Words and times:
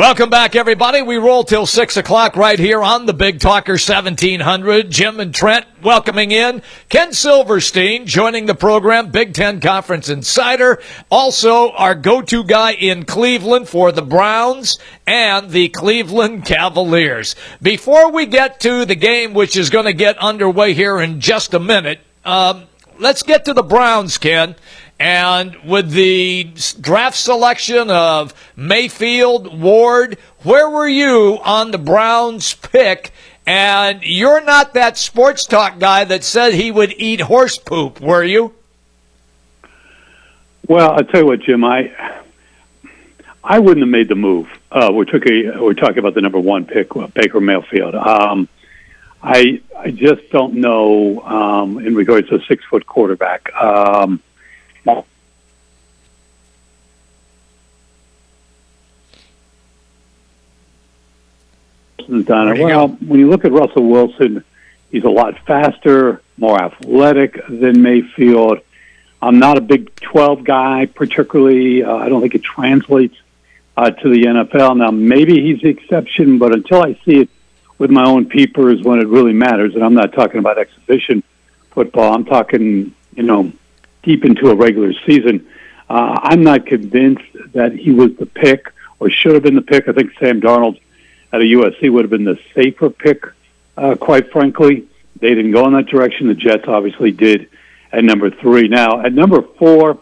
Welcome 0.00 0.30
back, 0.30 0.56
everybody. 0.56 1.02
We 1.02 1.18
roll 1.18 1.44
till 1.44 1.66
6 1.66 1.98
o'clock 1.98 2.34
right 2.34 2.58
here 2.58 2.82
on 2.82 3.04
the 3.04 3.12
Big 3.12 3.38
Talker 3.38 3.72
1700. 3.72 4.90
Jim 4.90 5.20
and 5.20 5.34
Trent 5.34 5.66
welcoming 5.82 6.30
in. 6.30 6.62
Ken 6.88 7.12
Silverstein 7.12 8.06
joining 8.06 8.46
the 8.46 8.54
program, 8.54 9.10
Big 9.10 9.34
Ten 9.34 9.60
Conference 9.60 10.08
Insider. 10.08 10.80
Also, 11.10 11.72
our 11.72 11.94
go-to 11.94 12.44
guy 12.44 12.72
in 12.72 13.04
Cleveland 13.04 13.68
for 13.68 13.92
the 13.92 14.00
Browns 14.00 14.78
and 15.06 15.50
the 15.50 15.68
Cleveland 15.68 16.46
Cavaliers. 16.46 17.36
Before 17.60 18.10
we 18.10 18.24
get 18.24 18.58
to 18.60 18.86
the 18.86 18.94
game, 18.94 19.34
which 19.34 19.54
is 19.54 19.68
going 19.68 19.84
to 19.84 19.92
get 19.92 20.16
underway 20.16 20.72
here 20.72 20.98
in 20.98 21.20
just 21.20 21.52
a 21.52 21.60
minute, 21.60 22.00
um, 22.24 22.62
let's 22.98 23.22
get 23.22 23.44
to 23.44 23.52
the 23.52 23.62
Browns, 23.62 24.16
Ken. 24.16 24.56
And 25.00 25.56
with 25.64 25.92
the 25.92 26.52
draft 26.78 27.16
selection 27.16 27.90
of 27.90 28.34
Mayfield, 28.54 29.58
Ward, 29.58 30.18
where 30.42 30.68
were 30.68 30.86
you 30.86 31.38
on 31.42 31.70
the 31.70 31.78
Browns 31.78 32.52
pick? 32.52 33.10
And 33.46 34.02
you're 34.02 34.44
not 34.44 34.74
that 34.74 34.98
sports 34.98 35.46
talk 35.46 35.78
guy 35.78 36.04
that 36.04 36.22
said 36.22 36.52
he 36.52 36.70
would 36.70 36.92
eat 36.98 37.22
horse 37.22 37.56
poop, 37.56 37.98
were 37.98 38.22
you? 38.22 38.52
Well, 40.68 40.92
I'll 40.92 41.04
tell 41.04 41.22
you 41.22 41.26
what, 41.26 41.40
Jim. 41.40 41.64
I 41.64 42.22
I 43.42 43.58
wouldn't 43.58 43.82
have 43.82 43.90
made 43.90 44.08
the 44.08 44.16
move. 44.16 44.48
Uh, 44.70 44.90
we're, 44.92 45.06
talking, 45.06 45.50
we're 45.58 45.72
talking 45.72 45.98
about 45.98 46.12
the 46.12 46.20
number 46.20 46.38
one 46.38 46.66
pick, 46.66 46.94
uh, 46.94 47.06
Baker 47.06 47.40
Mayfield. 47.40 47.94
Um, 47.94 48.50
I 49.22 49.62
I 49.78 49.90
just 49.92 50.28
don't 50.30 50.56
know 50.56 51.20
um, 51.22 51.78
in 51.78 51.94
regards 51.94 52.28
to 52.28 52.34
a 52.34 52.44
six 52.44 52.62
foot 52.66 52.86
quarterback. 52.86 53.50
Um, 53.54 54.22
Donna. 62.06 62.62
Well, 62.62 62.88
go. 62.88 62.94
when 63.06 63.20
you 63.20 63.28
look 63.28 63.44
at 63.44 63.52
Russell 63.52 63.88
Wilson, 63.88 64.44
he's 64.90 65.04
a 65.04 65.10
lot 65.10 65.38
faster, 65.46 66.22
more 66.36 66.60
athletic 66.60 67.40
than 67.48 67.82
Mayfield. 67.82 68.60
I'm 69.22 69.38
not 69.38 69.58
a 69.58 69.60
Big 69.60 69.94
12 70.00 70.44
guy, 70.44 70.86
particularly. 70.86 71.82
Uh, 71.82 71.94
I 71.96 72.08
don't 72.08 72.20
think 72.20 72.34
it 72.34 72.42
translates 72.42 73.16
uh, 73.76 73.90
to 73.90 74.08
the 74.08 74.22
NFL. 74.22 74.78
Now, 74.78 74.90
maybe 74.90 75.40
he's 75.42 75.60
the 75.60 75.68
exception, 75.68 76.38
but 76.38 76.52
until 76.54 76.82
I 76.82 76.94
see 77.04 77.20
it 77.20 77.30
with 77.78 77.90
my 77.90 78.04
own 78.04 78.26
peepers 78.26 78.82
when 78.82 78.98
it 78.98 79.08
really 79.08 79.32
matters, 79.32 79.74
and 79.74 79.84
I'm 79.84 79.94
not 79.94 80.12
talking 80.12 80.38
about 80.38 80.58
exhibition 80.58 81.22
football, 81.70 82.14
I'm 82.14 82.24
talking, 82.24 82.94
you 83.14 83.22
know, 83.22 83.52
deep 84.02 84.24
into 84.24 84.50
a 84.50 84.54
regular 84.54 84.92
season. 85.06 85.46
Uh, 85.88 86.18
I'm 86.22 86.42
not 86.42 86.66
convinced 86.66 87.24
that 87.52 87.72
he 87.72 87.90
was 87.90 88.14
the 88.16 88.26
pick 88.26 88.72
or 88.98 89.10
should 89.10 89.34
have 89.34 89.42
been 89.42 89.56
the 89.56 89.62
pick. 89.62 89.88
I 89.88 89.92
think 89.92 90.12
Sam 90.18 90.40
Darnold 90.40 90.80
at 91.32 91.40
a 91.40 91.44
USC 91.44 91.90
would 91.90 92.04
have 92.04 92.10
been 92.10 92.24
the 92.24 92.38
safer 92.54 92.90
pick, 92.90 93.24
uh, 93.76 93.94
quite 93.94 94.30
frankly. 94.32 94.86
They 95.20 95.34
didn't 95.34 95.52
go 95.52 95.66
in 95.66 95.74
that 95.74 95.86
direction. 95.86 96.28
The 96.28 96.34
Jets 96.34 96.66
obviously 96.66 97.10
did 97.10 97.48
at 97.92 98.04
number 98.04 98.30
three. 98.30 98.68
Now, 98.68 99.00
at 99.00 99.12
number 99.12 99.42
four, 99.42 99.98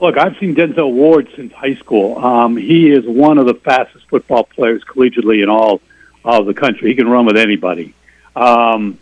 look, 0.00 0.16
I've 0.16 0.36
seen 0.38 0.54
Denzel 0.54 0.92
Ward 0.92 1.28
since 1.36 1.52
high 1.52 1.74
school. 1.74 2.18
Um, 2.18 2.56
he 2.56 2.90
is 2.90 3.04
one 3.06 3.38
of 3.38 3.46
the 3.46 3.54
fastest 3.54 4.08
football 4.08 4.44
players 4.44 4.82
collegiately 4.84 5.42
in 5.42 5.48
all 5.48 5.80
of 6.24 6.46
the 6.46 6.54
country. 6.54 6.90
He 6.90 6.94
can 6.94 7.08
run 7.08 7.26
with 7.26 7.36
anybody. 7.36 7.94
Um, 8.34 8.98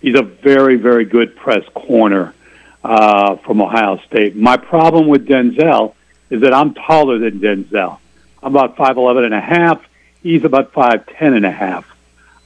he's 0.00 0.18
a 0.18 0.22
very, 0.22 0.76
very 0.76 1.04
good 1.04 1.36
press 1.36 1.64
corner 1.74 2.34
uh, 2.82 3.36
from 3.36 3.60
Ohio 3.60 3.98
State. 4.06 4.36
My 4.36 4.56
problem 4.56 5.08
with 5.08 5.26
Denzel 5.26 5.94
is 6.30 6.42
that 6.42 6.54
I'm 6.54 6.74
taller 6.74 7.18
than 7.18 7.40
Denzel. 7.40 7.98
I'm 8.42 8.54
about 8.54 8.76
five 8.76 8.96
eleven 8.96 9.24
and 9.24 9.34
a 9.34 9.40
half. 9.40 9.82
He's 10.24 10.42
about 10.42 10.72
five 10.72 11.06
ten 11.06 11.34
and 11.34 11.44
a 11.44 11.50
half. 11.50 11.86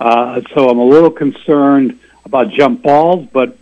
Uh, 0.00 0.42
so 0.52 0.68
I'm 0.68 0.78
a 0.78 0.84
little 0.84 1.12
concerned 1.12 2.00
about 2.24 2.50
jump 2.50 2.82
balls, 2.82 3.28
but 3.32 3.56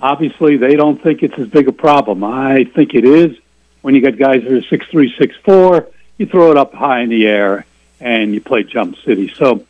obviously 0.00 0.56
they 0.56 0.76
don't 0.76 1.02
think 1.02 1.24
it's 1.24 1.36
as 1.36 1.48
big 1.48 1.66
a 1.66 1.72
problem. 1.72 2.22
I 2.22 2.62
think 2.62 2.94
it 2.94 3.04
is. 3.04 3.36
When 3.80 3.96
you 3.96 4.00
got 4.00 4.16
guys 4.16 4.44
that 4.44 4.52
are 4.52 4.62
six 4.62 4.86
three, 4.86 5.12
six 5.18 5.34
four, 5.44 5.88
you 6.18 6.26
throw 6.26 6.52
it 6.52 6.56
up 6.56 6.72
high 6.72 7.00
in 7.00 7.10
the 7.10 7.26
air 7.26 7.66
and 8.00 8.32
you 8.32 8.40
play 8.40 8.62
jump 8.62 8.96
city. 8.98 9.34
So 9.34 9.66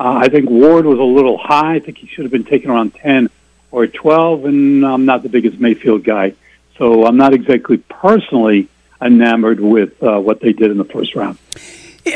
uh, 0.00 0.14
I 0.14 0.28
think 0.28 0.50
Ward 0.50 0.84
was 0.84 0.98
a 0.98 1.04
little 1.04 1.38
high. 1.38 1.76
I 1.76 1.78
think 1.78 1.98
he 1.98 2.08
should 2.08 2.24
have 2.24 2.32
been 2.32 2.44
taken 2.44 2.68
around 2.68 2.96
ten 2.96 3.30
or 3.70 3.86
12, 3.86 4.44
and 4.44 4.84
I'm 4.84 5.04
not 5.04 5.22
the 5.22 5.28
biggest 5.28 5.60
Mayfield 5.60 6.02
guy. 6.02 6.34
So 6.78 7.06
I'm 7.06 7.16
not 7.16 7.32
exactly 7.32 7.76
personally 7.76 8.68
enamored 9.00 9.60
with 9.60 10.02
uh, 10.02 10.18
what 10.18 10.40
they 10.40 10.52
did 10.52 10.72
in 10.72 10.78
the 10.78 10.84
first 10.84 11.14
round. 11.14 11.38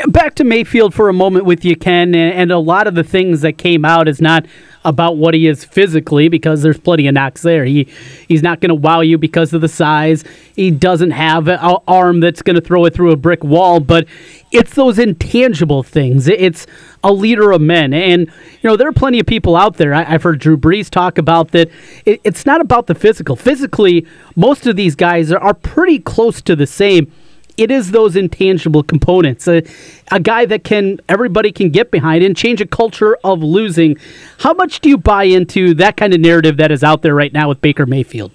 Back 0.07 0.35
to 0.35 0.43
Mayfield 0.43 0.93
for 0.93 1.09
a 1.09 1.13
moment 1.13 1.45
with 1.45 1.65
you, 1.65 1.75
Ken, 1.75 2.13
and 2.13 2.51
a 2.51 2.59
lot 2.59 2.85
of 2.85 2.93
the 2.93 3.03
things 3.03 3.41
that 3.41 3.57
came 3.57 3.83
out 3.83 4.07
is 4.07 4.21
not 4.21 4.45
about 4.85 5.17
what 5.17 5.33
he 5.33 5.47
is 5.47 5.65
physically 5.65 6.29
because 6.29 6.61
there's 6.61 6.77
plenty 6.77 7.07
of 7.07 7.13
knocks 7.15 7.41
there. 7.41 7.65
He 7.65 7.87
he's 8.27 8.43
not 8.43 8.61
going 8.61 8.69
to 8.69 8.75
wow 8.75 9.01
you 9.01 9.17
because 9.17 9.51
of 9.51 9.61
the 9.61 9.67
size. 9.67 10.23
He 10.55 10.69
doesn't 10.69 11.11
have 11.11 11.47
an 11.47 11.57
arm 11.87 12.19
that's 12.19 12.43
going 12.43 12.55
to 12.55 12.61
throw 12.61 12.85
it 12.85 12.93
through 12.93 13.11
a 13.11 13.15
brick 13.15 13.43
wall, 13.43 13.79
but 13.79 14.07
it's 14.51 14.75
those 14.75 14.99
intangible 14.99 15.81
things. 15.81 16.27
It's 16.27 16.67
a 17.03 17.11
leader 17.11 17.51
of 17.51 17.59
men, 17.59 17.91
and 17.91 18.27
you 18.27 18.69
know 18.69 18.77
there 18.77 18.87
are 18.87 18.93
plenty 18.93 19.19
of 19.19 19.25
people 19.25 19.55
out 19.55 19.77
there. 19.77 19.95
I, 19.95 20.03
have 20.03 20.21
heard 20.21 20.39
Drew 20.39 20.55
Brees 20.55 20.91
talk 20.91 21.17
about 21.17 21.49
that. 21.51 21.67
It, 22.05 22.21
it's 22.23 22.45
not 22.45 22.61
about 22.61 22.85
the 22.85 22.95
physical. 22.95 23.35
Physically, 23.35 24.05
most 24.35 24.67
of 24.67 24.75
these 24.75 24.95
guys 24.95 25.31
are, 25.31 25.39
are 25.39 25.55
pretty 25.55 25.97
close 25.97 26.43
to 26.43 26.55
the 26.55 26.67
same 26.67 27.11
it 27.59 27.69
is 27.69 27.91
those 27.91 28.15
intangible 28.15 28.83
components. 28.83 29.47
A, 29.47 29.63
a 30.11 30.19
guy 30.19 30.45
that 30.45 30.63
can 30.63 30.99
everybody 31.09 31.51
can 31.51 31.69
get 31.69 31.91
behind 31.91 32.23
and 32.23 32.35
change 32.35 32.61
a 32.61 32.65
culture 32.65 33.17
of 33.23 33.43
losing. 33.43 33.97
How 34.39 34.53
much 34.53 34.79
do 34.79 34.89
you 34.89 34.97
buy 34.97 35.25
into 35.25 35.73
that 35.75 35.97
kind 35.97 36.13
of 36.13 36.21
narrative 36.21 36.57
that 36.57 36.71
is 36.71 36.83
out 36.83 37.01
there 37.01 37.13
right 37.13 37.33
now 37.33 37.49
with 37.49 37.61
Baker 37.61 37.85
Mayfield? 37.85 38.31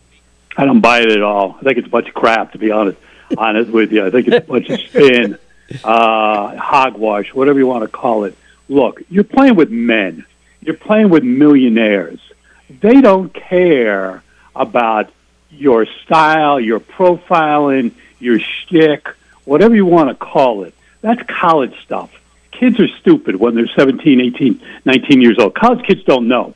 I 0.56 0.66
don't 0.66 0.80
buy 0.80 1.00
it 1.00 1.10
at 1.10 1.22
all. 1.22 1.56
I 1.60 1.64
think 1.64 1.78
it's 1.78 1.86
a 1.86 1.90
bunch 1.90 2.08
of 2.08 2.14
crap, 2.14 2.52
to 2.52 2.58
be 2.58 2.70
honest. 2.70 2.98
honest 3.38 3.70
with 3.70 3.90
you, 3.90 4.06
I 4.06 4.10
think 4.10 4.28
it's 4.28 4.36
a 4.36 4.48
bunch 4.48 4.68
of 4.68 4.80
spin, 4.80 5.38
uh, 5.82 6.56
hogwash, 6.56 7.32
whatever 7.32 7.58
you 7.58 7.66
want 7.66 7.82
to 7.82 7.88
call 7.88 8.24
it. 8.24 8.36
Look, 8.68 9.02
you're 9.08 9.24
playing 9.24 9.56
with 9.56 9.70
men. 9.70 10.26
You're 10.60 10.76
playing 10.76 11.08
with 11.08 11.24
millionaires. 11.24 12.20
They 12.68 13.00
don't 13.00 13.32
care 13.34 14.22
about 14.54 15.10
your 15.50 15.86
style, 16.04 16.60
your 16.60 16.80
profiling, 16.80 17.92
your 18.24 18.40
shtick, 18.40 19.08
whatever 19.44 19.74
you 19.74 19.86
want 19.86 20.08
to 20.08 20.14
call 20.14 20.64
it. 20.64 20.74
That's 21.00 21.22
college 21.28 21.74
stuff. 21.82 22.10
Kids 22.50 22.80
are 22.80 22.88
stupid 22.88 23.36
when 23.36 23.54
they're 23.54 23.68
17, 23.68 24.20
18, 24.20 24.62
19 24.84 25.20
years 25.20 25.38
old. 25.38 25.54
College 25.54 25.84
kids 25.86 26.02
don't 26.04 26.28
know. 26.28 26.54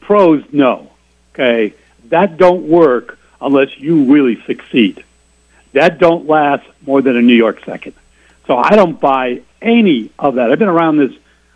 Pros 0.00 0.42
know. 0.52 0.90
Okay? 1.34 1.74
That 2.08 2.36
don't 2.36 2.68
work 2.68 3.18
unless 3.40 3.78
you 3.78 4.04
really 4.04 4.42
succeed. 4.44 5.04
That 5.72 5.98
don't 5.98 6.26
last 6.26 6.66
more 6.86 7.02
than 7.02 7.16
a 7.16 7.22
New 7.22 7.34
York 7.34 7.64
second. 7.64 7.94
So 8.46 8.56
I 8.56 8.76
don't 8.76 9.00
buy 9.00 9.42
any 9.60 10.10
of 10.18 10.36
that. 10.36 10.50
I've 10.50 10.58
been 10.58 10.68
around 10.68 10.96
this 10.98 11.12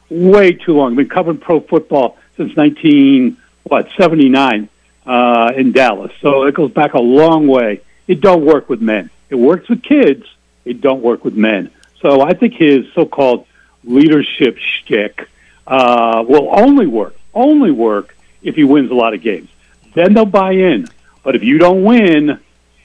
way 0.09 0.53
too 0.53 0.75
long. 0.75 0.93
I've 0.93 0.97
been 0.97 1.09
covering 1.09 1.39
pro 1.39 1.61
football 1.61 2.16
since 2.37 2.56
19 2.56 3.37
what 3.65 3.89
79 3.99 4.69
uh, 5.05 5.53
in 5.56 5.72
Dallas. 5.72 6.12
So 6.21 6.45
it 6.45 6.55
goes 6.55 6.71
back 6.71 6.95
a 6.95 7.00
long 7.00 7.47
way. 7.47 7.81
It 8.06 8.21
don't 8.21 8.45
work 8.45 8.69
with 8.69 8.81
men. 8.81 9.11
It 9.29 9.35
works 9.35 9.69
with 9.69 9.83
kids. 9.83 10.25
It 10.65 10.81
don't 10.81 11.03
work 11.03 11.25
with 11.25 11.35
men. 11.35 11.71
So 12.01 12.21
I 12.21 12.35
think 12.35 12.55
his 12.55 12.87
so-called 12.95 13.47
leadership 13.85 14.59
shtick 14.59 15.29
uh, 15.67 16.25
will 16.27 16.49
only 16.53 16.87
work, 16.87 17.17
only 17.35 17.71
work 17.71 18.17
if 18.43 18.55
he 18.55 18.65
wins 18.65 18.91
a 18.91 18.95
lot 18.95 19.15
of 19.15 19.23
games. 19.23 19.49
Then 19.95 20.15
they'll 20.15 20.27
buy 20.27 20.53
in. 20.53 20.87
But 21.23 21.35
if 21.35 21.43
you 21.43 21.59
don't 21.59 21.83
win, 21.83 22.39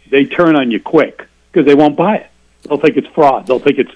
they 0.09 0.25
turn 0.25 0.55
on 0.55 0.71
you 0.71 0.79
quick 0.79 1.27
because 1.51 1.65
they 1.65 1.75
won't 1.75 1.95
buy 1.95 2.17
it. 2.17 2.29
They'll 2.63 2.79
think 2.79 2.97
it's 2.97 3.07
fraud. 3.07 3.47
They'll 3.47 3.59
think 3.59 3.79
it's 3.79 3.91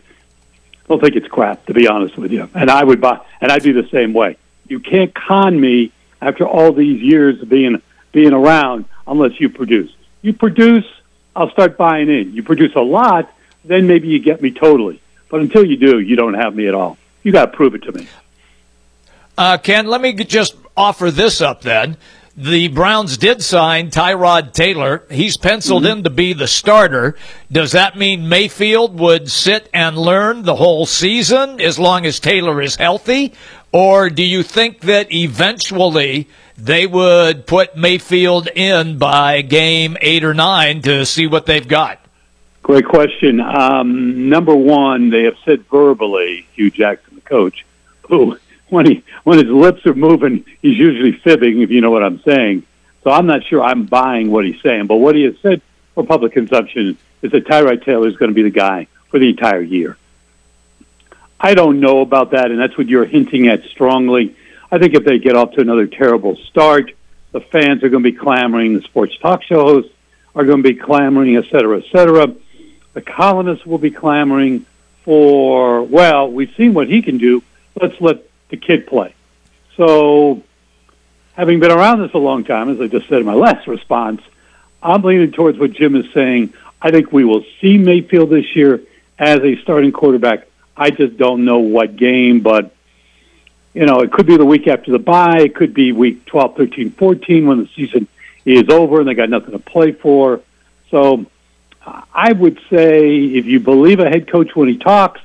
they'll 0.87 0.99
think 0.99 1.15
it's 1.15 1.27
crap. 1.27 1.65
To 1.67 1.73
be 1.73 1.87
honest 1.87 2.17
with 2.17 2.31
you, 2.31 2.49
and 2.53 2.69
I 2.69 2.83
would 2.83 3.01
buy, 3.01 3.19
and 3.41 3.51
I'd 3.51 3.63
be 3.63 3.71
the 3.71 3.87
same 3.89 4.13
way. 4.13 4.37
You 4.67 4.79
can't 4.79 5.13
con 5.13 5.59
me 5.59 5.91
after 6.21 6.47
all 6.47 6.73
these 6.73 7.01
years 7.01 7.41
of 7.41 7.49
being 7.49 7.81
being 8.11 8.33
around 8.33 8.85
unless 9.07 9.39
you 9.39 9.49
produce. 9.49 9.91
You 10.21 10.33
produce, 10.33 10.85
I'll 11.35 11.51
start 11.51 11.77
buying 11.77 12.09
in. 12.09 12.33
You 12.33 12.43
produce 12.43 12.75
a 12.75 12.81
lot, 12.81 13.31
then 13.63 13.87
maybe 13.87 14.07
you 14.07 14.19
get 14.19 14.41
me 14.41 14.51
totally. 14.51 15.01
But 15.29 15.41
until 15.41 15.65
you 15.65 15.77
do, 15.77 15.99
you 15.99 16.15
don't 16.15 16.35
have 16.35 16.55
me 16.55 16.67
at 16.67 16.75
all. 16.75 16.97
You 17.23 17.31
got 17.31 17.47
to 17.47 17.51
prove 17.51 17.75
it 17.75 17.83
to 17.83 17.91
me. 17.91 18.07
Uh, 19.37 19.57
Ken, 19.57 19.87
let 19.87 19.99
me 19.99 20.13
just 20.13 20.55
offer 20.77 21.11
this 21.11 21.41
up 21.41 21.61
then. 21.61 21.97
The 22.37 22.67
Browns 22.67 23.17
did 23.17 23.41
sign 23.41 23.91
Tyrod 23.91 24.51
Taylor. 24.51 25.03
He's 25.09 25.37
penciled 25.37 25.83
mm-hmm. 25.83 25.99
in 25.99 26.03
to 26.03 26.09
be 26.09 26.33
the 26.33 26.47
starter. 26.47 27.15
Does 27.49 27.71
that 27.71 27.97
mean 27.97 28.27
Mayfield 28.27 28.99
would 28.99 29.31
sit 29.31 29.69
and 29.73 29.97
learn 29.97 30.43
the 30.43 30.55
whole 30.55 30.85
season 30.85 31.61
as 31.61 31.79
long 31.79 32.05
as 32.05 32.19
Taylor 32.19 32.61
is 32.61 32.75
healthy? 32.75 33.33
Or 33.71 34.09
do 34.09 34.21
you 34.21 34.43
think 34.43 34.81
that 34.81 35.13
eventually 35.13 36.27
they 36.57 36.87
would 36.87 37.45
put 37.45 37.75
Mayfield 37.75 38.47
in 38.47 38.97
by 38.97 39.41
game 39.41 39.97
eight 40.01 40.23
or 40.23 40.33
nine 40.33 40.81
to 40.83 41.05
see 41.05 41.27
what 41.27 41.45
they've 41.45 41.67
got. 41.67 41.99
Great 42.63 42.85
question. 42.85 43.39
Um, 43.39 44.29
number 44.29 44.55
one, 44.55 45.09
they 45.09 45.23
have 45.23 45.37
said 45.45 45.65
verbally, 45.67 46.47
Hue 46.53 46.71
Jackson, 46.71 47.15
the 47.15 47.21
coach, 47.21 47.65
who 48.07 48.39
when 48.69 48.85
he 48.85 49.03
when 49.23 49.37
his 49.37 49.47
lips 49.47 49.85
are 49.85 49.93
moving, 49.93 50.45
he's 50.61 50.77
usually 50.77 51.11
fibbing, 51.11 51.61
if 51.61 51.69
you 51.69 51.81
know 51.81 51.91
what 51.91 52.03
I'm 52.03 52.21
saying. 52.21 52.63
So 53.03 53.11
I'm 53.11 53.27
not 53.27 53.43
sure 53.43 53.61
I'm 53.61 53.85
buying 53.85 54.31
what 54.31 54.45
he's 54.45 54.59
saying, 54.61 54.87
but 54.87 54.95
what 54.95 55.15
he 55.15 55.23
has 55.23 55.37
said 55.41 55.61
for 55.93 56.03
public 56.03 56.33
consumption 56.33 56.97
is 57.21 57.31
that 57.31 57.45
Tyrod 57.45 57.85
Taylor 57.85 58.07
is 58.07 58.17
going 58.17 58.29
to 58.29 58.35
be 58.35 58.41
the 58.43 58.49
guy 58.49 58.87
for 59.09 59.19
the 59.19 59.29
entire 59.29 59.61
year. 59.61 59.97
I 61.39 61.53
don't 61.53 61.79
know 61.79 61.99
about 61.99 62.31
that, 62.31 62.49
and 62.49 62.59
that's 62.59 62.77
what 62.77 62.87
you're 62.87 63.05
hinting 63.05 63.47
at 63.47 63.63
strongly. 63.65 64.35
I 64.75 64.77
think 64.77 64.93
if 64.93 65.05
they 65.05 65.19
get 65.19 65.37
off 65.37 65.53
to 65.53 65.61
another 65.61 65.87
terrible 65.87 66.35
start, 66.49 66.91
the 67.31 67.39
fans 67.39 67.81
are 67.81 67.87
going 67.87 68.03
to 68.03 68.11
be 68.11 68.17
clamoring, 68.17 68.73
the 68.73 68.81
sports 68.81 69.17
talk 69.19 69.41
show 69.41 69.63
hosts 69.63 69.93
are 70.35 70.43
going 70.43 70.61
to 70.61 70.69
be 70.69 70.75
clamoring, 70.75 71.37
et 71.37 71.45
cetera, 71.49 71.77
et 71.77 71.85
cetera. 71.93 72.35
The 72.91 73.01
colonists 73.01 73.65
will 73.65 73.77
be 73.77 73.89
clamoring 73.89 74.65
for, 75.05 75.81
well, 75.83 76.29
we've 76.29 76.53
seen 76.57 76.73
what 76.73 76.89
he 76.89 77.01
can 77.01 77.17
do. 77.17 77.41
Let's 77.81 78.01
let 78.01 78.23
the 78.49 78.57
kid 78.57 78.85
play. 78.85 79.15
So, 79.77 80.43
having 81.35 81.61
been 81.61 81.71
around 81.71 82.01
this 82.01 82.13
a 82.13 82.17
long 82.17 82.43
time, 82.43 82.69
as 82.69 82.81
I 82.81 82.87
just 82.87 83.07
said 83.07 83.19
in 83.19 83.25
my 83.25 83.33
last 83.33 83.67
response, 83.67 84.21
I'm 84.83 85.03
leaning 85.03 85.31
towards 85.31 85.57
what 85.57 85.71
Jim 85.71 85.95
is 85.95 86.11
saying. 86.13 86.53
I 86.81 86.91
think 86.91 87.13
we 87.13 87.23
will 87.23 87.45
see 87.61 87.77
Mayfield 87.77 88.29
this 88.29 88.53
year 88.57 88.81
as 89.17 89.39
a 89.39 89.55
starting 89.61 89.93
quarterback. 89.93 90.49
I 90.75 90.89
just 90.89 91.15
don't 91.15 91.45
know 91.45 91.59
what 91.59 91.95
game, 91.95 92.41
but 92.41 92.74
you 93.75 93.85
know, 93.85 93.99
it 93.99 94.11
could 94.11 94.25
be 94.25 94.37
the 94.37 94.45
week 94.45 94.67
after 94.67 94.91
the 94.91 94.99
bye. 94.99 95.41
It 95.41 95.53
could 95.53 95.73
be 95.73 95.91
week 95.91 96.25
12, 96.25 96.55
13, 96.55 96.91
14 96.91 97.45
when 97.45 97.59
the 97.59 97.69
season 97.75 98.07
is 98.45 98.69
over 98.69 99.01
and 99.01 99.07
they 99.07 99.13
got 99.13 99.29
nothing 99.29 99.51
to 99.51 99.59
play 99.59 99.91
for. 99.91 100.39
So 100.89 101.25
I 102.13 102.31
would 102.31 102.57
say 102.69 103.15
if 103.15 103.45
you 103.45 103.59
believe 103.59 103.99
a 103.99 104.09
head 104.09 104.29
coach 104.29 104.55
when 104.55 104.69
he 104.69 104.77
talks, 104.77 105.19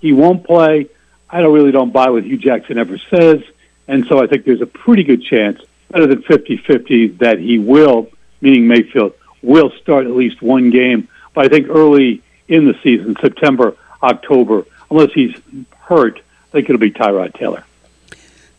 he 0.00 0.12
won't 0.12 0.44
play. 0.44 0.88
I 1.30 1.40
don't 1.40 1.54
really 1.54 1.72
don't 1.72 1.92
buy 1.92 2.10
what 2.10 2.24
Hue 2.24 2.36
Jackson 2.36 2.76
ever 2.76 2.98
says. 3.10 3.42
And 3.88 4.06
so 4.06 4.22
I 4.22 4.26
think 4.26 4.44
there's 4.44 4.60
a 4.60 4.66
pretty 4.66 5.02
good 5.02 5.22
chance, 5.22 5.60
better 5.90 6.06
than 6.06 6.22
50-50, 6.22 7.18
that 7.18 7.38
he 7.38 7.58
will, 7.58 8.10
meaning 8.42 8.68
Mayfield, 8.68 9.14
will 9.42 9.70
start 9.80 10.04
at 10.04 10.12
least 10.12 10.42
one 10.42 10.70
game. 10.70 11.08
But 11.32 11.46
I 11.46 11.48
think 11.48 11.68
early 11.68 12.22
in 12.48 12.66
the 12.66 12.78
season, 12.82 13.16
September, 13.18 13.76
October, 14.02 14.66
unless 14.90 15.12
he's 15.12 15.34
hurt, 15.78 16.18
I 16.18 16.50
think 16.52 16.68
it'll 16.68 16.78
be 16.78 16.92
Tyrod 16.92 17.34
Taylor. 17.34 17.64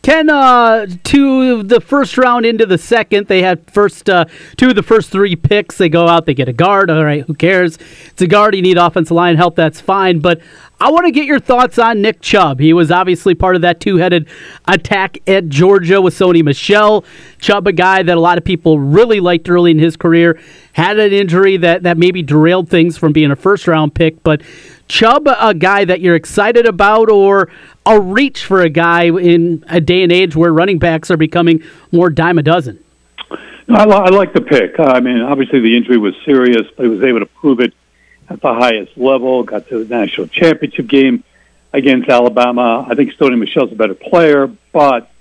Ken, 0.06 0.30
uh, 0.30 0.86
to 1.06 1.64
the 1.64 1.82
first 1.82 2.16
round 2.16 2.46
into 2.46 2.68
the 2.68 2.78
second, 2.78 3.26
they 3.26 3.42
had 3.42 3.68
first 3.72 4.08
uh, 4.08 4.26
two 4.56 4.70
of 4.70 4.76
the 4.76 4.84
first 4.84 5.10
three 5.10 5.36
picks. 5.36 5.80
They 5.80 5.90
go 5.90 6.08
out, 6.08 6.28
they 6.28 6.36
get 6.36 6.48
a 6.48 6.54
guard. 6.54 6.92
All 6.92 7.04
right, 7.04 7.24
who 7.26 7.34
cares? 7.34 7.80
It's 8.12 8.22
a 8.22 8.28
guard. 8.28 8.54
You 8.54 8.62
need 8.62 8.78
offensive 8.78 9.16
line 9.16 9.36
help. 9.36 9.56
That's 9.56 9.82
fine. 9.82 10.20
But 10.20 10.42
I 10.80 10.92
want 10.92 11.06
to 11.06 11.12
get 11.12 11.26
your 11.26 11.40
thoughts 11.40 11.80
on 11.80 12.02
Nick 12.02 12.22
Chubb. 12.22 12.60
He 12.60 12.74
was 12.74 12.92
obviously 12.92 13.34
part 13.34 13.56
of 13.56 13.62
that 13.62 13.80
two-headed 13.80 14.28
attack 14.68 15.18
at 15.28 15.50
Georgia 15.50 16.02
with 16.02 16.14
Sony 16.14 16.44
Michel. 16.44 17.06
Chubb, 17.40 17.68
a 17.68 17.72
guy 17.72 18.04
that 18.04 18.18
a 18.18 18.20
lot 18.20 18.38
of 18.38 18.44
people 18.44 18.80
really 18.80 19.20
liked 19.20 19.50
early 19.50 19.72
in 19.72 19.80
his 19.80 19.96
career, 19.96 20.40
had 20.74 21.00
an 21.00 21.14
injury 21.14 21.58
that 21.58 21.84
that 21.84 21.98
maybe 21.98 22.22
derailed 22.22 22.70
things 22.70 22.98
from 22.98 23.14
being 23.14 23.32
a 23.32 23.36
first-round 23.36 23.94
pick, 23.94 24.22
but. 24.24 24.42
Chubb, 24.88 25.28
a 25.28 25.56
guy 25.56 25.84
that 25.84 26.00
you're 26.00 26.14
excited 26.14 26.68
about, 26.68 27.10
or 27.10 27.50
a 27.88 28.00
reach 28.00 28.46
for 28.46 28.62
a 28.62 28.70
guy 28.70 29.06
in 29.06 29.66
a 29.68 29.82
day 29.82 30.04
and 30.04 30.12
age 30.12 30.36
where 30.36 30.54
running 30.54 30.78
backs 30.78 31.10
are 31.10 31.18
becoming 31.18 31.64
more 31.92 32.12
dime 32.12 32.38
a 32.38 32.44
dozen? 32.44 32.84
I, 33.68 33.84
I 33.84 34.10
like 34.10 34.34
the 34.34 34.42
pick. 34.42 34.80
I 34.80 35.00
mean, 35.00 35.22
obviously 35.22 35.60
the 35.60 35.76
injury 35.76 35.98
was 35.98 36.14
serious, 36.24 36.68
but 36.78 36.84
he 36.84 36.90
was 36.90 37.02
able 37.02 37.20
to 37.22 37.26
prove 37.26 37.62
it 37.62 37.74
at 38.30 38.42
the 38.42 38.54
highest 38.54 38.98
level. 38.98 39.44
Got 39.44 39.68
to 39.70 39.84
the 39.84 39.96
national 39.96 40.28
championship 40.28 40.88
game 40.88 41.24
against 41.74 42.10
Alabama. 42.10 42.86
I 42.90 42.96
think 42.96 43.14
Sony 43.14 43.38
Michel's 43.38 43.72
a 43.72 43.76
better 43.76 43.94
player, 43.94 44.48
but 44.72 45.12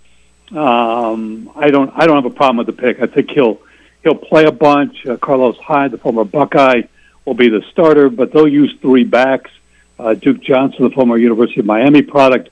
um, 0.52 1.50
I 1.56 1.70
don't. 1.70 1.92
I 1.94 2.06
don't 2.06 2.16
have 2.16 2.30
a 2.30 2.34
problem 2.34 2.58
with 2.58 2.66
the 2.66 2.72
pick. 2.72 3.00
I 3.00 3.06
think 3.06 3.30
he'll 3.30 3.60
he'll 4.02 4.14
play 4.14 4.44
a 4.44 4.52
bunch. 4.52 5.06
Uh, 5.06 5.16
Carlos 5.16 5.56
Hyde, 5.58 5.90
the 5.90 5.98
former 5.98 6.24
Buckeye, 6.24 6.82
will 7.24 7.34
be 7.34 7.48
the 7.48 7.62
starter, 7.72 8.08
but 8.08 8.32
they'll 8.32 8.48
use 8.48 8.74
three 8.80 9.04
backs. 9.04 9.50
Uh, 9.98 10.14
Duke 10.14 10.40
Johnson, 10.40 10.84
the 10.84 10.90
former 10.90 11.16
University 11.16 11.60
of 11.60 11.66
Miami 11.66 12.02
product, 12.02 12.50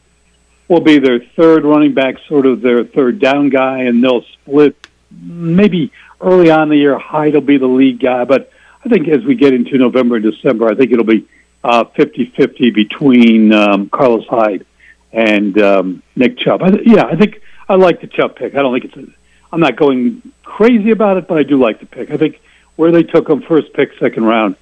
will 0.69 0.81
be 0.81 0.99
their 0.99 1.21
third 1.21 1.65
running 1.65 1.93
back, 1.93 2.17
sort 2.29 2.47
of 2.47 2.61
their 2.61 2.85
third 2.85 3.19
down 3.19 3.49
guy, 3.49 3.81
and 3.81 4.03
they'll 4.03 4.23
split 4.23 4.77
maybe 5.11 5.93
early 6.21 6.51
on 6.51 6.65
in 6.65 6.69
the 6.71 6.77
year. 6.77 6.99
Hyde 6.99 7.35
will 7.35 7.41
be 7.41 7.59
the 7.59 7.67
lead 7.67 8.01
guy, 8.01 8.25
but 8.25 8.52
I 8.85 8.89
think 8.89 9.09
as 9.09 9.25
we 9.25 9.35
get 9.35 9.53
into 9.53 9.79
November 9.79 10.17
and 10.17 10.25
December, 10.25 10.69
I 10.69 10.75
think 10.75 10.93
it'll 10.93 11.05
be 11.05 11.27
uh, 11.63 11.85
50-50 11.85 12.75
between 12.75 13.53
um, 13.53 13.89
Carlos 13.89 14.27
Hyde 14.27 14.67
and 15.13 15.61
um, 15.61 16.03
Nick 16.17 16.39
Chubb. 16.39 16.63
I 16.63 16.71
th- 16.71 16.87
yeah, 16.87 17.05
I 17.05 17.17
think 17.17 17.43
I 17.69 17.77
like 17.77 18.01
the 18.01 18.07
Chubb 18.07 18.37
pick. 18.37 18.55
I 18.55 18.63
don't 18.63 18.73
think 18.79 18.93
it's. 18.93 18.97
A, 18.97 19.13
I'm 19.53 19.61
not 19.61 19.77
going 19.77 20.23
crazy 20.43 20.91
about 20.91 21.19
it, 21.19 21.29
but 21.29 21.39
I 21.39 21.43
do 21.43 21.59
like 21.59 21.81
the 21.81 21.87
pick. 21.87 22.11
I 22.11 22.17
think 22.17 22.41
where 22.77 22.91
they 22.91 23.03
took 23.03 23.29
him 23.29 23.43
first 23.43 23.73
pick, 23.75 23.93
second 23.99 24.25
round, 24.25 24.57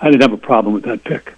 I 0.00 0.10
didn't 0.10 0.22
have 0.22 0.32
a 0.32 0.36
problem 0.36 0.74
with 0.74 0.84
that 0.84 1.04
pick. 1.04 1.34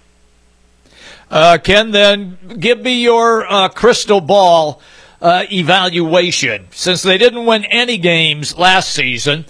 Uh, 1.29 1.57
Ken, 1.63 1.91
then 1.91 2.37
give 2.59 2.79
me 2.79 3.01
your 3.01 3.49
uh, 3.51 3.69
crystal 3.69 4.21
ball 4.21 4.81
uh, 5.21 5.45
evaluation. 5.51 6.67
Since 6.71 7.03
they 7.03 7.17
didn't 7.17 7.45
win 7.45 7.65
any 7.65 7.97
games 7.97 8.57
last 8.57 8.91
season, 8.91 9.45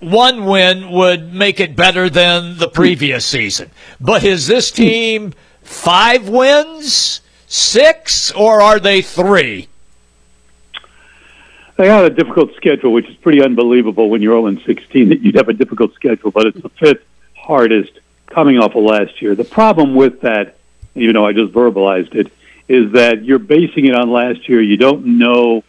one 0.00 0.44
win 0.44 0.90
would 0.90 1.32
make 1.32 1.60
it 1.60 1.76
better 1.76 2.10
than 2.10 2.58
the 2.58 2.68
previous 2.68 3.24
season. 3.24 3.70
But 4.00 4.24
is 4.24 4.46
this 4.46 4.70
team 4.70 5.32
five 5.62 6.28
wins, 6.28 7.20
six, 7.46 8.30
or 8.32 8.60
are 8.60 8.78
they 8.78 9.02
three? 9.02 9.68
They 11.76 11.88
had 11.88 12.04
a 12.04 12.10
difficult 12.10 12.54
schedule, 12.54 12.92
which 12.92 13.08
is 13.08 13.16
pretty 13.16 13.42
unbelievable 13.42 14.08
when 14.08 14.22
you're 14.22 14.40
0 14.40 14.62
16 14.64 15.08
that 15.08 15.20
you'd 15.20 15.34
have 15.34 15.48
a 15.48 15.52
difficult 15.52 15.94
schedule, 15.94 16.30
but 16.30 16.46
it's 16.46 16.60
the 16.60 16.68
fifth 16.68 17.02
hardest 17.34 17.98
coming 18.26 18.58
off 18.58 18.76
of 18.76 18.84
last 18.84 19.20
year. 19.20 19.34
The 19.34 19.44
problem 19.44 19.94
with 19.94 20.20
that 20.20 20.56
even 20.94 21.14
though 21.14 21.26
I 21.26 21.32
just 21.32 21.52
verbalized 21.52 22.14
it, 22.14 22.32
is 22.68 22.92
that 22.92 23.24
you're 23.24 23.38
basing 23.38 23.86
it 23.86 23.94
on 23.94 24.10
last 24.10 24.48
year. 24.48 24.60
You 24.60 24.76
don't 24.76 25.18
know 25.18 25.64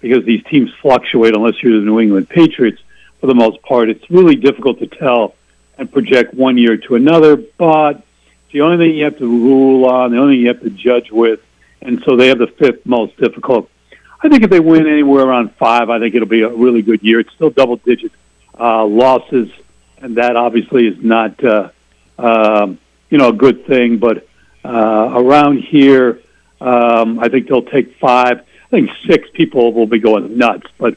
because 0.00 0.24
these 0.24 0.42
teams 0.44 0.72
fluctuate 0.80 1.34
unless 1.34 1.62
you're 1.62 1.78
the 1.78 1.84
New 1.84 2.00
England 2.00 2.28
Patriots 2.28 2.80
for 3.20 3.26
the 3.26 3.34
most 3.34 3.60
part. 3.62 3.88
It's 3.88 4.10
really 4.10 4.36
difficult 4.36 4.78
to 4.80 4.86
tell 4.86 5.34
and 5.78 5.90
project 5.90 6.34
one 6.34 6.58
year 6.58 6.76
to 6.76 6.94
another, 6.94 7.36
but 7.36 8.02
the 8.52 8.60
only 8.60 8.76
thing 8.76 8.96
you 8.96 9.04
have 9.04 9.18
to 9.18 9.26
rule 9.26 9.86
on, 9.86 10.10
the 10.10 10.18
only 10.18 10.34
thing 10.34 10.42
you 10.42 10.48
have 10.48 10.62
to 10.62 10.70
judge 10.70 11.10
with, 11.10 11.40
and 11.80 12.02
so 12.04 12.16
they 12.16 12.28
have 12.28 12.38
the 12.38 12.48
fifth 12.48 12.84
most 12.84 13.16
difficult. 13.16 13.70
I 14.22 14.28
think 14.28 14.42
if 14.42 14.50
they 14.50 14.60
win 14.60 14.86
anywhere 14.86 15.24
around 15.24 15.54
five, 15.54 15.88
I 15.88 15.98
think 15.98 16.14
it'll 16.14 16.28
be 16.28 16.42
a 16.42 16.50
really 16.50 16.82
good 16.82 17.02
year. 17.02 17.20
It's 17.20 17.32
still 17.32 17.50
double 17.50 17.76
digit 17.76 18.12
uh, 18.58 18.84
losses, 18.84 19.50
and 19.98 20.16
that 20.16 20.36
obviously 20.36 20.88
is 20.88 21.02
not, 21.02 21.42
uh, 21.42 21.70
um, 22.18 22.78
you 23.08 23.16
know, 23.16 23.28
a 23.28 23.32
good 23.32 23.66
thing, 23.66 23.96
but 23.96 24.26
uh, 24.64 25.12
around 25.14 25.60
here, 25.60 26.20
um, 26.60 27.18
I 27.18 27.28
think 27.28 27.48
they'll 27.48 27.62
take 27.62 27.96
five. 27.96 28.40
I 28.40 28.68
think 28.68 28.90
six 29.06 29.28
people 29.32 29.72
will 29.72 29.86
be 29.86 29.98
going 29.98 30.36
nuts, 30.36 30.66
but 30.76 30.96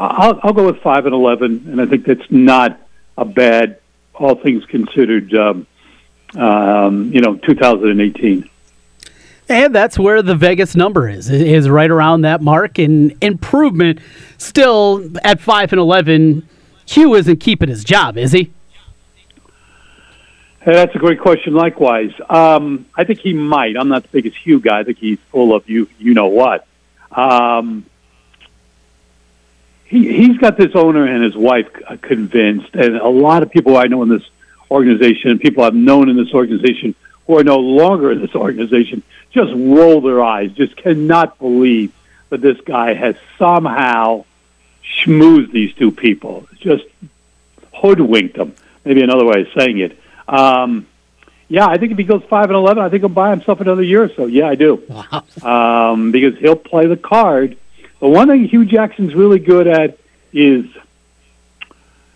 I'll, 0.00 0.40
I'll 0.42 0.52
go 0.54 0.66
with 0.66 0.80
five 0.80 1.04
and 1.04 1.14
eleven, 1.14 1.66
and 1.68 1.80
I 1.80 1.86
think 1.86 2.06
that's 2.06 2.30
not 2.30 2.80
a 3.18 3.24
bad, 3.24 3.78
all 4.14 4.34
things 4.34 4.64
considered, 4.64 5.34
um, 5.34 5.66
um, 6.36 7.12
you 7.12 7.20
know, 7.20 7.36
2018. 7.36 8.48
And 9.50 9.74
that's 9.74 9.98
where 9.98 10.22
the 10.22 10.36
Vegas 10.36 10.74
number 10.74 11.08
is, 11.08 11.28
is 11.28 11.68
right 11.68 11.90
around 11.90 12.22
that 12.22 12.40
mark. 12.40 12.78
And 12.78 13.14
improvement 13.20 13.98
still 14.38 15.10
at 15.22 15.40
5 15.40 15.72
and 15.72 15.80
11. 15.80 16.48
Hue 16.86 17.14
isn't 17.14 17.38
keeping 17.38 17.68
his 17.68 17.84
job, 17.84 18.16
is 18.16 18.32
he? 18.32 18.52
Hey, 20.62 20.74
that's 20.74 20.94
a 20.94 20.98
great 20.98 21.20
question. 21.20 21.54
Likewise, 21.54 22.12
um, 22.28 22.86
I 22.94 23.04
think 23.04 23.18
he 23.18 23.32
might. 23.32 23.76
I'm 23.76 23.88
not 23.88 24.02
the 24.02 24.08
biggest 24.08 24.36
Hue 24.36 24.60
guy. 24.60 24.80
I 24.80 24.84
think 24.84 24.98
he's 24.98 25.18
full 25.30 25.54
of 25.54 25.68
you. 25.68 25.88
You 25.98 26.14
know 26.14 26.28
what? 26.28 26.66
Um, 27.10 27.86
he 29.90 30.16
he's 30.16 30.38
got 30.38 30.56
this 30.56 30.74
owner 30.74 31.04
and 31.04 31.22
his 31.22 31.36
wife 31.36 31.68
convinced, 32.00 32.74
and 32.74 32.96
a 32.96 33.08
lot 33.08 33.42
of 33.42 33.50
people 33.50 33.76
I 33.76 33.86
know 33.86 34.02
in 34.02 34.08
this 34.08 34.22
organization, 34.70 35.30
and 35.30 35.40
people 35.40 35.64
I've 35.64 35.74
known 35.74 36.08
in 36.08 36.16
this 36.16 36.32
organization 36.32 36.94
who 37.26 37.38
are 37.38 37.44
no 37.44 37.58
longer 37.58 38.12
in 38.12 38.20
this 38.20 38.34
organization, 38.34 39.02
just 39.30 39.52
roll 39.54 40.00
their 40.00 40.22
eyes, 40.22 40.52
just 40.52 40.76
cannot 40.76 41.38
believe 41.38 41.92
that 42.28 42.40
this 42.40 42.60
guy 42.60 42.94
has 42.94 43.16
somehow 43.38 44.24
schmoozed 44.84 45.52
these 45.52 45.74
two 45.74 45.90
people, 45.90 46.46
just 46.58 46.84
hoodwinked 47.74 48.36
them. 48.36 48.54
Maybe 48.84 49.02
another 49.02 49.26
way 49.26 49.42
of 49.42 49.48
saying 49.54 49.78
it 49.78 49.98
um, 50.30 50.86
yeah, 51.48 51.66
I 51.66 51.76
think 51.78 51.90
if 51.92 51.98
he 51.98 52.04
goes 52.04 52.22
five 52.30 52.44
and 52.44 52.54
eleven, 52.54 52.82
I 52.82 52.88
think 52.88 53.02
he'll 53.02 53.08
buy 53.08 53.30
himself 53.30 53.60
another 53.60 53.82
year 53.82 54.04
or 54.04 54.08
so. 54.14 54.26
Yeah, 54.26 54.46
I 54.46 54.54
do. 54.54 54.82
Wow. 54.88 55.92
Um, 55.92 56.12
because 56.12 56.38
he'll 56.38 56.54
play 56.54 56.86
the 56.86 56.96
card. 56.96 57.56
The 58.00 58.08
one 58.08 58.28
thing 58.28 58.48
Hue 58.48 58.64
Jackson's 58.64 59.14
really 59.14 59.38
good 59.38 59.66
at 59.66 59.98
is 60.32 60.64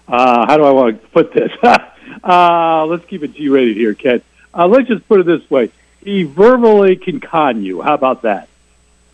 uh, 0.08 0.46
how 0.46 0.56
do 0.56 0.64
I 0.64 0.70
want 0.70 1.02
to 1.02 1.08
put 1.08 1.32
this? 1.32 1.52
Uh, 2.22 2.86
let's 2.86 3.04
keep 3.06 3.22
it 3.22 3.34
G-rated 3.34 3.76
here, 3.76 3.92
Ken. 3.92 4.22
Uh, 4.54 4.66
let's 4.66 4.88
just 4.88 5.06
put 5.08 5.20
it 5.20 5.26
this 5.26 5.50
way: 5.50 5.70
he 6.02 6.22
verbally 6.22 6.96
can 6.96 7.20
con 7.20 7.62
you. 7.62 7.82
How 7.82 7.94
about 7.94 8.22
that? 8.22 8.48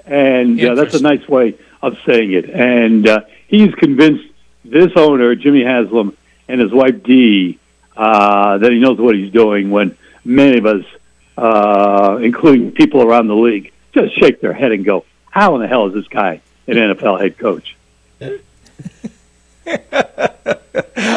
And 0.05 0.61
uh, 0.63 0.75
that's 0.75 0.95
a 0.95 1.03
nice 1.03 1.27
way 1.27 1.57
of 1.83 1.97
saying 2.05 2.33
it. 2.33 2.49
And 2.51 3.09
uh, 3.09 3.21
he's 3.49 3.75
convinced 3.75 4.25
this 4.65 4.93
owner, 4.97 5.35
Jimmy 5.35 5.65
Haslam, 5.65 6.17
and 6.47 6.61
his 6.61 6.73
wife 6.73 7.03
Dee, 7.03 7.59
uh, 7.97 8.59
that 8.59 8.71
he 8.71 8.79
knows 8.79 8.99
what 8.99 9.17
he's 9.17 9.33
doing. 9.33 9.71
When 9.71 9.97
many 10.25 10.59
of 10.59 10.67
us, 10.67 10.85
uh, 11.37 12.19
including 12.23 12.73
people 12.73 13.03
around 13.03 13.27
the 13.29 13.37
league, 13.37 13.73
just 13.93 14.17
shake 14.21 14.41
their 14.41 14.53
head 14.53 14.73
and 14.73 14.85
go, 14.85 15.05
"How 15.31 15.55
in 15.57 15.63
the 15.63 15.69
hell 15.69 15.87
is 15.87 15.95
this 15.95 16.09
guy 16.09 16.43
an 16.71 16.77
NFL 16.77 17.21
head 17.21 17.39
coach?" 17.39 17.77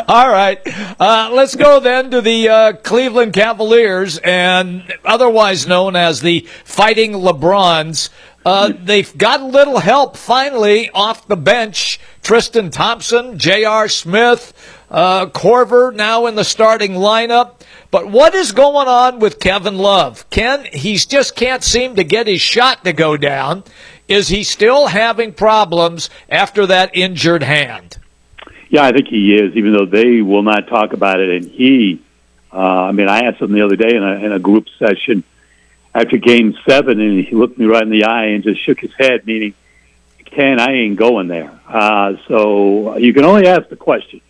All 0.07 0.29
right. 0.29 0.60
Uh, 1.00 1.29
let's 1.33 1.55
go 1.55 1.79
then 1.79 2.12
to 2.12 2.22
the 2.22 2.50
uh, 2.50 2.74
Cleveland 2.74 3.33
Cavaliers, 3.33 4.19
and 4.19 4.93
otherwise 5.03 5.67
known 5.67 5.95
as 5.95 6.22
the 6.22 6.41
Fighting 6.63 7.13
LeBrons. 7.13 8.10
Uh, 8.45 8.74
they've 8.77 9.17
got 9.17 9.39
a 9.39 9.45
little 9.45 9.79
help 9.79 10.17
finally 10.17 10.89
off 10.89 11.27
the 11.27 11.38
bench. 11.38 12.00
Tristan 12.22 12.69
Thompson, 12.69 13.38
J.R. 13.38 13.89
Smith, 13.89 14.53
uh, 14.89 15.27
Korver 15.27 15.93
now 15.93 16.25
in 16.25 16.36
the 16.36 16.43
starting 16.43 16.93
lineup. 16.93 17.62
But 17.91 18.10
what 18.10 18.33
is 18.33 18.51
going 18.51 18.88
on 18.88 19.19
with 19.19 19.39
Kevin 19.39 19.77
Love? 19.77 20.29
Ken, 20.29 20.65
he 20.65 20.95
just 20.95 21.36
can't 21.36 21.63
seem 21.63 21.95
to 21.95 22.03
get 22.03 22.27
his 22.27 22.41
shot 22.41 22.83
to 22.86 22.93
go 22.93 23.17
down. 23.17 23.63
Is 24.07 24.27
he 24.27 24.43
still 24.43 24.88
having 24.88 25.33
problems 25.33 26.10
after 26.29 26.65
that 26.65 26.91
injured 26.95 27.43
hand? 27.43 27.98
Yeah, 28.69 28.83
I 28.86 28.91
think 28.91 29.07
he 29.07 29.36
is, 29.36 29.55
even 29.55 29.74
though 29.74 29.86
they 29.86 30.22
will 30.22 30.43
not 30.43 30.67
talk 30.67 30.93
about 30.93 31.19
it. 31.19 31.29
And 31.29 31.51
he, 31.51 32.01
uh, 32.51 32.57
I 32.57 32.91
mean, 32.91 33.07
I 33.07 33.22
asked 33.25 33.41
him 33.41 33.51
the 33.51 33.62
other 33.62 33.75
day 33.75 33.95
in 33.95 34.03
a, 34.03 34.15
in 34.15 34.31
a 34.31 34.39
group 34.39 34.67
session 34.79 35.24
after 35.93 36.17
game 36.17 36.57
seven, 36.67 37.00
and 37.00 37.24
he 37.24 37.36
looked 37.36 37.57
me 37.57 37.65
right 37.65 37.83
in 37.83 37.91
the 37.91 38.05
eye 38.05 38.25
and 38.25 38.43
just 38.43 38.60
shook 38.62 38.79
his 38.79 38.91
head, 38.98 39.25
meaning, 39.25 39.53
Ken, 40.25 40.60
I 40.60 40.74
ain't 40.74 40.95
going 40.95 41.27
there. 41.27 41.51
Uh, 41.67 42.15
so 42.27 42.98
you 42.98 43.13
can 43.13 43.25
only 43.25 43.48
ask 43.48 43.69
the 43.69 43.75
question. 43.75 44.22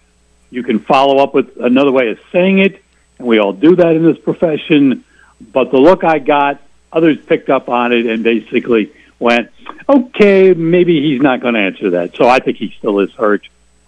You 0.50 0.62
can 0.62 0.80
follow 0.80 1.24
up 1.24 1.34
with 1.34 1.56
another 1.58 1.92
way 1.92 2.10
of 2.10 2.20
saying 2.32 2.60
it, 2.60 2.84
and 3.18 3.27
we 3.27 3.39
all 3.39 3.53
do 3.53 3.77
that 3.77 3.96
in 3.96 4.03
this 4.03 4.18
profession. 4.18 5.06
But 5.39 5.72
the 5.72 5.77
look 5.77 6.03
I 6.03 6.20
got, 6.20 6.62
others 6.92 7.18
picked 7.25 7.50
up 7.50 7.70
on 7.70 7.94
it 7.94 8.06
and 8.06 8.24
basically 8.24 8.92
went, 9.20 9.52
okay, 9.88 10.53
maybe 10.53 11.01
he's 11.01 11.22
not 11.22 11.41
going 11.41 11.53
to 11.53 11.60
answer 11.60 11.89
that. 11.91 12.15
So 12.15 12.27
I 12.27 12.39
think 12.39 12.58
he 12.58 12.74
still 12.77 13.00
is 13.00 13.12
hurt. 13.12 13.48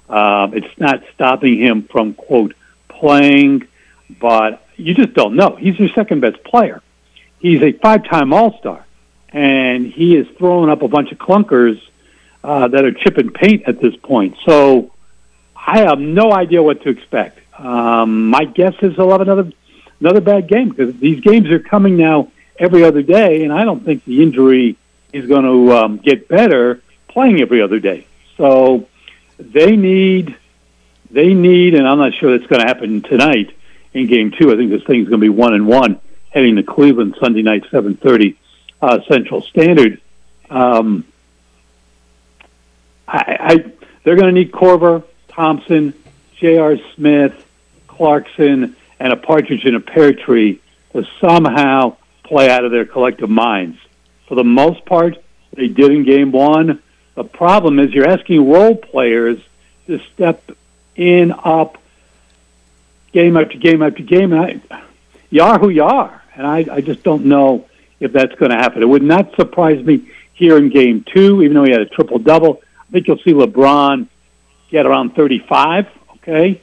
Um, 0.10 0.54
it's 0.54 0.80
not 0.80 1.04
stopping 1.14 1.58
him 1.60 1.84
from 1.84 2.14
quote 2.14 2.54
playing, 2.88 3.68
but 4.20 4.66
you 4.76 4.94
just 4.94 5.14
don't 5.14 5.36
know. 5.36 5.56
He's 5.56 5.80
your 5.80 5.90
second 5.90 6.22
best 6.22 6.44
player. 6.44 6.82
He's 7.40 7.62
a 7.62 7.72
five-time 7.74 8.34
All-Star, 8.34 8.86
and 9.30 9.86
he 9.86 10.16
is 10.16 10.28
throwing 10.38 10.70
up 10.70 10.82
a 10.82 10.88
bunch 10.88 11.12
of 11.12 11.18
clunkers 11.18 11.82
uh, 12.44 12.68
that 12.68 12.86
are 12.86 12.92
chip 12.92 13.18
and 13.18 13.34
paint 13.34 13.64
at 13.68 13.80
this 13.80 13.96
point. 13.96 14.38
So 14.46 14.92
I 15.56 15.80
have 15.80 16.00
no 16.00 16.32
idea 16.32 16.62
what 16.62 16.82
to 16.84 16.90
expect. 16.90 17.40
Um, 17.58 18.30
my 18.30 18.46
guess 18.46 18.76
is 18.82 18.96
he'll 18.96 19.12
have 19.12 19.22
another 19.22 19.52
another 20.00 20.22
bad 20.22 20.48
game 20.48 20.70
because 20.70 20.96
these 20.98 21.22
games 21.22 21.50
are 21.50 21.60
coming 21.60 21.98
now 21.98 22.32
every 22.60 22.84
other 22.84 23.02
day, 23.02 23.44
and 23.44 23.54
I 23.54 23.64
don't 23.64 23.84
think 23.84 24.04
the 24.06 24.22
injury 24.22 24.78
is 25.16 25.28
going 25.28 25.46
to 25.46 25.72
um, 25.72 25.98
get 25.98 26.28
better 26.28 26.82
playing 27.08 27.40
every 27.40 27.62
other 27.62 27.80
day. 27.80 28.06
So 28.36 28.88
they 29.40 29.78
need 29.78 30.36
they 31.10 31.34
need, 31.34 31.76
and 31.76 31.88
I'm 31.88 31.98
not 31.98 32.14
sure 32.16 32.38
that's 32.38 32.50
going 32.50 32.62
to 32.62 32.68
happen 32.68 33.02
tonight 33.02 33.56
in 33.94 34.08
Game 34.08 34.32
Two. 34.32 34.52
I 34.52 34.58
think 34.58 34.72
this 34.72 34.84
thing's 34.84 35.08
going 35.08 35.22
to 35.22 35.26
be 35.26 35.30
one 35.30 35.54
and 35.54 35.68
one 35.68 36.02
heading 36.32 36.58
to 36.58 36.64
Cleveland 36.64 37.16
Sunday 37.20 37.42
night, 37.42 37.64
7:30 37.72 38.36
uh, 38.82 39.00
Central 39.08 39.42
Standard. 39.42 40.02
Um, 40.50 41.06
I, 43.08 43.38
I 43.40 43.72
they're 44.04 44.18
going 44.18 44.34
to 44.36 44.40
need 44.40 44.52
Korver, 44.52 45.06
Thompson, 45.30 45.94
J.R. 46.40 46.78
Smith, 46.96 47.46
Clarkson, 47.88 48.76
and 49.00 49.14
a 49.14 49.16
partridge 49.16 49.64
in 49.64 49.76
a 49.76 49.80
pear 49.80 50.12
tree 50.12 50.62
to 50.92 51.06
somehow 51.22 51.96
play 52.24 52.50
out 52.50 52.66
of 52.66 52.72
their 52.72 52.86
collective 52.86 53.30
minds. 53.30 53.78
For 54.28 54.36
the 54.36 54.44
most 54.44 54.86
part, 54.86 55.18
they 55.54 55.68
did 55.68 55.92
in 55.92 56.04
Game 56.04 56.32
One. 56.32 56.82
The 57.16 57.24
problem 57.24 57.80
is 57.80 57.94
you're 57.94 58.08
asking 58.08 58.50
role 58.50 58.76
players 58.76 59.40
to 59.88 60.00
step 60.14 60.52
in, 60.96 61.32
up, 61.32 61.78
game 63.12 63.38
after 63.38 63.58
game 63.58 63.82
after 63.82 64.04
game. 64.04 64.34
And 64.34 64.62
I, 64.70 64.84
you 65.30 65.42
are 65.42 65.60
who 65.60 65.70
you 65.70 65.84
are, 65.84 66.22
and 66.36 66.46
I, 66.46 66.66
I 66.72 66.82
just 66.82 67.04
don't 67.04 67.26
know 67.26 67.68
if 68.00 68.12
that's 68.12 68.36
going 68.36 68.52
to 68.52 68.58
happen. 68.58 68.82
It 68.82 68.90
would 68.90 69.04
not 69.04 69.36
surprise 69.36 69.84
me 69.84 70.12
here 70.34 70.58
in 70.58 70.70
Game 70.70 71.04
Two, 71.04 71.42
even 71.42 71.56
though 71.56 71.64
he 71.64 71.72
had 71.72 71.82
a 71.82 71.86
triple 71.86 72.20
double. 72.20 72.62
I 72.80 72.92
think 72.92 73.08
you'll 73.08 73.18
see 73.20 73.34
LeBron 73.34 74.08
get 74.70 74.86
around 74.86 75.16
35. 75.16 75.88
Okay, 76.18 76.62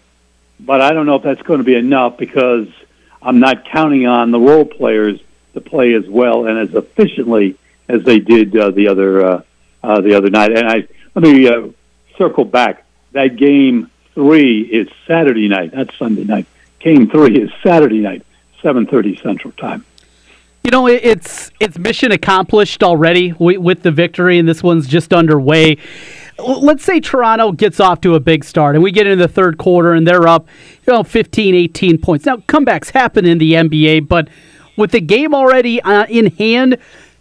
but 0.60 0.80
I 0.80 0.92
don't 0.92 1.06
know 1.06 1.16
if 1.16 1.22
that's 1.22 1.42
going 1.42 1.58
to 1.58 1.64
be 1.64 1.74
enough 1.74 2.18
because 2.18 2.68
I'm 3.22 3.40
not 3.40 3.64
counting 3.64 4.06
on 4.06 4.30
the 4.30 4.40
role 4.40 4.64
players 4.64 5.20
to 5.54 5.60
play 5.60 5.94
as 5.94 6.06
well 6.08 6.46
and 6.46 6.58
as 6.58 6.74
efficiently 6.74 7.56
as 7.88 8.02
they 8.04 8.18
did 8.18 8.56
uh, 8.56 8.70
the 8.70 8.88
other. 8.88 9.24
Uh, 9.24 9.42
uh, 9.82 10.00
the 10.00 10.14
other 10.14 10.30
night. 10.30 10.56
And 10.56 10.68
I 10.68 10.86
let 11.14 11.22
me 11.22 11.48
uh, 11.48 11.68
circle 12.16 12.44
back. 12.44 12.86
That 13.12 13.36
game 13.36 13.90
three 14.14 14.62
is 14.62 14.88
Saturday 15.06 15.48
night, 15.48 15.74
not 15.74 15.92
Sunday 15.98 16.24
night. 16.24 16.46
Game 16.78 17.08
three 17.10 17.40
is 17.40 17.50
Saturday 17.62 18.00
night, 18.00 18.24
seven 18.62 18.86
thirty 18.86 19.16
Central 19.16 19.52
Time. 19.52 19.84
You 20.64 20.70
know, 20.70 20.86
it's 20.86 21.50
it's 21.58 21.78
mission 21.78 22.12
accomplished 22.12 22.82
already 22.82 23.32
with 23.32 23.82
the 23.82 23.90
victory, 23.90 24.38
and 24.38 24.48
this 24.48 24.62
one's 24.62 24.86
just 24.86 25.12
underway. 25.12 25.78
Let's 26.38 26.84
say 26.84 26.98
Toronto 26.98 27.52
gets 27.52 27.78
off 27.78 28.00
to 28.02 28.14
a 28.14 28.20
big 28.20 28.42
start, 28.44 28.74
and 28.74 28.82
we 28.82 28.90
get 28.90 29.06
into 29.06 29.22
the 29.22 29.32
third 29.32 29.58
quarter, 29.58 29.92
and 29.92 30.06
they're 30.06 30.26
up, 30.26 30.48
you 30.86 30.92
know, 30.92 31.02
15, 31.02 31.54
18 31.54 31.98
points. 31.98 32.24
Now, 32.24 32.36
comebacks 32.36 32.90
happen 32.90 33.26
in 33.26 33.38
the 33.38 33.52
NBA, 33.52 34.08
but 34.08 34.28
with 34.76 34.92
the 34.92 35.00
game 35.00 35.34
already 35.34 35.80
uh, 35.82 36.06
in 36.08 36.26
hand, 36.32 36.78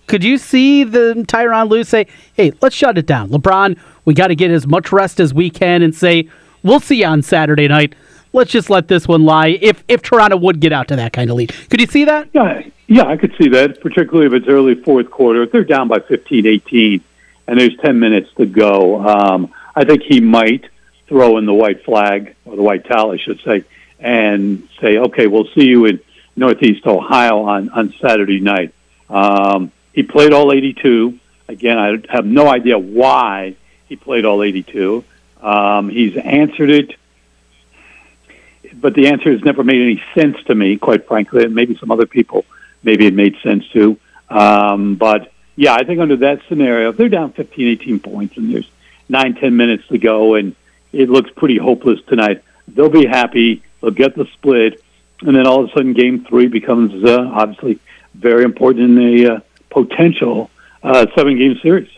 could 0.07 0.23
you 0.23 0.37
see 0.37 0.83
the 0.83 1.23
Tyronn 1.27 1.69
Lue 1.69 1.83
say, 1.83 2.07
"Hey, 2.33 2.51
let's 2.61 2.75
shut 2.75 2.97
it 2.97 3.05
down, 3.05 3.29
LeBron. 3.29 3.77
We 4.05 4.13
got 4.13 4.27
to 4.27 4.35
get 4.35 4.51
as 4.51 4.67
much 4.67 4.91
rest 4.91 5.19
as 5.19 5.33
we 5.33 5.49
can," 5.49 5.81
and 5.81 5.95
say, 5.95 6.27
"We'll 6.63 6.79
see 6.79 7.01
you 7.01 7.05
on 7.05 7.21
Saturday 7.21 7.67
night. 7.67 7.95
Let's 8.33 8.51
just 8.51 8.69
let 8.69 8.87
this 8.87 9.07
one 9.07 9.23
lie." 9.23 9.59
If 9.61 9.83
if 9.87 10.01
Toronto 10.01 10.37
would 10.37 10.59
get 10.59 10.73
out 10.73 10.87
to 10.89 10.95
that 10.97 11.13
kind 11.13 11.29
of 11.29 11.37
lead, 11.37 11.53
could 11.69 11.79
you 11.79 11.87
see 11.87 12.05
that? 12.05 12.27
Yeah, 12.33 12.63
yeah, 12.87 13.05
I 13.05 13.15
could 13.15 13.33
see 13.37 13.47
that, 13.49 13.79
particularly 13.79 14.27
if 14.27 14.33
it's 14.33 14.49
early 14.49 14.75
fourth 14.75 15.09
quarter. 15.09 15.43
If 15.43 15.51
they're 15.53 15.63
down 15.63 15.87
by 15.87 15.99
15, 15.99 16.45
18, 16.45 17.01
and 17.47 17.59
there's 17.59 17.77
10 17.77 17.97
minutes 17.99 18.29
to 18.35 18.45
go, 18.45 18.99
um, 18.99 19.53
I 19.75 19.85
think 19.85 20.03
he 20.03 20.19
might 20.19 20.65
throw 21.07 21.37
in 21.37 21.45
the 21.45 21.53
white 21.53 21.85
flag 21.85 22.35
or 22.43 22.57
the 22.57 22.63
white 22.63 22.85
towel, 22.85 23.11
I 23.11 23.17
should 23.17 23.39
say, 23.41 23.63
and 23.99 24.67
say, 24.81 24.97
"Okay, 24.97 25.27
we'll 25.27 25.47
see 25.55 25.67
you 25.67 25.85
in 25.85 26.01
Northeast 26.35 26.85
Ohio 26.85 27.43
on 27.43 27.69
on 27.69 27.93
Saturday 28.01 28.39
night." 28.39 28.73
Um, 29.09 29.71
he 29.93 30.03
played 30.03 30.33
all 30.33 30.51
82. 30.51 31.19
Again, 31.47 31.77
I 31.77 31.97
have 32.09 32.25
no 32.25 32.47
idea 32.47 32.79
why 32.79 33.55
he 33.87 33.95
played 33.95 34.25
all 34.25 34.41
82. 34.41 35.03
Um, 35.41 35.89
he's 35.89 36.15
answered 36.15 36.69
it, 36.69 36.95
but 38.73 38.93
the 38.93 39.07
answer 39.07 39.31
has 39.31 39.43
never 39.43 39.63
made 39.63 39.81
any 39.81 40.01
sense 40.15 40.37
to 40.45 40.55
me, 40.55 40.77
quite 40.77 41.07
frankly. 41.07 41.43
And 41.43 41.53
maybe 41.53 41.75
some 41.77 41.91
other 41.91 42.05
people, 42.05 42.45
maybe 42.83 43.05
it 43.05 43.13
made 43.13 43.35
sense 43.43 43.67
to. 43.69 43.97
Um, 44.29 44.95
but 44.95 45.31
yeah, 45.55 45.73
I 45.73 45.83
think 45.83 45.99
under 45.99 46.15
that 46.17 46.41
scenario, 46.47 46.89
if 46.89 46.97
they're 46.97 47.09
down 47.09 47.33
15, 47.33 47.67
18 47.67 47.99
points 47.99 48.37
and 48.37 48.53
there's 48.53 48.69
nine, 49.09 49.35
10 49.35 49.57
minutes 49.57 49.85
to 49.89 49.97
go 49.97 50.35
and 50.35 50.55
it 50.93 51.09
looks 51.09 51.29
pretty 51.31 51.57
hopeless 51.57 51.99
tonight, 52.07 52.43
they'll 52.67 52.89
be 52.89 53.05
happy. 53.05 53.63
They'll 53.81 53.91
get 53.91 54.15
the 54.15 54.25
split. 54.33 54.81
And 55.21 55.35
then 55.35 55.45
all 55.45 55.63
of 55.63 55.69
a 55.69 55.73
sudden, 55.73 55.93
game 55.93 56.25
three 56.25 56.47
becomes 56.47 57.03
uh, 57.03 57.29
obviously 57.33 57.79
very 58.13 58.43
important 58.43 58.97
in 58.97 59.25
a 59.25 59.35
uh, 59.35 59.39
potential 59.69 60.49
uh, 60.83 61.05
seven 61.15 61.37
game 61.37 61.57
series. 61.61 61.89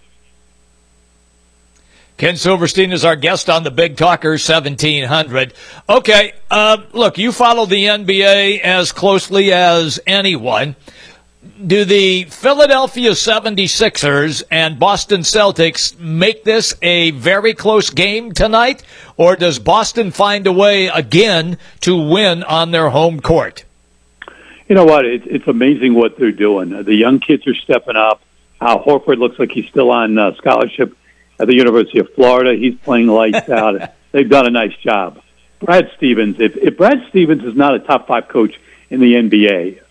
Ken 2.18 2.38
Silverstein 2.38 2.92
is 2.92 3.04
our 3.04 3.16
guest 3.16 3.50
on 3.50 3.64
the 3.64 3.72
Big 3.72 3.98
Talker 3.98 4.32
1700. 4.32 5.54
Okay, 5.90 6.34
uh, 6.52 6.78
look, 6.94 7.18
you 7.18 7.32
follow 7.32 7.66
the 7.66 7.86
NBA 7.86 8.62
as 8.62 8.92
closely 8.92 9.52
as 9.52 10.00
anyone. 10.06 10.76
Do 11.44 11.84
the 11.84 12.24
Philadelphia 12.26 13.12
76ers 13.12 14.44
and 14.50 14.80
Boston 14.80 15.22
Celtics 15.22 16.00
make 16.00 16.46
this 16.46 16.74
a 16.82 17.12
very 17.12 17.54
close 17.54 17.90
game 17.90 18.32
tonight, 18.32 18.82
or 19.18 19.36
does 19.36 19.60
Boston 19.60 20.12
find 20.12 20.48
a 20.48 20.54
way 20.54 20.88
again 20.88 21.58
to 21.82 21.98
win 21.98 22.44
on 22.44 22.72
their 22.72 22.90
home 22.90 23.20
court? 23.20 23.66
You 24.70 24.76
know 24.76 24.86
what? 24.86 25.06
It, 25.06 25.24
it's 25.26 25.48
amazing 25.48 25.96
what 25.96 26.18
they're 26.18 26.32
doing. 26.32 26.70
The 26.84 26.96
young 26.96 27.20
kids 27.20 27.46
are 27.46 27.56
stepping 27.56 27.98
up. 27.98 28.22
Al 28.62 28.82
Horford 28.82 29.18
looks 29.18 29.38
like 29.38 29.52
he's 29.52 29.68
still 29.68 29.92
on 29.92 30.18
uh, 30.18 30.36
scholarship 30.36 30.96
at 31.40 31.48
the 31.48 31.56
University 31.56 32.00
of 32.00 32.14
Florida. 32.14 32.56
He's 32.56 32.76
playing 32.76 33.08
lights 33.08 33.50
out. 33.50 33.92
They've 34.14 34.30
done 34.30 34.48
a 34.48 34.52
nice 34.52 34.76
job. 34.78 35.22
Brad 35.60 35.92
Stevens. 35.98 36.40
If, 36.40 36.56
if 36.56 36.78
Brad 36.78 37.06
Stevens 37.10 37.44
is 37.44 37.56
not 37.56 37.76
a 37.76 37.80
top 37.80 38.08
five 38.08 38.30
coach 38.30 38.60
in 38.90 39.02
the 39.02 39.14
NBA, 39.14 39.82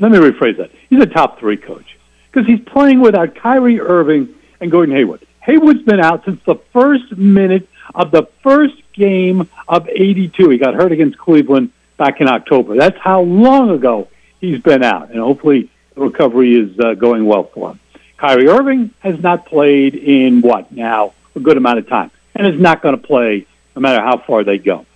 let 0.00 0.10
me 0.10 0.18
rephrase 0.18 0.56
that. 0.58 0.70
He's 0.88 1.02
a 1.02 1.06
top 1.06 1.38
three 1.38 1.56
coach 1.56 1.98
because 2.30 2.46
he's 2.46 2.60
playing 2.60 3.00
without 3.00 3.34
Kyrie 3.34 3.80
Irving 3.80 4.34
and 4.60 4.70
Gordon 4.70 4.94
Hayward. 4.94 5.26
Hayward's 5.40 5.82
been 5.82 6.00
out 6.00 6.24
since 6.24 6.40
the 6.44 6.56
first 6.72 7.16
minute 7.16 7.68
of 7.94 8.10
the 8.10 8.28
first 8.42 8.76
game 8.92 9.48
of 9.68 9.88
82. 9.88 10.50
He 10.50 10.58
got 10.58 10.74
hurt 10.74 10.92
against 10.92 11.18
Cleveland 11.18 11.72
back 11.96 12.20
in 12.20 12.28
October. 12.28 12.76
That's 12.76 12.98
how 12.98 13.22
long 13.22 13.70
ago 13.70 14.08
he's 14.40 14.60
been 14.60 14.82
out, 14.82 15.10
and 15.10 15.20
hopefully 15.20 15.70
the 15.94 16.00
recovery 16.00 16.54
is 16.54 16.78
uh, 16.78 16.94
going 16.94 17.26
well 17.26 17.44
for 17.44 17.72
him. 17.72 17.80
Kyrie 18.16 18.48
Irving 18.48 18.90
has 19.00 19.20
not 19.20 19.46
played 19.46 19.94
in 19.94 20.42
what 20.42 20.70
now 20.70 21.12
a 21.34 21.40
good 21.40 21.56
amount 21.56 21.78
of 21.78 21.88
time, 21.88 22.10
and 22.34 22.46
is 22.46 22.60
not 22.60 22.82
going 22.82 22.96
to 22.96 23.04
play 23.04 23.46
no 23.74 23.82
matter 23.82 24.02
how 24.02 24.18
far 24.18 24.44
they 24.44 24.58
go. 24.58 24.86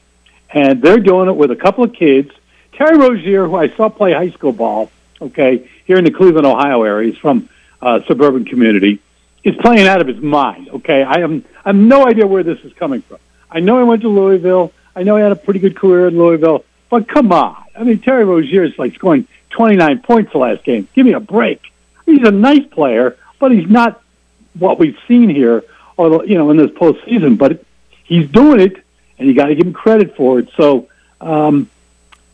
And 0.50 0.80
they're 0.80 1.00
doing 1.00 1.28
it 1.28 1.36
with 1.36 1.50
a 1.50 1.56
couple 1.56 1.82
of 1.82 1.92
kids. 1.92 2.30
Terry 2.76 2.98
Rozier, 2.98 3.46
who 3.46 3.56
I 3.56 3.68
saw 3.70 3.88
play 3.88 4.12
high 4.12 4.30
school 4.30 4.52
ball, 4.52 4.90
okay, 5.20 5.68
here 5.86 5.96
in 5.96 6.04
the 6.04 6.10
Cleveland, 6.10 6.46
Ohio 6.46 6.82
area, 6.82 7.10
he's 7.10 7.18
from 7.18 7.48
a 7.80 8.02
suburban 8.06 8.44
community, 8.44 9.00
is 9.42 9.56
playing 9.56 9.86
out 9.86 10.00
of 10.00 10.06
his 10.06 10.18
mind. 10.18 10.68
Okay, 10.68 11.02
I 11.02 11.20
have 11.20 11.32
I 11.64 11.70
have 11.70 11.76
no 11.76 12.06
idea 12.06 12.26
where 12.26 12.42
this 12.42 12.60
is 12.60 12.72
coming 12.74 13.02
from. 13.02 13.18
I 13.50 13.60
know 13.60 13.78
he 13.78 13.84
went 13.84 14.02
to 14.02 14.08
Louisville. 14.08 14.72
I 14.94 15.02
know 15.02 15.16
he 15.16 15.22
had 15.22 15.32
a 15.32 15.36
pretty 15.36 15.60
good 15.60 15.76
career 15.76 16.08
in 16.08 16.18
Louisville, 16.18 16.64
but 16.90 17.08
come 17.08 17.32
on. 17.32 17.64
I 17.74 17.82
mean, 17.82 18.00
Terry 18.00 18.24
Rozier 18.24 18.64
is 18.64 18.78
like 18.78 18.94
scoring 18.94 19.26
29 19.50 20.00
points 20.00 20.32
the 20.32 20.38
last 20.38 20.64
game. 20.64 20.88
Give 20.94 21.06
me 21.06 21.12
a 21.12 21.20
break. 21.20 21.62
He's 22.04 22.26
a 22.26 22.30
nice 22.30 22.66
player, 22.66 23.16
but 23.38 23.52
he's 23.52 23.68
not 23.68 24.02
what 24.54 24.78
we've 24.78 24.98
seen 25.08 25.30
here, 25.30 25.64
or 25.96 26.26
you 26.26 26.36
know, 26.36 26.50
in 26.50 26.58
this 26.58 26.70
postseason. 26.72 27.38
But 27.38 27.64
he's 28.04 28.28
doing 28.28 28.60
it, 28.60 28.84
and 29.18 29.28
you 29.28 29.34
got 29.34 29.46
to 29.46 29.54
give 29.54 29.66
him 29.66 29.72
credit 29.72 30.14
for 30.14 30.40
it. 30.40 30.50
So 30.56 30.88
um, 31.20 31.70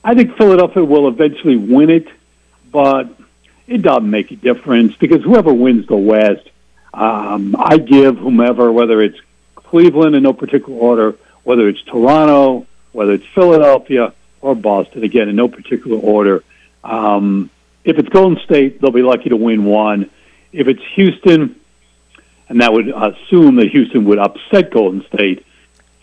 I 0.04 0.14
think 0.14 0.36
Philadelphia 0.36 0.84
will 0.84 1.08
eventually 1.08 1.56
win 1.56 1.90
it, 1.90 2.08
but 2.70 3.08
it 3.66 3.82
doesn't 3.82 4.10
make 4.10 4.30
a 4.30 4.36
difference 4.36 4.96
because 4.96 5.22
whoever 5.22 5.52
wins 5.52 5.86
the 5.86 5.96
West, 5.96 6.48
um, 6.92 7.54
I 7.58 7.78
give 7.78 8.18
whomever, 8.18 8.72
whether 8.72 9.00
it's 9.00 9.18
Cleveland 9.54 10.16
in 10.16 10.22
no 10.24 10.32
particular 10.32 10.78
order, 10.78 11.14
whether 11.44 11.68
it's 11.68 11.82
Toronto, 11.82 12.66
whether 12.92 13.12
it's 13.12 13.26
Philadelphia 13.34 14.12
or 14.40 14.54
Boston, 14.54 15.04
again 15.04 15.28
in 15.28 15.36
no 15.36 15.48
particular 15.48 15.98
order. 15.98 16.42
Um, 16.82 17.50
if 17.84 17.98
it's 17.98 18.08
Golden 18.08 18.42
State, 18.44 18.80
they'll 18.80 18.90
be 18.90 19.02
lucky 19.02 19.28
to 19.30 19.36
win 19.36 19.64
one. 19.64 20.10
If 20.52 20.68
it's 20.68 20.82
Houston, 20.94 21.58
and 22.48 22.60
that 22.60 22.72
would 22.72 22.88
assume 22.88 23.56
that 23.56 23.68
Houston 23.70 24.04
would 24.04 24.18
upset 24.18 24.70
Golden 24.70 25.04
State. 25.06 25.46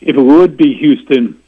If 0.02 0.16
it 0.16 0.22
would 0.22 0.58
be 0.58 0.74
Houston, 0.76 1.39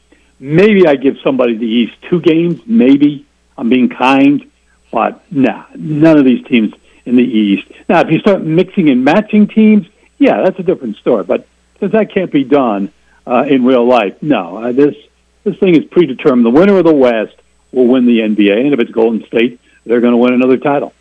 maybe 0.42 0.86
I 0.88 0.96
give 0.96 1.16
somebody 1.22 1.56
the 1.56 1.66
East 1.66 1.94
two 2.10 2.20
games. 2.20 2.60
Maybe 2.66 3.24
I'm 3.56 3.68
being 3.68 3.88
kind, 3.88 4.50
but 4.90 5.22
nah, 5.32 5.64
none 5.74 6.18
of 6.18 6.24
these 6.24 6.44
teams 6.46 6.74
in 7.06 7.16
the 7.16 7.24
East. 7.24 7.70
Now, 7.88 8.00
if 8.00 8.10
you 8.10 8.18
start 8.18 8.42
mixing 8.42 8.90
and 8.90 9.04
matching 9.04 9.46
teams, 9.46 9.86
yeah, 10.18 10.42
that's 10.42 10.58
a 10.58 10.62
different 10.62 10.96
story. 10.96 11.24
But 11.24 11.46
since 11.80 11.92
that 11.92 12.12
can't 12.12 12.30
be 12.30 12.44
done 12.44 12.92
uh, 13.26 13.44
in 13.48 13.64
real 13.64 13.86
life, 13.86 14.20
no, 14.20 14.58
uh, 14.58 14.72
this 14.72 14.96
this 15.44 15.56
thing 15.58 15.76
is 15.76 15.84
predetermined. 15.86 16.44
The 16.44 16.50
winner 16.50 16.76
of 16.76 16.84
the 16.84 16.92
West 16.92 17.36
will 17.70 17.86
win 17.86 18.06
the 18.06 18.18
NBA, 18.20 18.64
and 18.64 18.74
if 18.74 18.80
it's 18.80 18.90
Golden 18.90 19.24
State, 19.26 19.60
they're 19.86 20.00
going 20.00 20.12
to 20.12 20.18
win 20.18 20.34
another 20.34 20.56
title. 20.56 20.92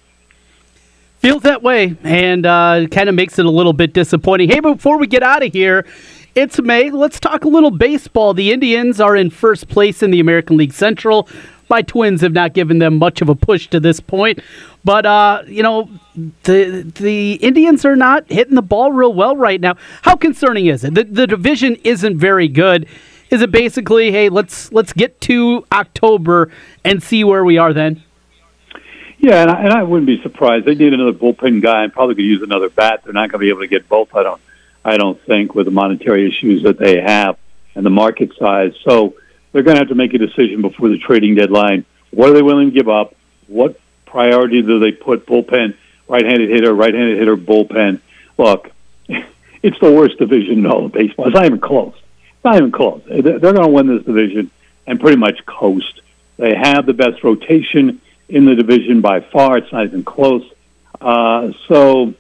Feels 1.19 1.43
that 1.43 1.62
way, 1.62 1.95
and 2.03 2.48
uh, 2.48 2.88
kind 2.89 3.07
of 3.07 3.13
makes 3.13 3.38
it 3.38 3.45
a 3.45 3.50
little 3.50 3.74
bit 3.74 3.93
disappointing. 3.93 4.50
Hey, 4.50 4.60
before 4.60 4.98
we 4.98 5.05
get 5.05 5.21
out 5.21 5.43
of 5.43 5.53
here, 5.53 5.86
it's 6.35 6.61
May. 6.61 6.89
Let's 6.91 7.19
talk 7.19 7.43
a 7.43 7.47
little 7.47 7.71
baseball. 7.71 8.33
The 8.33 8.51
Indians 8.51 9.00
are 9.00 9.15
in 9.15 9.29
first 9.29 9.67
place 9.67 10.01
in 10.01 10.11
the 10.11 10.19
American 10.19 10.57
League 10.57 10.73
Central. 10.73 11.27
My 11.69 11.81
Twins 11.81 12.21
have 12.21 12.33
not 12.33 12.53
given 12.53 12.79
them 12.79 12.97
much 12.97 13.21
of 13.21 13.29
a 13.29 13.35
push 13.35 13.67
to 13.67 13.79
this 13.79 14.00
point, 14.00 14.39
but 14.83 15.05
uh, 15.05 15.43
you 15.47 15.63
know 15.63 15.89
the 16.43 16.91
the 16.95 17.35
Indians 17.35 17.85
are 17.85 17.95
not 17.95 18.29
hitting 18.29 18.55
the 18.55 18.61
ball 18.61 18.91
real 18.91 19.13
well 19.13 19.38
right 19.38 19.59
now. 19.59 19.75
How 20.01 20.15
concerning 20.15 20.65
is 20.65 20.83
it? 20.83 20.96
The, 20.96 21.05
the 21.05 21.27
division 21.27 21.77
isn't 21.83 22.17
very 22.17 22.50
good. 22.50 22.87
Is 23.29 23.41
it 23.41 23.51
basically, 23.51 24.11
hey, 24.11 24.27
let's 24.27 24.72
let's 24.74 24.91
get 24.91 25.22
to 25.22 25.65
October 25.72 26.51
and 26.83 27.01
see 27.01 27.24
where 27.24 27.46
we 27.46 27.57
are 27.57 27.72
then? 27.72 28.03
Yeah, 29.20 29.44
and 29.44 29.51
I, 29.51 29.61
and 29.61 29.72
I 29.72 29.83
wouldn't 29.83 30.07
be 30.07 30.22
surprised. 30.22 30.65
They 30.65 30.75
need 30.75 30.94
another 30.94 31.13
bullpen 31.13 31.61
guy 31.61 31.83
and 31.83 31.94
probably 31.94 32.15
could 32.15 32.25
use 32.25 32.41
another 32.41 32.70
bat. 32.70 33.01
They're 33.03 33.13
not 33.13 33.29
going 33.29 33.39
to 33.39 33.46
be 33.46 33.50
able 33.50 33.61
to 33.61 33.67
get 33.67 33.87
both. 33.87 34.13
I 34.15 34.24
don't. 34.24 34.41
I 34.83 34.98
don't 34.98 35.20
think 35.24 35.53
with 35.55 35.65
the 35.65 35.72
monetary 35.72 36.27
issues 36.27 36.63
that 36.63 36.77
they 36.77 37.00
have 37.01 37.37
and 37.75 37.85
the 37.85 37.89
market 37.89 38.31
size. 38.37 38.74
So 38.83 39.15
they're 39.51 39.63
going 39.63 39.75
to 39.75 39.81
have 39.81 39.89
to 39.89 39.96
make 39.96 40.13
a 40.13 40.17
decision 40.17 40.61
before 40.61 40.89
the 40.89 40.98
trading 40.98 41.35
deadline. 41.35 41.85
What 42.11 42.29
are 42.29 42.33
they 42.33 42.41
willing 42.41 42.72
to 42.72 42.75
give 42.75 42.89
up? 42.89 43.15
What 43.48 43.79
priority 44.05 44.61
do 44.61 44.79
they 44.79 44.91
put? 44.91 45.25
Bullpen, 45.25 45.75
right-handed 46.07 46.50
hitter, 46.50 46.74
right-handed 46.74 47.17
hitter, 47.17 47.37
bullpen. 47.37 48.01
Look, 48.37 48.72
it's 49.07 49.79
the 49.79 49.91
worst 49.91 50.17
division 50.17 50.59
in 50.59 50.65
all 50.65 50.85
of 50.85 50.91
baseball. 50.91 51.27
It's 51.27 51.35
not 51.35 51.46
even 51.46 51.59
close. 51.59 51.96
It's 51.96 52.46
not 52.46 52.57
even 52.57 52.72
close. 52.72 53.03
They're 53.07 53.39
going 53.39 53.55
to 53.55 53.67
win 53.67 53.87
this 53.87 54.03
division 54.03 54.51
and 54.87 55.00
pretty 55.00 55.17
much 55.17 55.46
coast. 55.46 56.01
They 56.37 56.55
have 56.55 56.85
the 56.85 56.94
best 56.94 57.24
rotation 57.24 58.01
in 58.27 58.46
the 58.46 58.55
division 58.55 59.01
by 59.01 59.20
far. 59.20 59.57
It's 59.57 59.72
not 59.72 59.85
even 59.85 60.03
close. 60.03 60.44
Uh, 61.00 61.51
so 61.67 62.13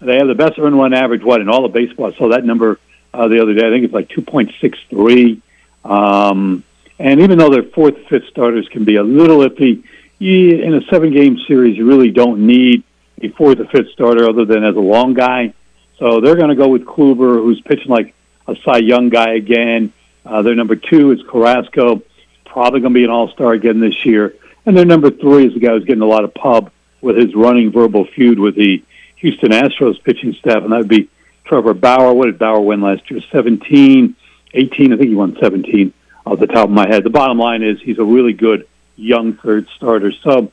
they 0.00 0.16
have 0.16 0.28
the 0.28 0.34
best 0.34 0.58
earned 0.58 0.78
run 0.78 0.94
average, 0.94 1.22
what, 1.22 1.40
in 1.40 1.48
all 1.48 1.64
of 1.64 1.72
baseball. 1.72 2.12
I 2.12 2.16
saw 2.16 2.28
that 2.28 2.44
number 2.44 2.78
uh, 3.12 3.28
the 3.28 3.42
other 3.42 3.54
day. 3.54 3.66
I 3.66 3.70
think 3.70 3.84
it's 3.84 3.94
like 3.94 4.08
2.63. 4.08 5.40
Um, 5.84 6.64
and 6.98 7.20
even 7.20 7.38
though 7.38 7.50
their 7.50 7.64
fourth, 7.64 7.96
fifth 8.08 8.26
starters 8.28 8.68
can 8.68 8.84
be 8.84 8.96
a 8.96 9.02
little 9.02 9.38
iffy, 9.38 9.84
you, 10.18 10.62
in 10.62 10.74
a 10.74 10.82
seven 10.86 11.12
game 11.12 11.38
series, 11.46 11.76
you 11.76 11.86
really 11.86 12.10
don't 12.10 12.46
need 12.46 12.82
a 13.20 13.28
fourth 13.30 13.60
or 13.60 13.66
fifth 13.66 13.90
starter 13.90 14.28
other 14.28 14.44
than 14.44 14.64
as 14.64 14.76
a 14.76 14.80
long 14.80 15.14
guy. 15.14 15.54
So 15.98 16.20
they're 16.20 16.36
going 16.36 16.50
to 16.50 16.54
go 16.54 16.68
with 16.68 16.84
Kluber, 16.84 17.36
who's 17.36 17.60
pitching 17.60 17.90
like 17.90 18.14
a 18.46 18.56
Cy 18.64 18.78
Young 18.78 19.08
guy 19.08 19.34
again. 19.34 19.92
Uh, 20.24 20.42
their 20.42 20.54
number 20.54 20.76
two 20.76 21.12
is 21.12 21.20
Carrasco, 21.28 22.02
probably 22.44 22.80
going 22.80 22.92
to 22.92 22.98
be 22.98 23.04
an 23.04 23.10
all 23.10 23.28
star 23.30 23.52
again 23.52 23.80
this 23.80 24.04
year. 24.04 24.34
And 24.66 24.76
their 24.76 24.84
number 24.84 25.10
three 25.10 25.46
is 25.46 25.54
the 25.54 25.60
guy 25.60 25.70
who's 25.70 25.84
getting 25.84 26.02
a 26.02 26.06
lot 26.06 26.24
of 26.24 26.34
pub 26.34 26.70
with 27.00 27.16
his 27.16 27.34
running 27.34 27.70
verbal 27.72 28.04
feud 28.04 28.38
with 28.38 28.54
the 28.54 28.82
Houston 29.18 29.50
Astros 29.50 30.02
pitching 30.02 30.34
staff, 30.34 30.62
and 30.62 30.72
that 30.72 30.78
would 30.78 30.88
be 30.88 31.08
Trevor 31.44 31.74
Bauer. 31.74 32.12
What 32.12 32.26
did 32.26 32.38
Bauer 32.38 32.60
win 32.60 32.80
last 32.80 33.10
year? 33.10 33.20
17, 33.32 34.14
18. 34.54 34.92
I 34.92 34.96
think 34.96 35.08
he 35.08 35.14
won 35.14 35.36
17 35.40 35.92
off 36.26 36.38
the 36.38 36.46
top 36.46 36.64
of 36.64 36.70
my 36.70 36.86
head. 36.86 37.04
The 37.04 37.10
bottom 37.10 37.38
line 37.38 37.62
is 37.62 37.80
he's 37.80 37.98
a 37.98 38.04
really 38.04 38.32
good 38.32 38.66
young 38.96 39.34
third 39.34 39.66
starter. 39.76 40.12
So 40.12 40.52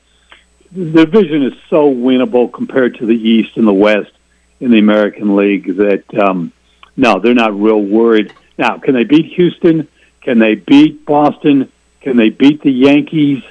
the 0.72 1.06
division 1.06 1.44
is 1.44 1.54
so 1.70 1.94
winnable 1.94 2.52
compared 2.52 2.96
to 3.00 3.06
the 3.06 3.16
East 3.16 3.58
and 3.58 3.68
the 3.68 3.74
West 3.74 4.12
in 4.60 4.72
the 4.72 4.80
American 4.80 5.36
League 5.36 5.76
that 5.78 6.04
um, 6.18 6.52
no, 6.98 7.20
they're 7.20 7.34
not 7.34 7.60
real 7.60 7.82
worried. 7.82 8.34
Now, 8.58 8.78
can 8.78 8.94
they 8.94 9.04
beat 9.04 9.34
Houston? 9.34 9.88
Can 10.22 10.40
they 10.40 10.56
beat 10.56 11.06
Boston? 11.06 11.72
Can 12.02 12.18
they 12.18 12.30
beat 12.30 12.62
the 12.62 12.72
Yankees? 12.72 13.44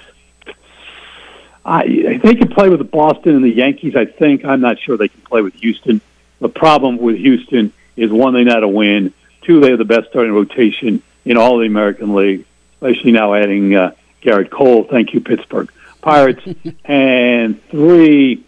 I, 1.65 1.87
they 2.23 2.35
can 2.35 2.49
play 2.49 2.69
with 2.69 2.79
the 2.79 2.85
Boston 2.85 3.37
and 3.37 3.45
the 3.45 3.51
Yankees. 3.51 3.97
I 3.97 4.05
think 4.05 4.45
I'm 4.45 4.61
not 4.61 4.79
sure 4.79 4.97
they 4.97 5.09
can 5.09 5.23
play 5.23 5.41
with 5.41 5.55
Houston. 5.55 6.01
The 6.41 6.49
problem 6.49 6.99
with 6.99 7.17
Houston 7.17 7.73
is 7.97 8.11
one, 8.11 8.35
they 8.35 8.45
know 8.45 8.55
how 8.55 8.61
to 8.61 8.69
win. 8.69 9.15
Two, 9.43 9.61
they 9.61 9.71
have 9.71 9.79
the 9.79 9.85
best 9.85 10.09
starting 10.11 10.33
rotation 10.33 11.03
in 11.25 11.37
all 11.37 11.59
the 11.59 11.67
American 11.67 12.15
League, 12.15 12.45
especially 12.75 13.13
now 13.13 13.35
adding 13.35 13.75
uh, 13.75 13.93
Gerrit 14.23 14.51
Cole. 14.51 14.85
Thank 14.85 15.15
you, 15.15 15.21
Pittsburgh 15.21 15.71
Pirates. 16.03 16.43
and 16.85 17.63
three, 17.69 18.45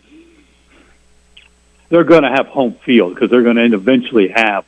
they're 1.89 2.05
going 2.05 2.25
to 2.25 2.31
have 2.31 2.47
home 2.49 2.75
field 2.85 3.15
because 3.15 3.31
they're 3.31 3.43
going 3.43 3.57
to 3.57 3.75
eventually 3.75 4.29
have 4.29 4.65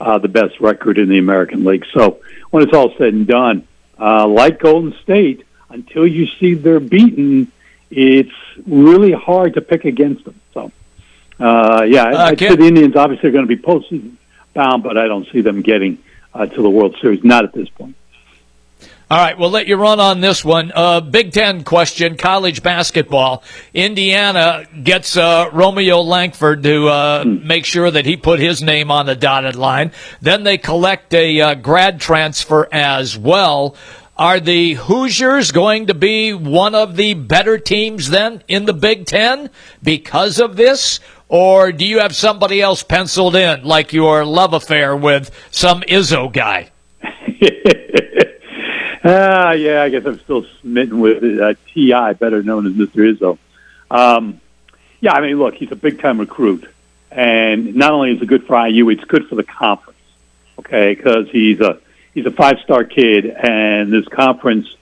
uh, 0.00 0.18
the 0.18 0.28
best 0.28 0.60
record 0.60 0.98
in 0.98 1.08
the 1.08 1.18
American 1.18 1.64
League. 1.64 1.86
So 1.92 2.20
when 2.50 2.62
it's 2.62 2.74
all 2.74 2.94
said 2.98 3.14
and 3.14 3.26
done, 3.26 3.66
uh, 3.98 4.26
like 4.26 4.60
Golden 4.60 4.94
State, 5.02 5.44
until 5.70 6.06
you 6.06 6.26
see 6.38 6.54
they're 6.54 6.80
beaten, 6.80 7.50
it's 7.90 8.32
really 8.66 9.12
hard 9.12 9.54
to 9.54 9.60
pick 9.60 9.84
against 9.84 10.24
them. 10.24 10.40
So, 10.54 10.72
uh, 11.38 11.84
yeah, 11.88 12.04
uh, 12.04 12.26
I'd 12.26 12.38
say 12.38 12.56
the 12.56 12.66
Indians 12.66 12.96
obviously 12.96 13.28
are 13.28 13.32
going 13.32 13.46
to 13.46 13.56
be 13.56 13.62
postseason 13.62 14.16
bound, 14.54 14.82
but 14.82 14.96
I 14.96 15.06
don't 15.06 15.28
see 15.30 15.40
them 15.40 15.62
getting 15.62 15.98
uh, 16.34 16.46
to 16.46 16.62
the 16.62 16.70
World 16.70 16.96
Series, 17.00 17.22
not 17.22 17.44
at 17.44 17.52
this 17.52 17.68
point. 17.68 17.96
All 19.08 19.18
right, 19.18 19.38
we'll 19.38 19.50
let 19.50 19.68
you 19.68 19.76
run 19.76 20.00
on 20.00 20.20
this 20.20 20.44
one. 20.44 20.72
Uh, 20.74 21.00
Big 21.00 21.30
Ten 21.30 21.62
question, 21.62 22.16
college 22.16 22.60
basketball. 22.60 23.44
Indiana 23.72 24.66
gets 24.82 25.16
uh, 25.16 25.48
Romeo 25.52 26.00
Langford 26.00 26.64
to 26.64 26.88
uh, 26.88 27.22
hmm. 27.22 27.46
make 27.46 27.64
sure 27.64 27.88
that 27.88 28.04
he 28.04 28.16
put 28.16 28.40
his 28.40 28.64
name 28.64 28.90
on 28.90 29.06
the 29.06 29.14
dotted 29.14 29.54
line. 29.54 29.92
Then 30.20 30.42
they 30.42 30.58
collect 30.58 31.14
a 31.14 31.40
uh, 31.40 31.54
grad 31.54 32.00
transfer 32.00 32.68
as 32.72 33.16
well. 33.16 33.76
Are 34.18 34.40
the 34.40 34.72
Hoosiers 34.74 35.52
going 35.52 35.88
to 35.88 35.94
be 35.94 36.32
one 36.32 36.74
of 36.74 36.96
the 36.96 37.12
better 37.12 37.58
teams 37.58 38.08
then 38.08 38.42
in 38.48 38.64
the 38.64 38.72
Big 38.72 39.04
Ten 39.04 39.50
because 39.82 40.40
of 40.40 40.56
this? 40.56 41.00
Or 41.28 41.70
do 41.70 41.84
you 41.84 41.98
have 41.98 42.16
somebody 42.16 42.62
else 42.62 42.82
penciled 42.82 43.36
in, 43.36 43.64
like 43.64 43.92
your 43.92 44.24
love 44.24 44.54
affair 44.54 44.96
with 44.96 45.30
some 45.50 45.82
Izzo 45.82 46.32
guy? 46.32 46.70
Uh, 49.04 49.52
yeah, 49.58 49.82
I 49.82 49.90
guess 49.90 50.06
I'm 50.06 50.18
still 50.20 50.46
smitten 50.62 50.98
with 50.98 51.22
uh, 51.22 51.52
Ti, 51.74 52.14
better 52.14 52.42
known 52.42 52.66
as 52.66 52.72
Mr. 52.72 53.14
Izzo. 53.14 53.38
Um, 53.90 54.40
yeah, 55.02 55.12
I 55.12 55.20
mean, 55.20 55.38
look, 55.38 55.56
he's 55.56 55.72
a 55.72 55.76
big 55.76 56.00
time 56.00 56.18
recruit, 56.20 56.66
and 57.10 57.74
not 57.74 57.92
only 57.92 58.12
is 58.12 58.22
it 58.22 58.26
good 58.26 58.46
for 58.46 58.66
IU, 58.66 58.88
it's 58.88 59.04
good 59.04 59.28
for 59.28 59.34
the 59.34 59.44
conference. 59.44 59.98
Okay, 60.58 60.94
because 60.94 61.28
he's 61.28 61.60
a 61.60 61.80
he's 62.16 62.26
a 62.26 62.30
five 62.30 62.58
star 62.64 62.82
kid, 62.82 63.26
and 63.26 63.92
this 63.92 64.08
conference 64.08 64.74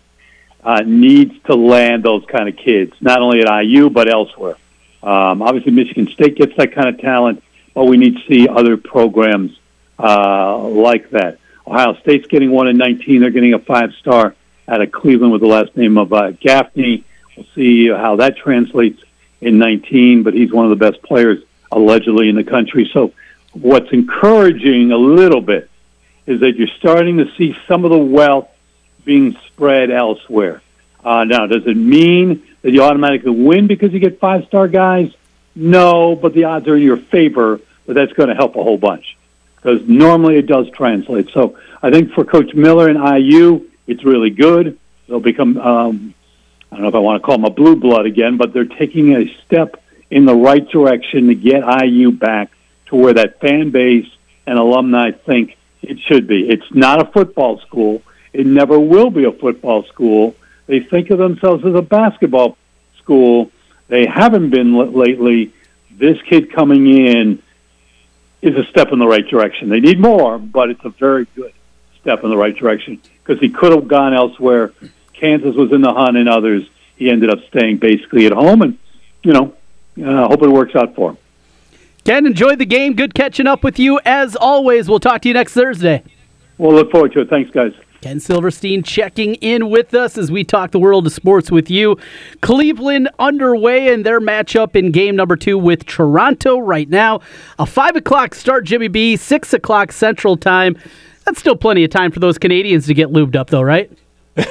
uh, 0.62 0.83
needs 0.87 1.35
to 1.47 1.55
land 1.55 2.05
those 2.05 2.25
kind 2.27 2.49
of 2.49 2.57
kids, 2.57 2.94
not 3.01 3.20
only 3.20 3.42
at 3.42 3.64
IU 3.64 3.90
but 3.90 4.09
elsewhere. 4.09 4.57
Um, 5.03 5.42
obviously, 5.42 5.73
Michigan 5.73 6.07
State 6.07 6.37
gets 6.37 6.57
that 6.57 6.73
kind 6.73 6.88
of 6.88 6.99
talent, 6.99 7.42
but 7.75 7.85
we 7.85 7.99
need 7.99 8.16
to 8.16 8.27
see 8.27 8.49
other 8.49 8.77
programs 8.79 9.59
uh, 9.99 10.57
like 10.59 11.11
that. 11.11 11.38
Ohio 11.66 11.94
State's 11.97 12.27
getting 12.29 12.53
one 12.53 12.68
in 12.68 12.79
19. 12.79 13.20
They're 13.20 13.31
getting 13.31 13.53
a 13.53 13.59
five 13.59 13.92
star 13.94 14.35
out 14.68 14.81
of 14.81 14.92
Cleveland 14.92 15.33
with 15.33 15.42
the 15.42 15.49
last 15.49 15.77
name 15.77 15.99
of 15.99 16.12
uh, 16.12 16.31
Gaffney. 16.31 17.05
We'll 17.37 17.47
see 17.55 17.88
how 17.88 18.16
that 18.16 18.37
translates 18.37 19.03
in 19.40 19.59
19, 19.59 20.23
but 20.23 20.35
he's 20.35 20.53
one 20.53 20.70
of 20.70 20.70
the 20.70 20.90
best 20.90 21.03
players 21.03 21.42
allegedly 21.73 22.29
in 22.29 22.37
the 22.37 22.44
country. 22.44 22.88
So, 22.92 23.12
what's 23.53 23.90
encouraging 23.92 24.92
a 24.92 24.97
little 24.97 25.40
bit 25.40 25.68
is 26.27 26.41
that 26.41 26.57
you're 26.57 26.69
starting 26.79 27.19
to 27.19 27.31
see 27.37 27.57
some 27.69 27.85
of 27.85 27.91
the 27.91 27.99
wealth 27.99 28.49
being 29.05 29.37
spread 29.47 29.91
elsewhere. 29.91 30.63
Uh, 31.05 31.25
now, 31.25 31.47
does 31.47 31.67
it 31.67 31.77
mean 31.77 32.43
that 32.63 32.73
you 32.73 32.83
automatically 32.83 33.31
win 33.31 33.67
because 33.67 33.93
you 33.93 34.01
get 34.01 34.19
five 34.19 34.45
star 34.47 34.69
guys? 34.69 35.13
No, 35.55 36.17
but 36.17 36.33
the 36.33 36.45
odds 36.45 36.67
are 36.67 36.77
in 36.77 36.83
your 36.83 36.97
favor, 36.97 37.61
but 37.87 37.95
that's 37.95 38.13
going 38.15 38.29
to 38.29 38.35
help 38.35 38.57
a 38.57 38.63
whole 38.63 38.79
bunch 38.79 39.17
because 39.57 39.87
normally 39.89 40.37
it 40.37 40.47
does 40.47 40.69
translate. 40.71 41.31
So 41.33 41.59
I 41.83 41.91
think 41.91 42.13
for 42.13 42.25
Coach 42.25 42.55
Miller 42.55 42.89
and 42.89 42.99
IU, 42.99 43.69
it's 43.87 44.05
really 44.05 44.31
good. 44.31 44.79
They'll 45.09 45.21
become, 45.21 45.59
um, 45.59 46.15
I 46.73 46.77
don't 46.77 46.83
know 46.83 46.89
if 46.89 46.95
I 46.95 46.99
want 46.99 47.23
to 47.23 47.27
call 47.27 47.37
them 47.37 47.45
a 47.45 47.51
blue 47.51 47.77
blood 47.77 48.07
again, 48.07 48.37
but 48.37 48.53
they're 48.53 48.65
taking 48.65 49.15
a 49.15 49.35
step 49.45 49.83
in 50.11 50.25
the 50.25 50.35
right 50.35 50.67
direction 50.69 51.29
to 51.29 51.35
get 51.35 51.63
IU 51.83 52.13
back 52.13 52.51
to 52.87 52.97
where 52.97 53.15
that 53.15 53.41
fan 53.41 53.71
base 53.71 54.09
and 54.47 54.59
alumni 54.59 55.11
think 55.11 55.57
it 55.90 55.99
should 56.01 56.27
be. 56.27 56.49
It's 56.49 56.73
not 56.73 57.01
a 57.01 57.11
football 57.11 57.61
school. 57.61 58.03
It 58.33 58.47
never 58.47 58.79
will 58.79 59.11
be 59.11 59.25
a 59.25 59.33
football 59.33 59.85
school. 59.85 60.35
They 60.66 60.81
think 60.81 61.11
of 61.11 61.18
themselves 61.18 61.64
as 61.64 61.75
a 61.75 61.83
basketball 61.83 62.57
school. 62.99 63.51
They 63.88 64.07
haven't 64.07 64.51
been 64.51 64.75
lately. 64.75 65.53
This 65.90 66.20
kid 66.23 66.53
coming 66.53 66.87
in 66.87 67.42
is 68.42 68.57
a 68.57 68.64
step 68.70 68.92
in 68.92 68.99
the 68.99 69.07
right 69.07 69.27
direction. 69.27 69.68
They 69.68 69.81
need 69.81 70.01
more, 70.01 70.38
but 70.38 70.70
it's 70.70 70.85
a 70.85 70.90
very 70.90 71.27
good 71.35 71.53
step 72.01 72.25
in 72.25 72.31
the 72.31 72.37
right 72.37 72.55
direction 72.55 73.01
because 73.23 73.40
he 73.40 73.49
could 73.49 73.73
have 73.73 73.88
gone 73.88 74.12
elsewhere. 74.12 74.73
Kansas 75.12 75.55
was 75.55 75.73
in 75.73 75.81
the 75.81 75.92
hunt 75.92 76.16
and 76.16 76.29
others. 76.29 76.68
He 76.97 77.11
ended 77.11 77.31
up 77.31 77.38
staying 77.49 77.79
basically 77.79 78.27
at 78.27 78.33
home, 78.33 78.62
and 78.62 78.79
you 79.23 79.33
know, 79.33 79.55
uh, 80.05 80.29
hope 80.29 80.42
it 80.42 80.49
works 80.49 80.75
out 80.75 80.94
for 80.94 81.11
him. 81.11 81.18
Ken, 82.05 82.27
enjoy 82.27 82.55
the 82.55 82.67
game. 82.67 82.95
Good 82.95 83.14
catching 83.14 83.47
up 83.47 83.64
with 83.64 83.79
you 83.79 83.99
as 84.05 84.37
always. 84.37 84.88
We'll 84.88 85.01
talk 85.01 85.23
to 85.23 85.29
you 85.29 85.35
next 85.35 85.55
Thursday. 85.55 86.03
We'll 86.59 86.75
look 86.75 86.90
forward 86.90 87.12
to 87.14 87.21
it. 87.21 87.31
Thanks, 87.31 87.51
guys. 87.51 87.73
Ken 88.03 88.21
Silverstein 88.21 88.83
checking 88.83 89.37
in 89.37 89.71
with 89.71 89.95
us 89.95 90.19
as 90.19 90.31
we 90.31 90.45
talk 90.45 90.73
the 90.73 90.79
world 90.79 91.07
of 91.07 91.12
sports 91.14 91.51
with 91.51 91.71
you. 91.71 91.97
Cleveland 92.43 93.09
underway 93.19 93.90
in 93.90 94.03
their 94.03 94.21
matchup 94.21 94.77
in 94.77 94.93
game 94.93 95.17
number 95.17 95.37
two 95.37 95.57
with 95.57 95.87
Toronto 95.87 96.59
right 96.59 96.90
now. 96.90 97.23
A 97.59 97.64
5 97.64 97.97
o'clock 97.97 98.35
start, 98.35 98.67
Jimmy 98.67 98.88
B, 98.88 99.17
6 99.17 99.55
o'clock 99.55 99.90
Central 99.90 100.37
Time. 100.37 100.77
That's 101.25 101.40
still 101.40 101.57
plenty 101.57 101.83
of 101.85 101.90
time 101.90 102.11
for 102.11 102.21
those 102.21 102.37
Canadians 102.37 102.87
to 102.88 102.93
get 102.93 103.09
lubed 103.09 103.35
up, 103.35 103.49
though, 103.49 103.62
right? 103.62 103.90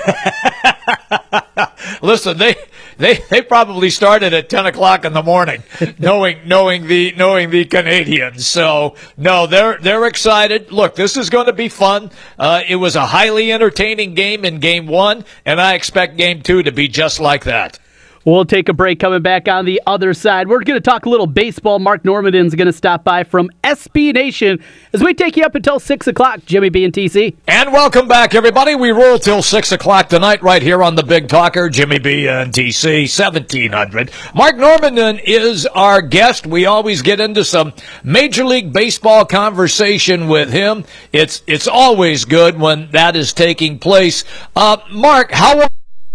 Listen, 2.01 2.37
they 2.37 2.55
they 2.97 3.15
they 3.29 3.41
probably 3.41 3.89
started 3.89 4.33
at 4.33 4.49
ten 4.49 4.65
o'clock 4.65 5.05
in 5.05 5.13
the 5.13 5.23
morning, 5.23 5.63
knowing 5.99 6.39
knowing 6.45 6.87
the 6.87 7.13
knowing 7.17 7.49
the 7.49 7.65
Canadians. 7.65 8.47
So 8.47 8.95
no, 9.17 9.47
they're 9.47 9.77
they're 9.79 10.05
excited. 10.05 10.71
Look, 10.71 10.95
this 10.95 11.17
is 11.17 11.29
going 11.29 11.47
to 11.47 11.53
be 11.53 11.69
fun. 11.69 12.11
Uh, 12.39 12.61
it 12.67 12.77
was 12.77 12.95
a 12.95 13.07
highly 13.07 13.51
entertaining 13.51 14.13
game 14.13 14.45
in 14.45 14.59
game 14.59 14.87
one, 14.87 15.25
and 15.45 15.59
I 15.59 15.73
expect 15.73 16.17
game 16.17 16.41
two 16.41 16.63
to 16.63 16.71
be 16.71 16.87
just 16.87 17.19
like 17.19 17.43
that. 17.45 17.79
We'll 18.25 18.45
take 18.45 18.69
a 18.69 18.73
break 18.73 18.99
coming 18.99 19.21
back 19.21 19.49
on 19.49 19.65
the 19.65 19.81
other 19.85 20.13
side. 20.13 20.47
We're 20.47 20.63
going 20.63 20.77
to 20.77 20.81
talk 20.81 21.05
a 21.05 21.09
little 21.09 21.27
baseball. 21.27 21.79
Marc 21.79 22.05
Normandin's 22.05 22.55
going 22.55 22.67
to 22.67 22.73
stop 22.73 23.03
by 23.03 23.25
from 23.25 23.49
SB 23.65 24.13
Nation 24.13 24.63
as 24.93 25.03
we 25.03 25.13
take 25.13 25.35
you 25.35 25.43
up 25.43 25.55
until 25.55 25.77
6 25.77 26.07
o'clock, 26.07 26.39
Jimmy 26.45 26.69
B 26.69 26.85
and 26.85 26.93
TC. 26.93 27.35
And 27.47 27.73
welcome 27.73 28.07
back, 28.07 28.33
everybody. 28.33 28.75
We 28.75 28.91
roll 28.91 29.19
till 29.19 29.41
6 29.41 29.73
o'clock 29.73 30.07
tonight 30.07 30.41
right 30.41 30.61
here 30.61 30.81
on 30.81 30.95
the 30.95 31.03
Big 31.03 31.27
Talker, 31.27 31.69
Jimmy 31.69 31.99
B 31.99 32.29
and 32.29 32.53
TC, 32.53 33.01
1700. 33.01 34.09
Marc 34.33 34.55
Normandin 34.55 35.21
is 35.21 35.65
our 35.65 36.01
guest. 36.01 36.47
We 36.47 36.65
always 36.65 37.01
get 37.01 37.19
into 37.19 37.43
some 37.43 37.73
Major 38.05 38.45
League 38.45 38.71
Baseball 38.71 39.25
conversation 39.25 40.29
with 40.29 40.49
him. 40.49 40.85
It's, 41.11 41.43
it's 41.45 41.67
always 41.67 42.23
good 42.23 42.57
when 42.57 42.89
that 42.91 43.17
is 43.17 43.33
taking 43.33 43.79
place. 43.79 44.23
Uh, 44.55 44.77
Mark, 44.91 45.31
how 45.31 45.67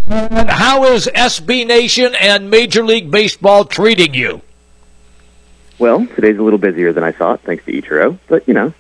how 0.09 0.85
is 0.85 1.07
SB 1.15 1.67
Nation 1.67 2.15
and 2.15 2.51
Major 2.51 2.85
League 2.85 3.11
Baseball 3.11 3.65
treating 3.65 4.15
you? 4.15 4.41
Well, 5.79 6.07
today's 6.07 6.39
a 6.39 6.43
little 6.43 6.59
busier 6.59 6.93
than 6.93 7.05
I 7.05 7.13
thought, 7.13 7.41
thanks 7.43 7.65
to 7.67 7.73
Ichiro, 7.73 8.19
but 8.27 8.47
you 8.49 8.55
know, 8.55 8.73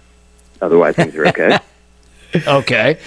otherwise 0.61 0.97
things 0.97 1.14
are 1.14 1.27
okay. 1.29 1.59
okay. 2.47 2.99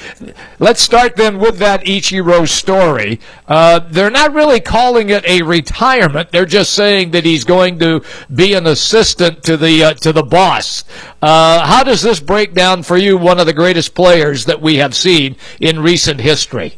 Let's 0.59 0.81
start 0.81 1.15
then 1.15 1.39
with 1.39 1.57
that 1.57 1.83
Ichiro 1.83 2.47
story. 2.47 3.19
Uh, 3.47 3.79
they're 3.79 4.11
not 4.11 4.33
really 4.33 4.61
calling 4.61 5.09
it 5.09 5.25
a 5.25 5.41
retirement. 5.41 6.31
They're 6.31 6.45
just 6.45 6.73
saying 6.73 7.11
that 7.11 7.25
he's 7.25 7.43
going 7.43 7.79
to 7.79 8.01
be 8.33 8.53
an 8.53 8.67
assistant 8.67 9.43
to 9.43 9.57
the 9.57 9.83
uh, 9.83 9.93
to 9.95 10.13
the 10.13 10.23
boss. 10.23 10.85
Uh, 11.21 11.65
how 11.65 11.83
does 11.83 12.01
this 12.01 12.19
break 12.19 12.53
down 12.53 12.83
for 12.83 12.97
you? 12.97 13.17
One 13.17 13.39
of 13.39 13.45
the 13.45 13.53
greatest 13.53 13.93
players 13.93 14.45
that 14.45 14.61
we 14.61 14.77
have 14.77 14.95
seen 14.95 15.35
in 15.59 15.79
recent 15.79 16.21
history. 16.21 16.77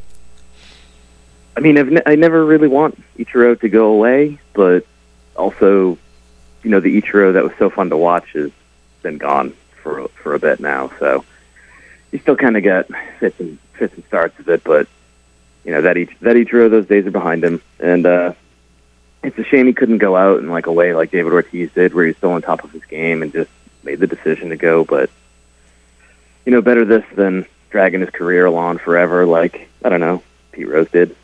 I 1.55 1.59
mean, 1.59 1.77
I've 1.77 1.91
ne- 1.91 2.01
I 2.05 2.15
never 2.15 2.45
really 2.45 2.67
want 2.67 3.01
Ichiro 3.17 3.59
to 3.59 3.69
go 3.69 3.93
away, 3.93 4.39
but 4.53 4.85
also, 5.35 5.97
you 6.63 6.69
know, 6.69 6.79
the 6.79 7.01
Ichiro 7.01 7.33
that 7.33 7.43
was 7.43 7.53
so 7.59 7.69
fun 7.69 7.89
to 7.89 7.97
watch 7.97 8.31
has 8.33 8.51
been 9.01 9.17
gone 9.17 9.53
for 9.81 10.07
for 10.09 10.33
a 10.33 10.39
bit 10.39 10.59
now. 10.59 10.91
So 10.99 11.23
you 12.11 12.19
still 12.19 12.35
kind 12.35 12.57
of 12.57 12.63
get 12.63 12.89
fits 13.19 13.39
and 13.39 13.59
fits 13.73 13.93
and 13.95 14.03
starts 14.05 14.39
of 14.39 14.49
it, 14.49 14.63
but 14.63 14.87
you 15.63 15.71
know 15.71 15.81
that 15.81 15.97
each 15.97 16.11
that 16.21 16.35
Ichiro 16.35 16.69
those 16.69 16.87
days 16.87 17.05
are 17.05 17.11
behind 17.11 17.43
him, 17.43 17.61
and 17.79 18.05
uh, 18.05 18.33
it's 19.23 19.37
a 19.37 19.43
shame 19.43 19.67
he 19.67 19.73
couldn't 19.73 19.99
go 19.99 20.15
out 20.15 20.39
in 20.39 20.49
like 20.49 20.67
a 20.67 20.71
way 20.71 20.93
like 20.93 21.11
David 21.11 21.33
Ortiz 21.33 21.71
did, 21.73 21.93
where 21.93 22.07
he's 22.07 22.17
still 22.17 22.31
on 22.31 22.41
top 22.41 22.63
of 22.63 22.71
his 22.71 22.85
game 22.85 23.21
and 23.21 23.31
just 23.31 23.51
made 23.83 23.99
the 23.99 24.07
decision 24.07 24.49
to 24.49 24.57
go. 24.57 24.83
But 24.83 25.09
you 26.45 26.51
know, 26.51 26.61
better 26.61 26.85
this 26.85 27.05
than 27.15 27.45
dragging 27.69 28.01
his 28.01 28.09
career 28.09 28.45
along 28.45 28.79
forever, 28.79 29.25
like 29.25 29.69
I 29.83 29.89
don't 29.89 30.01
know, 30.01 30.23
Pete 30.51 30.69
Rose 30.69 30.89
did. 30.89 31.15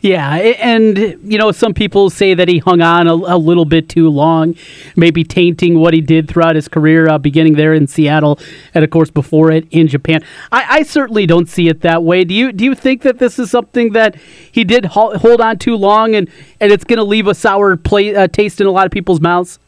Yeah, 0.00 0.34
and 0.36 0.98
you 0.98 1.38
know, 1.38 1.52
some 1.52 1.74
people 1.74 2.10
say 2.10 2.34
that 2.34 2.48
he 2.48 2.58
hung 2.58 2.80
on 2.80 3.06
a, 3.06 3.12
a 3.12 3.36
little 3.36 3.64
bit 3.64 3.88
too 3.88 4.08
long, 4.08 4.54
maybe 4.96 5.24
tainting 5.24 5.78
what 5.78 5.92
he 5.92 6.00
did 6.00 6.28
throughout 6.28 6.54
his 6.54 6.68
career, 6.68 7.08
uh, 7.08 7.18
beginning 7.18 7.54
there 7.54 7.74
in 7.74 7.86
Seattle, 7.86 8.38
and 8.74 8.84
of 8.84 8.90
course 8.90 9.10
before 9.10 9.50
it 9.50 9.66
in 9.70 9.88
Japan. 9.88 10.24
I, 10.50 10.78
I, 10.78 10.82
certainly 10.82 11.26
don't 11.26 11.48
see 11.48 11.68
it 11.68 11.82
that 11.82 12.02
way. 12.02 12.24
Do 12.24 12.34
you? 12.34 12.52
Do 12.52 12.64
you 12.64 12.74
think 12.74 13.02
that 13.02 13.18
this 13.18 13.38
is 13.38 13.50
something 13.50 13.92
that 13.92 14.16
he 14.50 14.64
did 14.64 14.86
ho- 14.86 15.16
hold 15.18 15.40
on 15.40 15.58
too 15.58 15.76
long, 15.76 16.14
and 16.14 16.28
and 16.60 16.72
it's 16.72 16.84
going 16.84 16.98
to 16.98 17.04
leave 17.04 17.26
a 17.26 17.34
sour 17.34 17.76
play, 17.76 18.14
uh, 18.14 18.28
taste 18.28 18.60
in 18.60 18.66
a 18.66 18.70
lot 18.70 18.86
of 18.86 18.92
people's 18.92 19.20
mouths? 19.20 19.58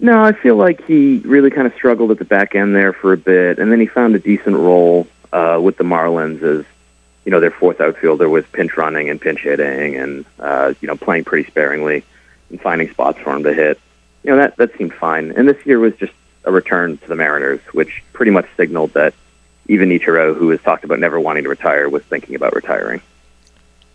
No, 0.00 0.20
I 0.20 0.32
feel 0.32 0.56
like 0.56 0.84
he 0.84 1.18
really 1.18 1.50
kind 1.50 1.66
of 1.66 1.74
struggled 1.74 2.10
at 2.10 2.18
the 2.18 2.24
back 2.24 2.56
end 2.56 2.74
there 2.74 2.92
for 2.92 3.12
a 3.12 3.16
bit, 3.16 3.58
and 3.58 3.70
then 3.70 3.78
he 3.78 3.86
found 3.86 4.16
a 4.16 4.18
decent 4.18 4.56
role 4.56 5.06
uh, 5.32 5.60
with 5.62 5.76
the 5.76 5.84
Marlins 5.84 6.42
as 6.42 6.64
you 7.24 7.30
know, 7.30 7.40
their 7.40 7.50
fourth 7.50 7.80
outfielder 7.80 8.28
was 8.28 8.44
pinch 8.52 8.76
running 8.76 9.08
and 9.10 9.20
pinch 9.20 9.40
hitting 9.40 9.96
and, 9.96 10.24
uh, 10.38 10.74
you 10.80 10.88
know, 10.88 10.96
playing 10.96 11.24
pretty 11.24 11.48
sparingly 11.48 12.04
and 12.50 12.60
finding 12.60 12.90
spots 12.90 13.18
for 13.18 13.34
him 13.34 13.44
to 13.44 13.52
hit. 13.52 13.80
You 14.22 14.30
know, 14.30 14.36
that, 14.38 14.56
that 14.56 14.76
seemed 14.76 14.94
fine. 14.94 15.32
And 15.32 15.48
this 15.48 15.64
year 15.66 15.78
was 15.78 15.94
just 15.96 16.12
a 16.44 16.52
return 16.52 16.98
to 16.98 17.08
the 17.08 17.14
Mariners, 17.14 17.60
which 17.72 18.02
pretty 18.12 18.32
much 18.32 18.46
signaled 18.56 18.92
that 18.94 19.14
even 19.68 19.90
Ichiro, 19.90 20.36
who 20.36 20.50
has 20.50 20.60
talked 20.62 20.84
about 20.84 20.98
never 20.98 21.20
wanting 21.20 21.44
to 21.44 21.48
retire, 21.48 21.88
was 21.88 22.02
thinking 22.04 22.34
about 22.34 22.54
retiring. 22.54 23.00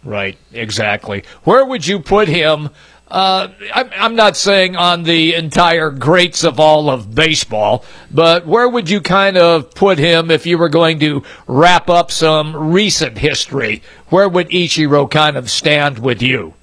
Right, 0.04 0.38
exactly. 0.54 1.24
Where 1.44 1.66
would 1.66 1.86
you 1.86 2.00
put 2.00 2.28
him 2.28 2.70
uh, 3.10 3.48
I'm 3.72 4.16
not 4.16 4.36
saying 4.36 4.76
on 4.76 5.04
the 5.04 5.34
entire 5.36 5.92
greats 5.92 6.44
of 6.44 6.60
all 6.60 6.90
of 6.90 7.16
baseball, 7.16 7.86
but 8.12 8.46
where 8.46 8.68
would 8.68 8.90
you 8.90 9.00
kind 9.00 9.38
of 9.38 9.74
put 9.74 9.98
him 9.98 10.30
if 10.30 10.46
you 10.46 10.58
were 10.58 10.68
going 10.68 11.00
to 11.00 11.24
wrap 11.48 11.90
up 11.90 12.12
some 12.12 12.56
recent 12.56 13.18
history? 13.18 13.82
Where 14.10 14.28
would 14.28 14.50
Ichiro 14.50 15.10
kind 15.10 15.38
of 15.38 15.50
stand 15.50 16.00
with 16.00 16.22
you? 16.22 16.54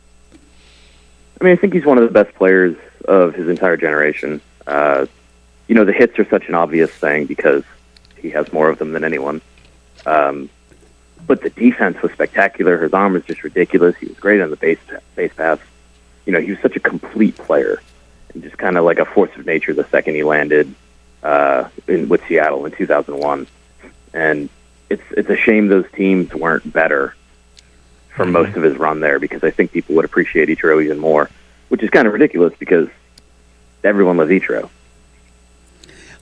I 1.40 1.44
mean, 1.44 1.55
I 1.55 1.57
think 1.57 1.73
he's 1.73 1.87
one 1.87 1.97
of 1.97 2.05
the 2.05 2.11
best 2.11 2.35
players 2.37 2.77
of 3.07 3.35
his 3.35 3.49
entire 3.49 3.79
generation. 3.79 4.42
Uh, 4.66 5.07
you 5.66 5.75
know, 5.75 5.87
the 5.87 5.92
hits 5.92 6.18
are 6.18 6.29
such 6.29 6.49
an 6.49 6.55
obvious 6.55 6.90
thing 6.90 7.25
because 7.25 7.64
he 8.16 8.31
has 8.31 8.53
more 8.53 8.68
of 8.68 8.79
them 8.79 8.92
than 8.92 9.03
anyone. 9.03 9.40
Um, 10.05 10.51
but 11.26 11.42
the 11.42 11.50
defense 11.50 12.00
was 12.02 12.12
spectacular. 12.12 12.78
His 12.82 12.92
arm 12.92 13.14
was 13.14 13.24
just 13.24 13.44
ridiculous. 13.44 13.96
He 13.96 14.06
was 14.06 14.18
great 14.18 14.40
on 14.40 14.50
the 14.50 14.56
base 14.56 14.78
base 15.14 15.32
pass. 15.34 15.58
You 16.26 16.32
know, 16.32 16.40
he 16.40 16.50
was 16.50 16.60
such 16.60 16.76
a 16.76 16.80
complete 16.80 17.37
player, 17.37 17.80
and 18.32 18.42
just 18.42 18.58
kind 18.58 18.76
of 18.76 18.84
like 18.84 18.98
a 18.98 19.04
force 19.04 19.30
of 19.37 19.46
nature. 19.46 19.72
The 19.74 19.84
second 19.88 20.14
he 20.14 20.22
landed 20.22 20.74
uh, 21.22 21.68
in, 21.88 22.08
with 22.08 22.26
Seattle 22.26 22.64
in 22.66 22.72
2001, 22.72 23.46
and 24.12 24.48
it's 24.90 25.02
it's 25.10 25.30
a 25.30 25.37
shame 25.37 25.68
those 25.68 25.90
teams 25.92 26.34
weren't 26.34 26.70
better 26.72 27.14
for 28.14 28.24
most 28.24 28.56
of 28.56 28.62
his 28.62 28.76
run 28.76 29.00
there 29.00 29.18
because 29.18 29.42
I 29.42 29.50
think 29.50 29.72
people 29.72 29.96
would 29.96 30.04
appreciate 30.04 30.48
Ichiro 30.48 30.82
even 30.82 30.98
more, 30.98 31.30
which 31.68 31.82
is 31.82 31.90
kind 31.90 32.06
of 32.06 32.12
ridiculous 32.12 32.54
because 32.58 32.88
everyone 33.82 34.16
loves 34.16 34.30
Ichiro. 34.30 34.70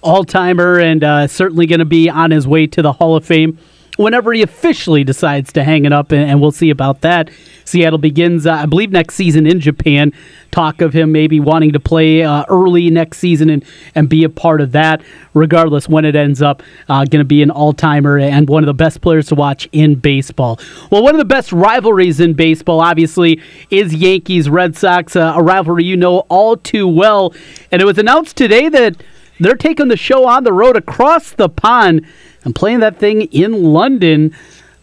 All 0.01 0.25
timer 0.25 0.81
and 0.81 1.05
uh, 1.05 1.27
certainly 1.29 1.67
going 1.67 1.79
to 1.81 1.85
be 1.85 2.09
on 2.09 2.31
his 2.31 2.47
way 2.47 2.67
to 2.69 2.83
the 2.83 2.93
Hall 2.93 3.15
of 3.15 3.25
Fame 3.25 3.59
whenever 3.97 4.33
he 4.33 4.43
officially 4.43 5.05
decides 5.05 5.53
to 5.53 5.65
hang 5.65 5.85
it 5.85 5.93
up, 5.93 6.13
and, 6.13 6.31
and 6.31 6.41
we'll 6.41 6.51
see 6.51 6.71
about 6.71 7.03
that. 7.03 7.31
Seattle 7.65 7.99
begins, 7.99 8.47
uh, 8.47 8.53
I 8.53 8.67
believe, 8.67 8.91
next 8.91 9.15
season 9.15 9.47
in 9.47 9.61
Japan. 9.61 10.13
Talk 10.51 10.81
of 10.81 10.93
him 10.93 11.13
maybe 11.13 11.41
wanting 11.41 11.73
to 11.73 11.81
play 11.81 12.23
uh, 12.23 12.45
early 12.49 12.91
next 12.91 13.19
season 13.19 13.49
and, 13.49 13.65
and 13.95 14.09
be 14.09 14.25
a 14.25 14.29
part 14.29 14.61
of 14.61 14.73
that. 14.73 15.03
Regardless, 15.35 15.89
when 15.89 16.05
it 16.05 16.15
ends 16.15 16.43
up, 16.43 16.63
uh, 16.89 17.05
going 17.05 17.21
to 17.21 17.25
be 17.25 17.43
an 17.43 17.51
all 17.51 17.73
timer 17.73 18.19
and 18.19 18.49
one 18.49 18.63
of 18.63 18.67
the 18.67 18.75
best 18.75 19.01
players 19.01 19.29
to 19.29 19.35
watch 19.35 19.69
in 19.73 19.95
baseball. 19.95 20.59
Well, 20.91 21.03
one 21.03 21.15
of 21.15 21.19
the 21.19 21.25
best 21.25 21.53
rivalries 21.53 22.21
in 22.21 22.35
baseball, 22.35 22.81
obviously, 22.81 23.41
is 23.71 23.95
Yankees 23.95 24.51
Red 24.51 24.77
Sox, 24.77 25.17
uh, 25.17 25.35
a 25.37 25.43
rivalry 25.43 25.85
you 25.85 25.97
know 25.97 26.21
all 26.29 26.57
too 26.57 26.87
well. 26.87 27.35
And 27.71 27.81
it 27.81 27.85
was 27.85 27.99
announced 27.99 28.37
today 28.37 28.69
that 28.69 29.03
they're 29.41 29.57
taking 29.57 29.89
the 29.89 29.97
show 29.97 30.27
on 30.27 30.45
the 30.45 30.53
road 30.53 30.77
across 30.77 31.33
the 31.33 31.49
pond 31.49 32.07
and 32.45 32.55
playing 32.55 32.81
that 32.81 32.99
thing 32.99 33.23
in 33.23 33.65
London. 33.65 34.35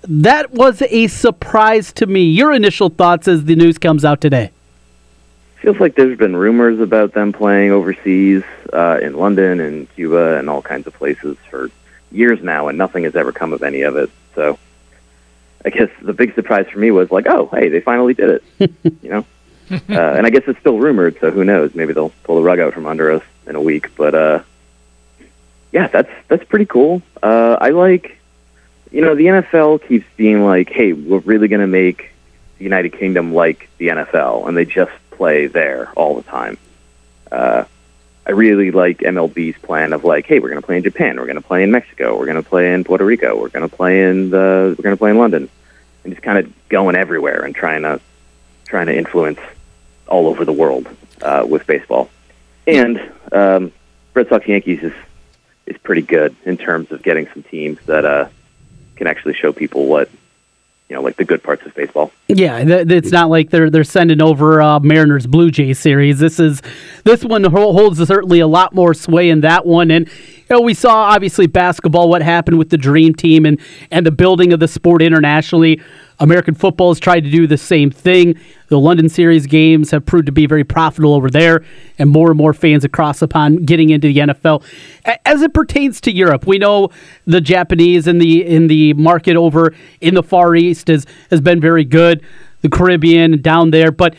That 0.03 0.51
was 0.51 0.81
a 0.83 1.07
surprise 1.07 1.91
to 1.93 2.05
me. 2.05 2.23
Your 2.23 2.53
initial 2.53 2.89
thoughts 2.89 3.27
as 3.27 3.45
the 3.45 3.55
news 3.55 3.77
comes 3.77 4.05
out 4.05 4.21
today? 4.21 4.51
Feels 5.57 5.79
like 5.79 5.95
there's 5.95 6.17
been 6.17 6.35
rumors 6.35 6.79
about 6.79 7.13
them 7.13 7.33
playing 7.33 7.71
overseas 7.71 8.43
uh, 8.71 8.99
in 9.01 9.15
London 9.15 9.59
and 9.59 9.93
Cuba 9.95 10.37
and 10.37 10.49
all 10.49 10.61
kinds 10.61 10.87
of 10.87 10.93
places 10.93 11.35
for 11.49 11.69
years 12.11 12.41
now, 12.41 12.69
and 12.69 12.77
nothing 12.77 13.03
has 13.03 13.15
ever 13.15 13.33
come 13.33 13.51
of 13.51 13.61
any 13.61 13.81
of 13.81 13.97
it. 13.97 14.09
So, 14.35 14.57
I 15.65 15.69
guess 15.69 15.89
the 16.01 16.13
big 16.13 16.33
surprise 16.33 16.67
for 16.71 16.79
me 16.79 16.91
was 16.91 17.11
like, 17.11 17.27
oh, 17.27 17.49
hey, 17.51 17.67
they 17.67 17.81
finally 17.81 18.13
did 18.13 18.41
it. 18.59 18.71
you 19.01 19.09
know, 19.09 19.25
uh, 19.71 19.77
and 19.89 20.25
I 20.25 20.29
guess 20.29 20.43
it's 20.47 20.59
still 20.59 20.79
rumored, 20.79 21.17
so 21.19 21.29
who 21.29 21.43
knows? 21.43 21.75
Maybe 21.75 21.93
they'll 21.93 22.13
pull 22.23 22.37
the 22.37 22.41
rug 22.41 22.59
out 22.59 22.73
from 22.73 22.87
under 22.87 23.11
us 23.11 23.23
in 23.45 23.55
a 23.55 23.61
week. 23.61 23.95
But 23.95 24.15
uh, 24.15 24.43
yeah, 25.71 25.87
that's 25.87 26.11
that's 26.27 26.43
pretty 26.45 26.65
cool. 26.65 27.01
Uh, 27.21 27.57
I 27.59 27.69
like, 27.69 28.17
you 28.91 29.01
know, 29.01 29.15
the 29.15 29.25
NFL 29.25 29.87
keeps 29.87 30.05
being 30.17 30.43
like, 30.43 30.69
hey, 30.69 30.93
we're 30.93 31.19
really 31.19 31.47
going 31.47 31.61
to 31.61 31.67
make 31.67 32.11
the 32.57 32.63
United 32.63 32.93
Kingdom 32.93 33.33
like 33.33 33.69
the 33.77 33.89
NFL, 33.89 34.47
and 34.47 34.57
they 34.57 34.65
just 34.65 34.91
play 35.11 35.47
there 35.47 35.91
all 35.95 36.15
the 36.15 36.23
time. 36.23 36.57
Uh, 37.31 37.65
I 38.25 38.31
really 38.31 38.71
like 38.71 38.99
MLB's 38.99 39.57
plan 39.59 39.93
of 39.93 40.03
like, 40.03 40.25
hey, 40.25 40.39
we're 40.39 40.49
going 40.49 40.61
to 40.61 40.65
play 40.65 40.77
in 40.77 40.83
Japan, 40.83 41.17
we're 41.17 41.25
going 41.25 41.35
to 41.35 41.41
play 41.41 41.63
in 41.63 41.71
Mexico, 41.71 42.17
we're 42.17 42.25
going 42.25 42.41
to 42.41 42.47
play 42.47 42.73
in 42.73 42.83
Puerto 42.83 43.05
Rico, 43.05 43.39
we're 43.39 43.49
going 43.49 43.67
to 43.67 43.75
play 43.75 44.03
in 44.03 44.29
the, 44.29 44.75
we're 44.77 44.83
going 44.83 44.95
to 44.95 44.99
play 44.99 45.11
in 45.11 45.17
London, 45.17 45.49
and 46.03 46.13
just 46.13 46.23
kind 46.23 46.37
of 46.37 46.69
going 46.69 46.95
everywhere 46.95 47.43
and 47.43 47.55
trying 47.55 47.83
to 47.83 47.99
trying 48.65 48.85
to 48.85 48.95
influence 48.95 49.39
all 50.07 50.27
over 50.27 50.45
the 50.45 50.53
world 50.53 50.87
uh, 51.21 51.45
with 51.47 51.65
baseball. 51.65 52.09
And 52.67 53.01
um, 53.31 53.71
Red 54.13 54.29
Sox 54.29 54.47
Yankees 54.47 54.83
is 54.83 54.93
is 55.69 55.77
pretty 55.77 56.01
good 56.01 56.35
in 56.45 56.57
terms 56.57 56.91
of 56.91 57.01
getting 57.01 57.27
some 57.33 57.43
teams 57.43 57.79
that 57.85 58.03
uh, 58.03 58.27
can 58.95 59.07
actually 59.07 59.33
show 59.33 59.53
people 59.53 59.85
what 59.85 60.09
you 60.89 60.95
know, 60.95 61.03
like 61.03 61.17
the 61.17 61.23
good 61.23 61.43
parts 61.43 61.63
of 61.67 61.75
baseball. 61.75 62.11
Yeah, 62.27 62.63
it's 62.65 63.11
not 63.11 63.29
like 63.29 63.51
they're 63.51 63.69
they're 63.69 63.83
sending 63.83 64.21
over 64.23 64.59
uh, 64.59 64.79
Mariners 64.79 65.27
Blue 65.27 65.51
Jays 65.51 65.77
series. 65.77 66.17
This 66.17 66.39
is 66.39 66.63
this 67.05 67.23
one 67.23 67.43
holds 67.43 68.05
certainly 68.07 68.39
a 68.39 68.47
lot 68.47 68.73
more 68.73 68.95
sway 68.95 69.29
in 69.29 69.41
that 69.41 69.67
one, 69.67 69.91
and 69.91 70.07
you 70.07 70.45
know 70.49 70.61
we 70.61 70.73
saw 70.73 70.95
obviously 70.95 71.45
basketball 71.45 72.09
what 72.09 72.23
happened 72.23 72.57
with 72.57 72.71
the 72.71 72.77
Dream 72.77 73.13
Team 73.13 73.45
and 73.45 73.59
and 73.91 74.03
the 74.03 74.11
building 74.11 74.51
of 74.51 74.59
the 74.59 74.67
sport 74.67 75.03
internationally. 75.03 75.79
American 76.19 76.53
football 76.53 76.91
has 76.91 76.99
tried 76.99 77.23
to 77.23 77.31
do 77.31 77.47
the 77.47 77.57
same 77.57 77.91
thing. 77.91 78.35
The 78.67 78.79
London 78.79 79.09
Series 79.09 79.47
games 79.47 79.91
have 79.91 80.05
proved 80.05 80.25
to 80.27 80.31
be 80.31 80.45
very 80.45 80.63
profitable 80.63 81.13
over 81.13 81.29
there, 81.29 81.63
and 81.97 82.09
more 82.09 82.29
and 82.29 82.37
more 82.37 82.53
fans 82.53 82.83
across 82.83 83.23
pond 83.29 83.65
getting 83.65 83.89
into 83.89 84.07
the 84.07 84.17
NFL. 84.19 84.63
As 85.25 85.41
it 85.41 85.53
pertains 85.53 86.01
to 86.01 86.11
Europe, 86.11 86.45
we 86.45 86.57
know 86.57 86.89
the 87.25 87.41
Japanese 87.41 88.07
in 88.07 88.19
the 88.19 88.45
in 88.45 88.67
the 88.67 88.93
market 88.93 89.35
over 89.35 89.73
in 90.01 90.13
the 90.13 90.23
Far 90.23 90.55
East 90.55 90.87
has 90.87 91.05
has 91.29 91.41
been 91.41 91.59
very 91.59 91.85
good. 91.85 92.23
The 92.61 92.69
Caribbean 92.69 93.41
down 93.41 93.71
there, 93.71 93.91
but 93.91 94.15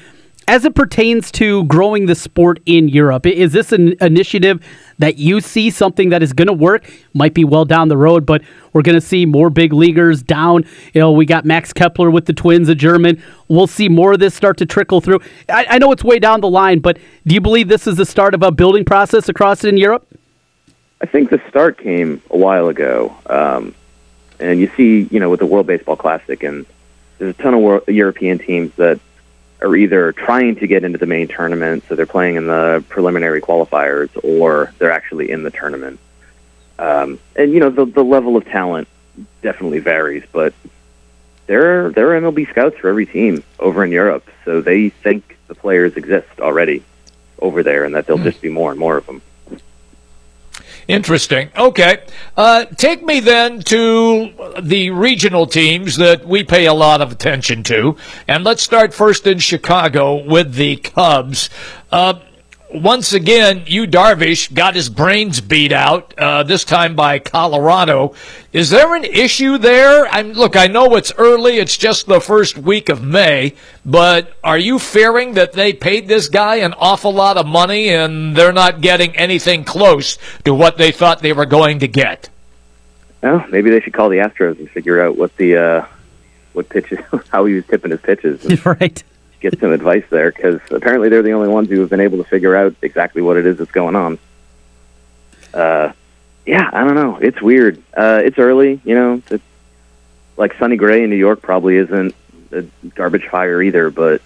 as 0.51 0.65
it 0.65 0.75
pertains 0.75 1.31
to 1.31 1.63
growing 1.67 2.07
the 2.07 2.15
sport 2.17 2.59
in 2.67 2.89
Europe, 2.89 3.25
is 3.25 3.53
this 3.53 3.71
an 3.71 3.95
initiative 4.01 4.61
that 4.99 5.17
you 5.17 5.41
see 5.41 5.71
something 5.71 6.09
that 6.09 6.25
is 6.25 6.33
going 6.33 6.49
to 6.49 6.53
work? 6.53 6.91
Might 7.15 7.35
be 7.35 7.45
well 7.45 7.65
down 7.65 7.87
the 7.87 7.97
road, 7.97 8.27
but 8.27 8.43
we're 8.73 8.83
going 8.83 8.97
to 8.97 9.01
see 9.01 9.25
more 9.25 9.49
big 9.49 9.73
leaguers 9.73 10.25
down. 10.25 10.65
You 10.93 11.01
know, 11.01 11.13
we 11.13 11.25
got 11.25 11.45
Max 11.45 11.73
Kepler 11.73 12.11
with 12.11 12.27
the 12.27 12.33
Twins, 12.33 12.69
a 12.69 12.75
German. 12.75 13.23
We'll 13.47 13.69
see 13.69 13.89
more 13.89 14.15
of 14.15 14.19
this 14.19 14.35
start 14.35 14.57
to 14.57 14.67
trickle 14.67 15.01
through. 15.01 15.21
I, 15.49 15.67
I 15.71 15.79
know 15.79 15.93
it's 15.93 16.03
way 16.03 16.19
down 16.19 16.41
the 16.41 16.51
line, 16.51 16.81
but 16.81 16.99
do 17.25 17.33
you 17.33 17.41
believe 17.41 17.69
this 17.69 17.87
is 17.87 17.97
the 17.97 18.05
start 18.05 18.35
of 18.35 18.43
a 18.43 18.51
building 18.51 18.85
process 18.85 19.29
across 19.29 19.63
in 19.63 19.77
Europe? 19.77 20.05
I 21.01 21.07
think 21.07 21.31
the 21.31 21.41
start 21.49 21.79
came 21.79 22.21
a 22.29 22.37
while 22.37 22.67
ago, 22.67 23.17
um, 23.27 23.73
and 24.41 24.59
you 24.59 24.69
see, 24.77 25.07
you 25.13 25.21
know, 25.21 25.31
with 25.31 25.39
the 25.39 25.47
World 25.47 25.69
Baseball 25.69 25.95
Classic, 25.95 26.43
and 26.43 26.67
there's 27.19 27.37
a 27.39 27.41
ton 27.41 27.55
of 27.55 27.61
World, 27.61 27.85
European 27.87 28.41
teams 28.41 28.75
that 28.75 28.99
are 29.63 29.77
either 29.77 30.13
trying 30.13 30.57
to 30.57 30.67
get 30.67 30.85
into 30.85 30.99
the 30.99 31.07
main 31.07 31.29
tournament, 31.29 31.85
so 31.89 31.95
they're 31.95 32.07
playing 32.07 32.37
in 32.37 32.47
the 32.47 32.85
preliminary 32.89 33.41
qualifiers, 33.41 34.09
or 34.23 34.73
they're 34.79 34.93
actually 34.93 35.31
in 35.31 35.43
the 35.43 35.51
tournament. 35.51 35.99
Um, 36.79 37.19
and 37.37 37.53
you 37.53 37.61
know 37.61 37.71
the 37.71 37.85
the 37.85 38.03
level 38.03 38.37
of 38.37 38.45
talent 38.47 38.89
definitely 39.43 39.81
varies, 39.81 40.25
but 40.33 40.55
there 41.47 41.87
are, 41.87 41.91
there 41.91 42.13
are 42.13 42.21
MLB 42.21 42.49
scouts 42.49 42.77
for 42.79 42.89
every 42.89 43.07
team 43.07 43.43
over 43.59 43.85
in 43.85 43.91
Europe, 43.91 44.29
so 44.45 44.61
they 44.61 44.89
think 44.89 45.37
the 45.49 45.55
players 45.55 45.97
exist 45.97 46.29
already 46.39 46.83
over 47.41 47.63
there, 47.63 47.85
and 47.85 47.95
that 47.95 48.07
there'll 48.07 48.21
mm. 48.21 48.25
just 48.25 48.41
be 48.41 48.49
more 48.49 48.71
and 48.71 48.79
more 48.79 48.97
of 48.97 49.07
them. 49.07 49.21
Interesting. 50.91 51.51
Okay. 51.57 52.03
Uh, 52.37 52.65
take 52.65 53.05
me 53.05 53.21
then 53.21 53.61
to 53.61 54.33
the 54.61 54.91
regional 54.91 55.47
teams 55.47 55.97
that 55.99 56.27
we 56.27 56.43
pay 56.43 56.67
a 56.67 56.75
lot 56.75 57.01
of 57.01 57.13
attention 57.13 57.63
to. 57.63 57.97
And 58.27 58.43
let's 58.43 58.61
start 58.61 58.93
first 58.93 59.25
in 59.25 59.39
Chicago 59.39 60.25
with 60.25 60.55
the 60.55 60.79
Cubs. 60.79 61.49
Uh, 61.93 62.15
once 62.73 63.13
again, 63.13 63.65
Yu 63.67 63.87
Darvish 63.87 64.53
got 64.53 64.75
his 64.75 64.89
brains 64.89 65.41
beat 65.41 65.73
out, 65.73 66.15
uh, 66.19 66.43
this 66.43 66.65
time 66.65 66.95
by 66.95 67.19
Colorado. 67.19 68.15
Is 68.53 68.71
there 68.71 68.95
an 68.95 69.05
issue 69.05 69.59
there? 69.59 70.07
I'm, 70.07 70.33
look, 70.33 70.57
I 70.57 70.67
know 70.67 70.95
it's 70.97 71.13
early. 71.19 71.57
It's 71.59 71.77
just 71.77 72.07
the 72.07 72.21
first 72.21 72.57
week 72.57 72.89
of 72.89 73.03
May, 73.03 73.55
but 73.85 74.35
are 74.45 74.59
you 74.59 74.79
fearing 74.79 75.35
that 75.35 75.53
they 75.53 75.73
paid 75.73 76.07
this 76.07 76.29
guy 76.29 76.57
an 76.57 76.73
awful 76.75 77.13
lot 77.13 77.37
of 77.37 77.47
money 77.47 77.89
and 77.89 78.37
they're 78.37 78.53
not 78.53 78.81
getting 78.81 79.17
anything 79.17 79.65
close 79.65 80.19
to 80.45 80.55
what 80.55 80.77
they 80.77 80.93
thought 80.93 81.23
they 81.23 81.33
were 81.33 81.47
going 81.47 81.81
to 81.81 81.89
get? 81.89 82.29
Well, 83.23 83.45
maybe 83.51 83.71
they 83.71 83.81
should 83.81 83.93
call 83.95 84.09
the 84.09 84.19
Astros 84.19 84.59
and 84.59 84.71
figure 84.71 85.03
out 85.03 85.17
what 85.17 85.37
the, 85.37 85.57
uh, 85.57 85.87
what 86.53 86.69
pitches, 86.69 86.99
how 87.31 87.45
he 87.47 87.55
was 87.55 87.67
tipping 87.67 87.91
his 87.91 88.01
pitches. 88.01 88.65
right 88.67 89.03
get 89.41 89.59
some 89.59 89.73
advice 89.73 90.05
there 90.11 90.31
because 90.31 90.61
apparently 90.71 91.09
they're 91.09 91.23
the 91.23 91.33
only 91.33 91.49
ones 91.49 91.69
who 91.69 91.81
have 91.81 91.91
been 91.91 92.01
able 92.01 92.19
to 92.19 92.25
figure 92.25 92.55
out 92.55 92.75
exactly 92.83 93.23
what 93.23 93.37
it 93.37 93.47
is 93.47 93.59
that's 93.59 93.71
going 93.71 93.97
on. 93.97 94.19
Uh, 95.53 95.93
yeah, 96.47 96.69
I 96.73 96.85
don't 96.85 96.95
know. 96.95 97.17
It's 97.17 97.41
weird. 97.41 97.83
Uh, 97.95 98.21
it's 98.25 98.39
early, 98.39 98.81
you 98.85 98.95
know. 98.95 99.23
It's 99.31 99.45
like 100.37 100.55
Sonny 100.59 100.77
Gray 100.77 101.03
in 101.05 101.11
New 101.11 101.17
York 101.17 101.43
probably 101.43 101.77
isn't 101.77 102.15
a 102.53 102.63
garbage 102.95 103.27
fire 103.29 103.63
either, 103.63 103.91
but 103.91 104.23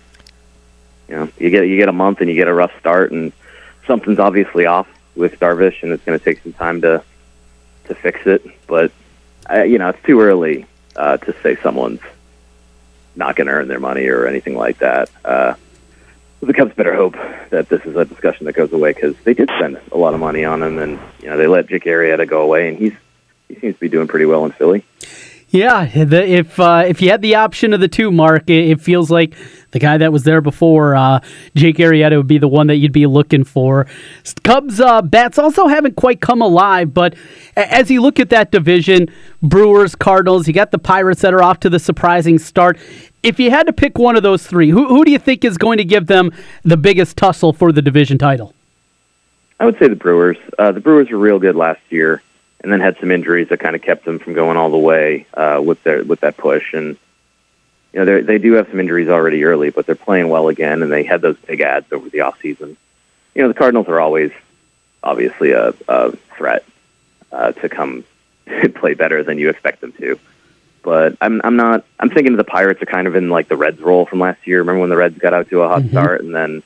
you 1.08 1.16
know, 1.16 1.28
you 1.38 1.50
get 1.50 1.66
you 1.68 1.76
get 1.76 1.88
a 1.88 1.92
month 1.92 2.20
and 2.20 2.28
you 2.28 2.36
get 2.36 2.48
a 2.48 2.54
rough 2.54 2.72
start, 2.78 3.12
and 3.12 3.32
something's 3.86 4.18
obviously 4.18 4.66
off 4.66 4.88
with 5.14 5.38
Darvish, 5.38 5.82
and 5.82 5.92
it's 5.92 6.04
going 6.04 6.18
to 6.18 6.24
take 6.24 6.42
some 6.42 6.52
time 6.52 6.80
to 6.82 7.02
to 7.84 7.94
fix 7.94 8.26
it. 8.26 8.44
But 8.66 8.92
I, 9.46 9.64
you 9.64 9.78
know, 9.78 9.90
it's 9.90 10.02
too 10.02 10.20
early 10.20 10.66
uh, 10.96 11.18
to 11.18 11.34
say 11.42 11.56
someone's 11.56 12.00
not 13.16 13.36
going 13.36 13.46
to 13.46 13.52
earn 13.52 13.68
their 13.68 13.80
money 13.80 14.06
or 14.06 14.26
anything 14.26 14.56
like 14.56 14.78
that. 14.78 15.10
Uh, 15.24 15.54
the 16.40 16.52
Cubs 16.52 16.74
better 16.74 16.94
hope 16.94 17.14
that 17.50 17.68
this 17.68 17.82
is 17.84 17.96
a 17.96 18.04
discussion 18.04 18.46
that 18.46 18.54
goes 18.54 18.72
away 18.72 18.92
because 18.92 19.16
they 19.24 19.34
did 19.34 19.48
spend 19.56 19.80
a 19.92 19.96
lot 19.96 20.14
of 20.14 20.20
money 20.20 20.44
on 20.44 20.62
him, 20.62 20.78
and 20.78 20.98
you 21.20 21.28
know 21.28 21.36
they 21.36 21.46
let 21.46 21.68
Jake 21.68 21.84
Arrieta 21.84 22.28
go 22.28 22.42
away, 22.42 22.68
and 22.68 22.78
he's 22.78 22.92
he 23.48 23.54
seems 23.56 23.74
to 23.74 23.80
be 23.80 23.88
doing 23.88 24.08
pretty 24.08 24.26
well 24.26 24.44
in 24.44 24.52
Philly. 24.52 24.84
Yeah, 25.54 25.86
the, 26.04 26.28
if 26.28 26.58
uh, 26.58 26.82
if 26.84 27.00
you 27.00 27.10
had 27.10 27.22
the 27.22 27.36
option 27.36 27.72
of 27.74 27.78
the 27.78 27.86
two, 27.86 28.10
Mark, 28.10 28.50
it, 28.50 28.70
it 28.70 28.80
feels 28.80 29.08
like 29.08 29.36
the 29.70 29.78
guy 29.78 29.96
that 29.98 30.12
was 30.12 30.24
there 30.24 30.40
before, 30.40 30.96
uh, 30.96 31.20
Jake 31.54 31.76
Arrieta, 31.76 32.16
would 32.16 32.26
be 32.26 32.38
the 32.38 32.48
one 32.48 32.66
that 32.66 32.78
you'd 32.78 32.90
be 32.90 33.06
looking 33.06 33.44
for. 33.44 33.86
Cubs 34.42 34.80
uh, 34.80 35.00
bats 35.00 35.38
also 35.38 35.68
haven't 35.68 35.94
quite 35.94 36.20
come 36.20 36.42
alive, 36.42 36.92
but 36.92 37.14
as 37.54 37.88
you 37.88 38.02
look 38.02 38.18
at 38.18 38.30
that 38.30 38.50
division, 38.50 39.08
Brewers, 39.44 39.94
Cardinals, 39.94 40.48
you 40.48 40.54
got 40.54 40.72
the 40.72 40.78
Pirates 40.78 41.20
that 41.20 41.32
are 41.32 41.40
off 41.40 41.60
to 41.60 41.70
the 41.70 41.78
surprising 41.78 42.40
start. 42.40 42.76
If 43.22 43.38
you 43.38 43.52
had 43.52 43.68
to 43.68 43.72
pick 43.72 43.96
one 43.96 44.16
of 44.16 44.24
those 44.24 44.44
three, 44.44 44.70
who, 44.70 44.88
who 44.88 45.04
do 45.04 45.12
you 45.12 45.20
think 45.20 45.44
is 45.44 45.56
going 45.56 45.78
to 45.78 45.84
give 45.84 46.08
them 46.08 46.32
the 46.64 46.76
biggest 46.76 47.16
tussle 47.16 47.52
for 47.52 47.70
the 47.70 47.80
division 47.80 48.18
title? 48.18 48.54
I 49.60 49.66
would 49.66 49.78
say 49.78 49.86
the 49.86 49.94
Brewers. 49.94 50.36
Uh, 50.58 50.72
the 50.72 50.80
Brewers 50.80 51.10
were 51.10 51.18
real 51.18 51.38
good 51.38 51.54
last 51.54 51.80
year 51.90 52.24
and 52.64 52.72
then 52.72 52.80
had 52.80 52.96
some 52.98 53.10
injuries 53.10 53.50
that 53.50 53.60
kind 53.60 53.76
of 53.76 53.82
kept 53.82 54.06
them 54.06 54.18
from 54.18 54.32
going 54.32 54.56
all 54.56 54.70
the 54.70 54.78
way 54.78 55.26
uh, 55.34 55.60
with 55.62 55.82
their 55.84 56.02
with 56.02 56.20
that 56.20 56.38
push. 56.38 56.72
And 56.72 56.96
you 57.92 58.00
know 58.00 58.06
they 58.06 58.22
they 58.22 58.38
do 58.38 58.54
have 58.54 58.68
some 58.70 58.80
injuries 58.80 59.10
already 59.10 59.44
early, 59.44 59.68
but 59.68 59.84
they're 59.84 59.94
playing 59.94 60.30
well 60.30 60.48
again, 60.48 60.82
and 60.82 60.90
they 60.90 61.04
had 61.04 61.20
those 61.20 61.36
big 61.46 61.60
ads 61.60 61.92
over 61.92 62.08
the 62.08 62.22
off 62.22 62.40
season. 62.40 62.78
You 63.34 63.42
know 63.42 63.48
the 63.48 63.54
Cardinals 63.54 63.86
are 63.88 64.00
always 64.00 64.32
obviously 65.02 65.52
a, 65.52 65.74
a 65.86 66.16
threat 66.38 66.64
uh, 67.30 67.52
to 67.52 67.68
come 67.68 68.02
play 68.76 68.94
better 68.94 69.22
than 69.22 69.38
you 69.38 69.50
expect 69.50 69.82
them 69.82 69.92
to. 69.92 70.18
But 70.82 71.18
I'm 71.20 71.42
I'm 71.44 71.56
not 71.56 71.84
I'm 72.00 72.08
thinking 72.08 72.34
the 72.34 72.44
Pirates 72.44 72.80
are 72.80 72.86
kind 72.86 73.06
of 73.06 73.14
in 73.14 73.28
like 73.28 73.48
the 73.48 73.58
Reds 73.58 73.80
role 73.82 74.06
from 74.06 74.20
last 74.20 74.46
year. 74.46 74.60
Remember 74.60 74.80
when 74.80 74.90
the 74.90 74.96
Reds 74.96 75.18
got 75.18 75.34
out 75.34 75.50
to 75.50 75.60
a 75.60 75.68
hot 75.68 75.82
mm-hmm. 75.82 75.90
start 75.90 76.22
and 76.22 76.34
then 76.34 76.62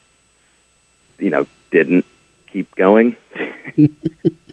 you 1.18 1.30
know 1.30 1.44
didn't 1.72 2.06
keep 2.52 2.74
going? 2.74 3.16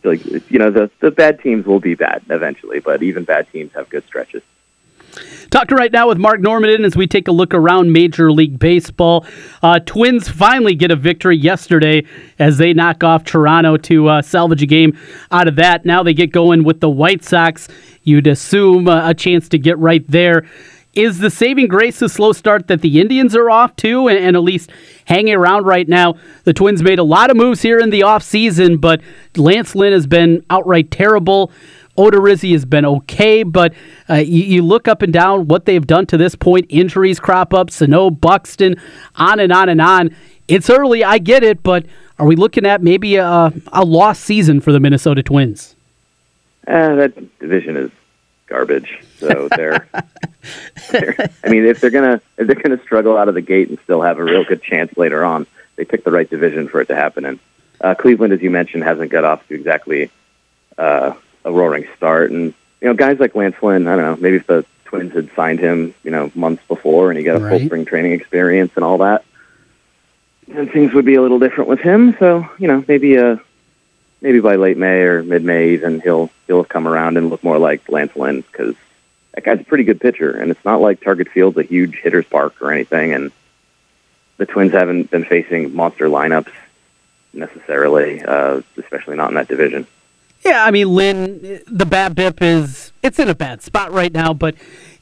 like 0.03 0.23
you 0.25 0.60
know 0.60 0.71
the 0.71 0.89
the 0.99 1.12
bad 1.12 1.39
teams 1.39 1.65
will 1.65 1.79
be 1.79 1.95
bad 1.95 2.23
eventually, 2.29 2.79
but 2.79 3.03
even 3.03 3.23
bad 3.23 3.51
teams 3.51 3.71
have 3.73 3.89
good 3.89 4.05
stretches. 4.05 4.43
Talking 5.49 5.77
right 5.77 5.91
now 5.91 6.10
with 6.10 6.17
Marc 6.17 6.41
Normandin 6.41 6.86
as 6.86 6.97
we 6.97 7.08
take 7.08 7.27
a 7.27 7.31
look 7.31 7.53
around 7.53 7.93
Major 7.93 8.31
League 8.31 8.60
Baseball. 8.60 9.25
Uh, 9.63 9.79
Twins 9.79 10.27
finally 10.27 10.75
get 10.75 10.91
a 10.91 10.95
victory 10.95 11.38
yesterday 11.38 12.03
as 12.39 12.58
they 12.58 12.73
knock 12.73 13.03
off 13.03 13.23
Toronto 13.23 13.77
to 13.77 14.10
uh, 14.10 14.21
salvage 14.21 14.62
a 14.63 14.65
game 14.65 14.97
out 15.31 15.47
of 15.47 15.55
that. 15.55 15.86
Now 15.86 16.03
they 16.03 16.13
get 16.13 16.31
going 16.31 16.63
with 16.63 16.81
the 16.81 16.89
White 16.89 17.23
Sox. 17.23 17.69
You'd 18.03 18.27
assume 18.27 18.88
uh, 18.89 19.10
a 19.10 19.13
chance 19.13 19.47
to 19.49 19.58
get 19.58 19.77
right 19.77 20.05
there. 20.10 20.45
Is 20.95 21.19
the 21.19 21.29
saving 21.29 21.67
grace 21.67 21.99
the 21.99 22.08
slow 22.08 22.31
start 22.31 22.67
that 22.67 22.79
the 22.79 23.01
Indians 23.01 23.36
are 23.36 23.49
off 23.49 23.75
to 23.77 24.08
and, 24.08 24.17
and, 24.17 24.36
at 24.36 24.43
least 24.43 24.71
hanging 25.03 25.36
around 25.36 25.65
right 25.65 25.88
now? 25.88 26.15
The 26.45 26.53
Twins 26.53 26.81
made 26.81 26.99
a 26.99 27.03
lot 27.03 27.29
of 27.29 27.36
moves 27.36 27.62
here 27.62 27.79
in 27.79 27.89
the 27.89 27.99
offseason, 28.01 28.79
but 28.79 29.01
Lance 29.36 29.75
Lynn 29.75 29.91
has 29.91 30.08
been 30.08 30.45
outright 30.49 30.91
terrible. 30.91 31.51
Odorizzi 31.97 32.51
has 32.53 32.65
been 32.65 32.86
okay, 32.86 33.43
but 33.43 33.73
uh, 34.10 34.15
you, 34.15 34.43
you, 34.43 34.62
look 34.62 34.88
up 34.88 35.01
and 35.01 35.13
down 35.13 35.47
what 35.47 35.65
they've 35.65 35.86
done 35.86 36.05
to 36.08 36.17
this 36.17 36.36
point. 36.36 36.65
Injuries 36.69 37.19
crop 37.19 37.53
up, 37.53 37.69
Sano, 37.69 38.10
Buxton, 38.10 38.75
on 39.15 39.39
and 39.39 39.51
on 39.51 39.69
and 39.69 39.81
on. 39.81 40.15
It's 40.47 40.69
early, 40.69 41.03
I 41.03 41.17
get 41.17 41.43
it, 41.43 41.63
but 41.63 41.86
are 42.19 42.25
we 42.25 42.36
looking 42.36 42.65
at 42.65 42.81
maybe 42.81 43.15
a, 43.15 43.53
a 43.71 43.86
lost 43.86 44.23
season 44.23 44.62
for 44.62 44.71
the 44.71 44.79
Minnesota 44.79 45.23
Twins? 45.23 45.75
Uh, 46.67 46.95
that 46.95 47.39
division 47.39 47.77
is 47.77 47.91
garbage. 48.47 48.99
So 49.17 49.47
they're, 49.55 49.88
they're, 50.91 51.29
I 51.43 51.49
mean, 51.49 51.65
if 51.65 51.81
they're 51.81 51.89
gonna 51.89 52.21
if 52.38 52.47
they're 52.47 52.55
gonna 52.55 52.81
struggle 52.84 53.17
out 53.17 53.27
of 53.27 53.34
the 53.36 53.41
gate 53.41 53.69
and 53.69 53.79
still 53.84 54.01
have 54.01 54.19
a 54.19 54.23
real 54.23 54.43
good 54.43 54.62
chance 54.62 54.95
later 54.97 55.23
on, 55.23 55.47
they 55.75 55.86
picked 55.86 56.05
the 56.05 56.12
right 56.12 56.29
division 56.29 56.67
for 56.67 56.81
it 56.81 56.88
to 56.88 56.95
happen. 56.95 57.25
And 57.25 57.39
uh, 57.81 57.95
Cleveland, 57.95 58.34
as 58.34 58.41
you 58.41 58.49
mentioned, 58.49 58.84
hasn't 58.84 59.12
got 59.12 59.23
off 59.23 59.47
to 59.47 59.55
exactly 59.55 60.12
uh, 60.77 61.13
a 61.43 61.51
roaring 61.51 61.88
start. 61.97 62.31
And 62.31 62.53
you 62.81 62.88
know, 62.88 62.93
guys 62.93 63.19
like 63.19 63.36
Lance 63.36 63.55
Lynn, 63.62 63.88
I 63.88 63.95
don't 63.95 64.05
know, 64.05 64.17
maybe 64.17 64.38
if 64.38 64.47
the 64.47 64.65
Twins 64.86 65.13
had 65.13 65.29
signed 65.36 65.60
him, 65.60 65.93
you 66.03 66.12
know, 66.12 66.31
months 66.36 66.63
before, 66.67 67.10
and 67.10 67.17
he 67.17 67.23
got 67.23 67.38
a 67.38 67.39
right. 67.39 67.60
full 67.60 67.67
spring 67.67 67.86
training 67.86 68.13
experience 68.13 68.71
and 68.75 68.86
all 68.86 68.99
that, 68.99 69.25
then 70.47 70.69
things 70.69 70.93
would 70.93 71.05
be 71.05 71.15
a 71.15 71.21
little 71.21 71.39
different 71.39 71.69
with 71.69 71.79
him. 71.79 72.15
So 72.19 72.47
you 72.60 72.67
know, 72.67 72.84
maybe 72.88 73.15
a 73.15 73.34
uh, 73.34 73.38
maybe 74.25 74.39
by 74.39 74.55
late 74.55 74.75
May 74.75 75.01
or 75.01 75.21
mid 75.21 75.43
May, 75.43 75.73
even 75.73 76.01
he'll 76.01 76.31
he'll 76.47 76.57
have 76.57 76.67
come 76.67 76.88
around 76.88 77.15
and 77.15 77.29
look 77.29 77.43
more 77.43 77.59
like 77.59 77.88
Lance 77.88 78.15
Lynn 78.15 78.41
because 78.41 78.75
that 79.33 79.43
guy's 79.43 79.61
a 79.61 79.63
pretty 79.63 79.83
good 79.83 80.01
pitcher, 80.01 80.31
and 80.31 80.49
it's 80.49 80.65
not 80.65 80.81
like 80.81 80.99
Target 80.99 81.29
Field's 81.29 81.57
a 81.57 81.63
huge 81.63 81.97
hitter's 81.97 82.25
park 82.25 82.59
or 82.59 82.71
anything. 82.71 83.13
And 83.13 83.31
the 84.38 84.47
Twins 84.47 84.71
haven't 84.71 85.11
been 85.11 85.25
facing 85.25 85.75
monster 85.75 86.07
lineups 86.07 86.51
necessarily, 87.33 88.23
uh, 88.23 88.61
especially 88.77 89.15
not 89.15 89.29
in 89.29 89.35
that 89.35 89.47
division. 89.47 89.85
Yeah, 90.43 90.65
I 90.65 90.71
mean, 90.71 90.89
Lynn, 90.89 91.61
the 91.67 91.85
BABIP 91.85 92.41
is 92.41 92.93
it's 93.03 93.19
in 93.19 93.29
a 93.29 93.35
bad 93.35 93.61
spot 93.61 93.91
right 93.91 94.11
now, 94.11 94.33
but 94.33 94.55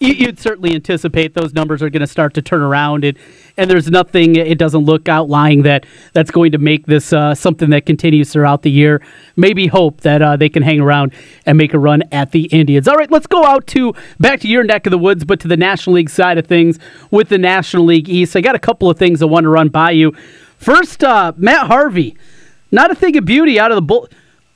you, 0.03 0.25
would 0.27 0.39
certainly 0.39 0.75
anticipate 0.75 1.33
those 1.33 1.53
numbers 1.53 1.81
are 1.81 1.89
going 1.89 2.01
to 2.01 2.07
start 2.07 2.33
to 2.33 2.41
turn 2.41 2.61
around. 2.61 3.03
And, 3.03 3.17
and 3.57 3.69
there's 3.69 3.89
nothing, 3.89 4.35
it 4.35 4.57
doesn't 4.57 4.83
look 4.83 5.07
outlying 5.07 5.63
that 5.63 5.85
that's 6.13 6.31
going 6.31 6.51
to 6.51 6.57
make 6.57 6.85
this 6.85 7.13
uh, 7.13 7.33
something 7.35 7.69
that 7.69 7.85
continues 7.85 8.31
throughout 8.31 8.61
the 8.63 8.71
year. 8.71 9.01
Maybe 9.35 9.67
hope 9.67 10.01
that 10.01 10.21
uh, 10.21 10.35
they 10.35 10.49
can 10.49 10.63
hang 10.63 10.79
around 10.79 11.13
and 11.45 11.57
make 11.57 11.73
a 11.73 11.79
run 11.79 12.03
at 12.11 12.31
the 12.31 12.45
Indians. 12.45 12.87
All 12.87 12.95
right, 12.95 13.09
let's 13.09 13.27
go 13.27 13.45
out 13.45 13.67
to 13.67 13.93
back 14.19 14.41
to 14.41 14.47
your 14.47 14.63
neck 14.63 14.85
of 14.85 14.91
the 14.91 14.97
woods, 14.97 15.23
but 15.23 15.39
to 15.41 15.47
the 15.47 15.57
National 15.57 15.95
League 15.95 16.09
side 16.09 16.37
of 16.37 16.47
things 16.47 16.79
with 17.11 17.29
the 17.29 17.37
National 17.37 17.85
League 17.85 18.09
East. 18.09 18.35
I 18.35 18.41
got 18.41 18.55
a 18.55 18.59
couple 18.59 18.89
of 18.89 18.97
things 18.97 19.21
I 19.21 19.25
want 19.25 19.45
to 19.45 19.49
run 19.49 19.69
by 19.69 19.91
you. 19.91 20.13
First, 20.57 21.03
uh, 21.03 21.33
Matt 21.37 21.67
Harvey, 21.67 22.17
not 22.71 22.91
a 22.91 22.95
thing 22.95 23.17
of 23.17 23.25
beauty 23.25 23.59
out 23.59 23.71
of 23.71 23.75
the 23.75 23.81
bull. 23.81 24.07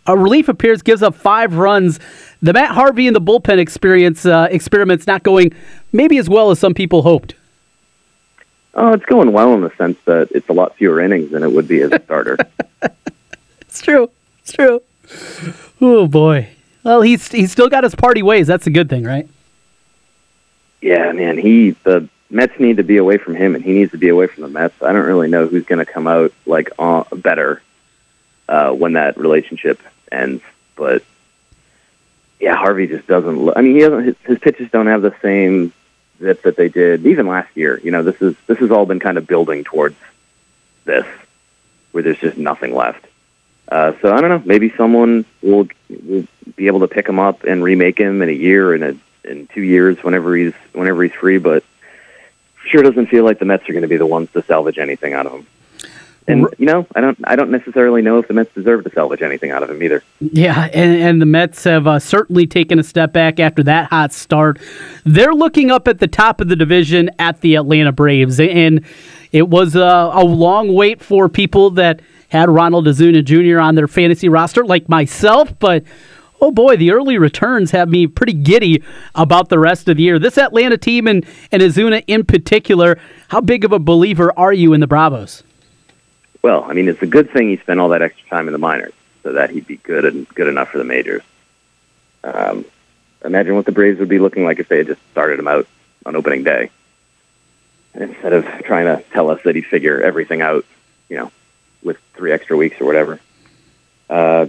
A 0.07 0.17
relief 0.17 0.47
appears 0.47 0.81
gives 0.81 1.03
up 1.03 1.15
five 1.15 1.55
runs 1.55 1.99
the 2.41 2.53
Matt 2.53 2.71
Harvey 2.71 3.07
and 3.07 3.15
the 3.15 3.21
bullpen 3.21 3.57
experience 3.57 4.25
uh, 4.25 4.47
experiment's 4.49 5.07
not 5.07 5.23
going 5.23 5.53
maybe 5.91 6.17
as 6.17 6.29
well 6.29 6.51
as 6.51 6.59
some 6.59 6.73
people 6.73 7.01
hoped. 7.01 7.35
Oh, 8.73 8.93
it's 8.93 9.05
going 9.05 9.31
well 9.31 9.53
in 9.55 9.61
the 9.61 9.75
sense 9.75 9.97
that 10.05 10.29
it's 10.31 10.47
a 10.49 10.53
lot 10.53 10.75
fewer 10.75 11.01
innings 11.01 11.31
than 11.31 11.43
it 11.43 11.51
would 11.51 11.67
be 11.67 11.81
as 11.81 11.91
a 11.91 12.01
starter. 12.03 12.37
it's 13.61 13.81
true. 13.81 14.09
It's 14.39 14.53
true. 14.53 14.81
Oh 15.81 16.07
boy. 16.07 16.49
Well, 16.83 17.01
he's 17.01 17.27
he's 17.29 17.51
still 17.51 17.69
got 17.69 17.83
his 17.83 17.95
party 17.95 18.21
ways. 18.21 18.47
That's 18.47 18.67
a 18.67 18.69
good 18.69 18.89
thing, 18.89 19.03
right? 19.03 19.27
Yeah, 20.81 21.11
man. 21.11 21.37
He 21.37 21.71
the 21.83 22.07
Mets 22.29 22.59
need 22.59 22.77
to 22.77 22.83
be 22.83 22.97
away 22.97 23.17
from 23.17 23.35
him, 23.35 23.55
and 23.55 23.63
he 23.63 23.73
needs 23.73 23.91
to 23.91 23.97
be 23.97 24.09
away 24.09 24.27
from 24.27 24.43
the 24.43 24.49
Mets. 24.49 24.75
I 24.81 24.93
don't 24.93 25.05
really 25.05 25.27
know 25.27 25.47
who's 25.47 25.65
going 25.65 25.83
to 25.83 25.91
come 25.91 26.07
out 26.07 26.31
like 26.45 26.69
uh, 26.77 27.03
better 27.15 27.61
uh, 28.47 28.71
when 28.71 28.93
that 28.93 29.17
relationship 29.17 29.81
ends, 30.11 30.43
but 30.75 31.03
yeah, 32.39 32.55
Harvey 32.55 32.87
just 32.87 33.07
doesn't. 33.07 33.45
Look, 33.45 33.57
I 33.57 33.61
mean, 33.61 33.75
he 33.75 33.81
doesn't. 33.81 34.03
His, 34.03 34.15
his 34.23 34.39
pitches 34.39 34.69
don't 34.71 34.87
have 34.87 35.01
the 35.01 35.15
same 35.21 35.73
zip 36.19 36.43
that 36.43 36.55
they 36.55 36.69
did 36.69 37.05
even 37.05 37.27
last 37.27 37.55
year. 37.55 37.79
You 37.83 37.91
know, 37.91 38.03
this 38.03 38.21
is 38.21 38.35
this 38.47 38.59
has 38.59 38.71
all 38.71 38.85
been 38.85 38.99
kind 38.99 39.17
of 39.17 39.27
building 39.27 39.63
towards 39.63 39.95
this, 40.85 41.05
where 41.91 42.03
there's 42.03 42.19
just 42.19 42.37
nothing 42.37 42.73
left. 42.73 43.05
Uh, 43.69 43.93
so 44.01 44.13
I 44.13 44.21
don't 44.21 44.29
know. 44.29 44.41
Maybe 44.45 44.71
someone 44.77 45.25
will 45.41 45.67
will 45.89 46.27
be 46.55 46.67
able 46.67 46.81
to 46.81 46.87
pick 46.87 47.07
him 47.07 47.19
up 47.19 47.43
and 47.43 47.63
remake 47.63 47.99
him 47.99 48.21
in 48.21 48.29
a 48.29 48.33
year 48.33 48.73
in 48.73 48.83
a 48.83 49.29
in 49.29 49.47
two 49.47 49.61
years, 49.61 49.97
whenever 50.03 50.35
he's 50.35 50.53
whenever 50.73 51.03
he's 51.03 51.13
free. 51.13 51.37
But 51.37 51.63
sure 52.65 52.83
doesn't 52.83 53.07
feel 53.07 53.23
like 53.23 53.39
the 53.39 53.45
Mets 53.45 53.67
are 53.67 53.73
going 53.73 53.81
to 53.81 53.87
be 53.87 53.97
the 53.97 54.05
ones 54.05 54.31
to 54.31 54.43
salvage 54.43 54.77
anything 54.77 55.13
out 55.13 55.25
of 55.25 55.33
him. 55.33 55.47
And 56.27 56.45
you 56.57 56.65
know, 56.65 56.85
I 56.93 56.99
don't, 56.99 57.17
I 57.23 57.37
don't 57.37 57.51
necessarily 57.51 58.01
know 58.01 58.19
if 58.19 58.27
the 58.27 58.33
Mets 58.33 58.53
deserve 58.53 58.83
to 58.83 58.91
salvage 58.91 59.21
anything 59.21 59.51
out 59.51 59.63
of 59.63 59.69
him 59.69 59.81
either. 59.81 60.03
Yeah, 60.19 60.69
and, 60.73 61.01
and 61.01 61.21
the 61.21 61.25
Mets 61.25 61.63
have 61.63 61.87
uh, 61.87 61.99
certainly 61.99 62.45
taken 62.45 62.79
a 62.79 62.83
step 62.83 63.13
back 63.13 63.39
after 63.39 63.63
that 63.63 63.89
hot 63.89 64.11
start. 64.11 64.59
They're 65.05 65.33
looking 65.33 65.71
up 65.71 65.87
at 65.87 65.99
the 65.99 66.07
top 66.07 66.41
of 66.41 66.49
the 66.49 66.57
division 66.57 67.09
at 67.17 67.39
the 67.39 67.55
Atlanta 67.55 67.93
Braves, 67.93 68.41
and 68.41 68.83
it 69.31 69.47
was 69.47 69.77
uh, 69.77 70.11
a 70.13 70.23
long 70.23 70.73
wait 70.73 71.01
for 71.01 71.29
people 71.29 71.69
that 71.71 72.01
had 72.27 72.49
Ronald 72.49 72.87
Acuña 72.87 73.23
Jr. 73.23 73.61
on 73.61 73.75
their 73.75 73.87
fantasy 73.87 74.27
roster, 74.27 74.65
like 74.65 74.89
myself, 74.89 75.57
but. 75.59 75.83
Oh 76.39 76.51
boy, 76.51 76.77
the 76.77 76.91
early 76.91 77.17
returns 77.17 77.71
have 77.71 77.89
me 77.89 78.05
pretty 78.05 78.33
giddy 78.33 78.83
about 79.15 79.49
the 79.49 79.57
rest 79.57 79.89
of 79.89 79.97
the 79.97 80.03
year. 80.03 80.19
This 80.19 80.37
Atlanta 80.37 80.77
team 80.77 81.07
and, 81.07 81.25
and 81.51 81.63
Acuña 81.63 82.03
in 82.05 82.23
particular, 82.23 82.99
how 83.29 83.41
big 83.41 83.65
of 83.65 83.71
a 83.71 83.79
believer 83.79 84.31
are 84.37 84.53
you 84.53 84.73
in 84.73 84.79
the 84.79 84.85
Bravos? 84.85 85.41
Well, 86.47 86.63
I 86.63 86.71
mean, 86.71 86.87
it's 86.87 87.01
a 87.01 87.07
good 87.07 87.29
thing 87.31 87.49
he 87.49 87.57
spent 87.57 87.81
all 87.81 87.89
that 87.89 88.01
extra 88.01 88.25
time 88.29 88.47
in 88.47 88.53
the 88.53 88.57
minors 88.57 88.93
so 89.21 89.33
that 89.33 89.49
he'd 89.49 89.67
be 89.67 89.75
good 89.75 90.05
and 90.05 90.25
good 90.29 90.47
enough 90.47 90.69
for 90.69 90.77
the 90.77 90.85
majors. 90.85 91.21
Um, 92.23 92.63
imagine 93.25 93.55
what 93.57 93.65
the 93.65 93.73
Braves 93.73 93.99
would 93.99 94.07
be 94.07 94.17
looking 94.17 94.45
like 94.45 94.57
if 94.57 94.69
they 94.69 94.77
had 94.77 94.87
just 94.87 95.01
started 95.11 95.39
him 95.39 95.49
out 95.49 95.67
on 96.05 96.15
opening 96.15 96.45
day 96.45 96.69
instead 97.95 98.31
of 98.31 98.45
trying 98.63 98.85
to 98.85 99.03
tell 99.11 99.29
us 99.29 99.41
that 99.43 99.55
he'd 99.55 99.65
figure 99.65 99.99
everything 99.99 100.41
out, 100.41 100.63
you 101.09 101.17
know, 101.17 101.33
with 101.83 101.97
three 102.13 102.31
extra 102.31 102.55
weeks 102.55 102.79
or 102.79 102.85
whatever. 102.85 103.19
Uh, 104.09 104.47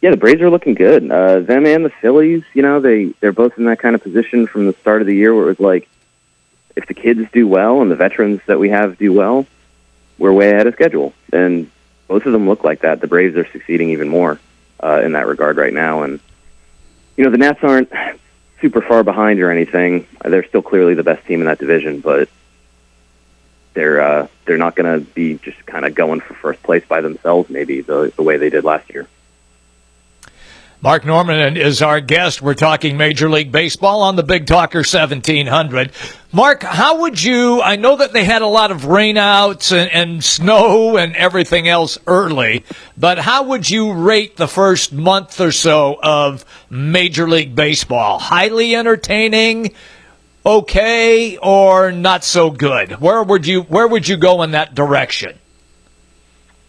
yeah, 0.00 0.12
the 0.12 0.16
Braves 0.16 0.40
are 0.40 0.48
looking 0.48 0.72
good. 0.72 1.10
Uh, 1.10 1.40
them 1.40 1.66
and 1.66 1.84
the 1.84 1.92
Phillies, 2.00 2.44
you 2.54 2.62
know, 2.62 2.80
they 2.80 3.12
they're 3.20 3.30
both 3.30 3.58
in 3.58 3.66
that 3.66 3.78
kind 3.78 3.94
of 3.94 4.02
position 4.02 4.46
from 4.46 4.64
the 4.64 4.72
start 4.72 5.02
of 5.02 5.06
the 5.06 5.14
year 5.14 5.34
where 5.34 5.44
it 5.44 5.48
was 5.48 5.60
like, 5.60 5.86
if 6.76 6.86
the 6.86 6.94
kids 6.94 7.28
do 7.30 7.46
well 7.46 7.82
and 7.82 7.90
the 7.90 7.96
veterans 7.96 8.40
that 8.46 8.58
we 8.58 8.70
have 8.70 8.96
do 8.96 9.12
well, 9.12 9.46
we're 10.18 10.32
way 10.32 10.50
ahead 10.50 10.66
of 10.66 10.74
schedule. 10.74 11.12
And 11.32 11.70
both 12.08 12.26
of 12.26 12.32
them 12.32 12.48
look 12.48 12.64
like 12.64 12.80
that. 12.80 13.00
The 13.00 13.06
Braves 13.06 13.36
are 13.36 13.50
succeeding 13.50 13.90
even 13.90 14.08
more 14.08 14.40
uh, 14.80 15.02
in 15.04 15.12
that 15.12 15.26
regard 15.26 15.56
right 15.56 15.72
now. 15.72 16.02
And, 16.02 16.20
you 17.16 17.24
know, 17.24 17.30
the 17.30 17.38
Nats 17.38 17.60
aren't 17.62 17.90
super 18.60 18.80
far 18.80 19.02
behind 19.02 19.40
or 19.40 19.50
anything. 19.50 20.06
They're 20.24 20.46
still 20.46 20.62
clearly 20.62 20.94
the 20.94 21.02
best 21.02 21.26
team 21.26 21.40
in 21.40 21.46
that 21.46 21.58
division, 21.58 22.00
but 22.00 22.28
they're 23.74 24.00
uh, 24.00 24.28
they're 24.46 24.56
not 24.56 24.74
going 24.74 25.00
to 25.00 25.06
be 25.12 25.36
just 25.38 25.64
kind 25.66 25.84
of 25.84 25.94
going 25.94 26.20
for 26.20 26.34
first 26.34 26.62
place 26.62 26.84
by 26.86 27.00
themselves. 27.02 27.50
Maybe 27.50 27.82
the 27.82 28.12
the 28.16 28.22
way 28.22 28.38
they 28.38 28.50
did 28.50 28.64
last 28.64 28.88
year. 28.90 29.06
Marc 30.82 31.04
Normandin 31.04 31.56
is 31.56 31.80
our 31.80 32.02
guest. 32.02 32.42
We're 32.42 32.52
talking 32.52 32.98
Major 32.98 33.30
League 33.30 33.50
Baseball 33.50 34.02
on 34.02 34.14
the 34.14 34.22
Big 34.22 34.46
Talker 34.46 34.80
1700. 34.80 35.90
Marc, 36.32 36.62
how 36.62 37.00
would 37.00 37.22
you? 37.22 37.62
I 37.62 37.76
know 37.76 37.96
that 37.96 38.12
they 38.12 38.24
had 38.24 38.42
a 38.42 38.46
lot 38.46 38.70
of 38.70 38.82
rainouts 38.82 39.74
and, 39.74 39.90
and 39.90 40.22
snow 40.22 40.98
and 40.98 41.16
everything 41.16 41.66
else 41.66 41.96
early, 42.06 42.62
but 42.96 43.18
how 43.18 43.44
would 43.44 43.68
you 43.70 43.94
rate 43.94 44.36
the 44.36 44.46
first 44.46 44.92
month 44.92 45.40
or 45.40 45.50
so 45.50 45.98
of 46.02 46.44
Major 46.68 47.26
League 47.26 47.54
Baseball? 47.54 48.18
Highly 48.18 48.76
entertaining, 48.76 49.74
okay, 50.44 51.38
or 51.38 51.90
not 51.90 52.22
so 52.22 52.50
good? 52.50 53.00
Where 53.00 53.22
would 53.22 53.46
you 53.46 53.62
Where 53.62 53.88
would 53.88 54.06
you 54.06 54.18
go 54.18 54.42
in 54.42 54.50
that 54.50 54.74
direction? 54.74 55.38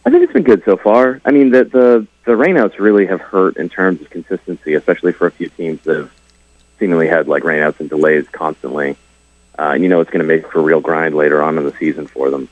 I 0.07 0.09
think 0.09 0.23
it's 0.23 0.31
been 0.31 0.43
good 0.43 0.63
so 0.63 0.77
far. 0.77 1.19
I 1.25 1.31
mean, 1.31 1.49
the 1.49 1.65
the 1.65 2.07
the 2.23 2.31
rainouts 2.31 2.79
really 2.79 3.07
have 3.07 3.19
hurt 3.19 3.57
in 3.57 3.67
terms 3.67 3.99
of 3.99 4.09
consistency, 4.09 4.73
especially 4.75 5.11
for 5.11 5.27
a 5.27 5.31
few 5.31 5.49
teams 5.49 5.81
that 5.81 5.97
have 5.97 6.11
seemingly 6.79 7.09
had 7.09 7.27
like 7.27 7.43
rainouts 7.43 7.81
and 7.81 7.89
delays 7.89 8.25
constantly. 8.29 8.95
Uh, 9.59 9.71
and 9.73 9.83
you 9.83 9.89
know 9.89 9.99
it's 9.99 10.09
going 10.09 10.21
to 10.21 10.25
make 10.25 10.49
for 10.49 10.59
a 10.59 10.61
real 10.61 10.79
grind 10.79 11.13
later 11.13 11.43
on 11.43 11.57
in 11.57 11.65
the 11.65 11.73
season 11.73 12.07
for 12.07 12.29
them. 12.29 12.47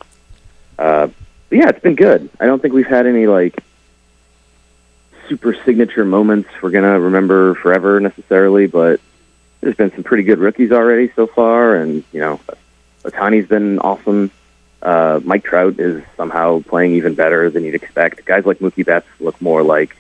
Uh, 0.78 1.08
but 1.48 1.58
yeah, 1.58 1.70
it's 1.70 1.80
been 1.80 1.96
good. 1.96 2.30
I 2.42 2.46
don't 2.46 2.62
think 2.62 2.74
we've 2.74 2.86
had 2.86 3.08
any 3.08 3.26
like 3.26 3.64
super 5.30 5.56
signature 5.64 6.04
moments 6.04 6.50
we're 6.62 6.72
going 6.72 6.84
to 6.84 7.00
remember 7.00 7.56
forever 7.56 8.02
necessarily, 8.02 8.68
but 8.68 9.00
there's 9.62 9.78
been 9.78 9.94
some 9.94 10.04
pretty 10.04 10.24
good 10.24 10.40
rookies 10.40 10.74
already 10.74 11.10
so 11.16 11.26
far, 11.26 11.78
and 11.78 12.04
you 12.12 12.20
know, 12.20 12.38
Ohtani's 13.06 13.48
been 13.48 13.80
awesome. 13.80 14.30
Uh, 14.82 15.20
Mike 15.24 15.44
Trout 15.44 15.80
is 15.80 16.04
somehow 16.16 16.62
playing 16.62 16.94
even 16.94 17.16
better 17.16 17.50
than 17.50 17.64
you'd 17.64 17.76
expect. 17.76 18.24
Guys 18.26 18.46
like 18.46 18.60
Mookie 18.60 18.86
Betts 18.86 19.08
look 19.20 19.40
more 19.42 19.64
like, 19.64 19.96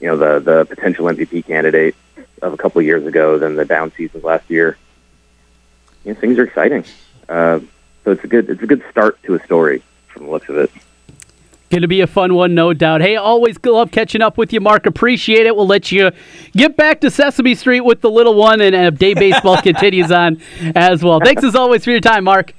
you 0.00 0.08
know, 0.08 0.16
the 0.16 0.40
the 0.40 0.64
potential 0.64 1.06
MVP 1.06 1.46
candidate 1.46 1.94
of 2.40 2.52
a 2.52 2.56
couple 2.56 2.80
of 2.80 2.84
years 2.84 3.06
ago 3.06 3.38
than 3.38 3.54
the 3.54 3.64
down 3.64 3.92
seasons 3.92 4.24
last 4.24 4.50
year. 4.50 4.76
You 6.04 6.14
know, 6.14 6.20
things 6.20 6.38
are 6.38 6.44
exciting. 6.44 6.84
Uh, 7.28 7.60
so 8.04 8.10
it's 8.10 8.24
a 8.24 8.26
good 8.26 8.50
it's 8.50 8.62
a 8.62 8.66
good 8.66 8.82
start 8.90 9.22
to 9.24 9.34
a 9.34 9.44
story 9.44 9.82
from 10.08 10.24
the 10.24 10.30
looks 10.30 10.48
of 10.48 10.56
it. 10.56 10.70
Going 11.70 11.82
to 11.82 11.88
be 11.88 12.02
a 12.02 12.06
fun 12.06 12.34
one, 12.34 12.54
no 12.54 12.74
doubt. 12.74 13.00
Hey, 13.00 13.16
always 13.16 13.56
love 13.64 13.90
catching 13.90 14.20
up 14.20 14.36
with 14.36 14.52
you, 14.52 14.60
Marc. 14.60 14.84
Appreciate 14.84 15.46
it. 15.46 15.56
We'll 15.56 15.66
let 15.66 15.90
you 15.90 16.10
get 16.52 16.76
back 16.76 17.00
to 17.00 17.10
Sesame 17.10 17.54
Street 17.54 17.80
with 17.80 18.02
the 18.02 18.10
little 18.10 18.34
one, 18.34 18.60
and 18.60 18.74
uh, 18.74 18.90
day 18.90 19.14
baseball 19.14 19.56
continues 19.62 20.12
on 20.12 20.42
as 20.74 21.02
well. 21.02 21.18
Thanks 21.18 21.42
as 21.44 21.54
always 21.54 21.82
for 21.82 21.90
your 21.90 22.00
time, 22.00 22.24
Marc. 22.24 22.52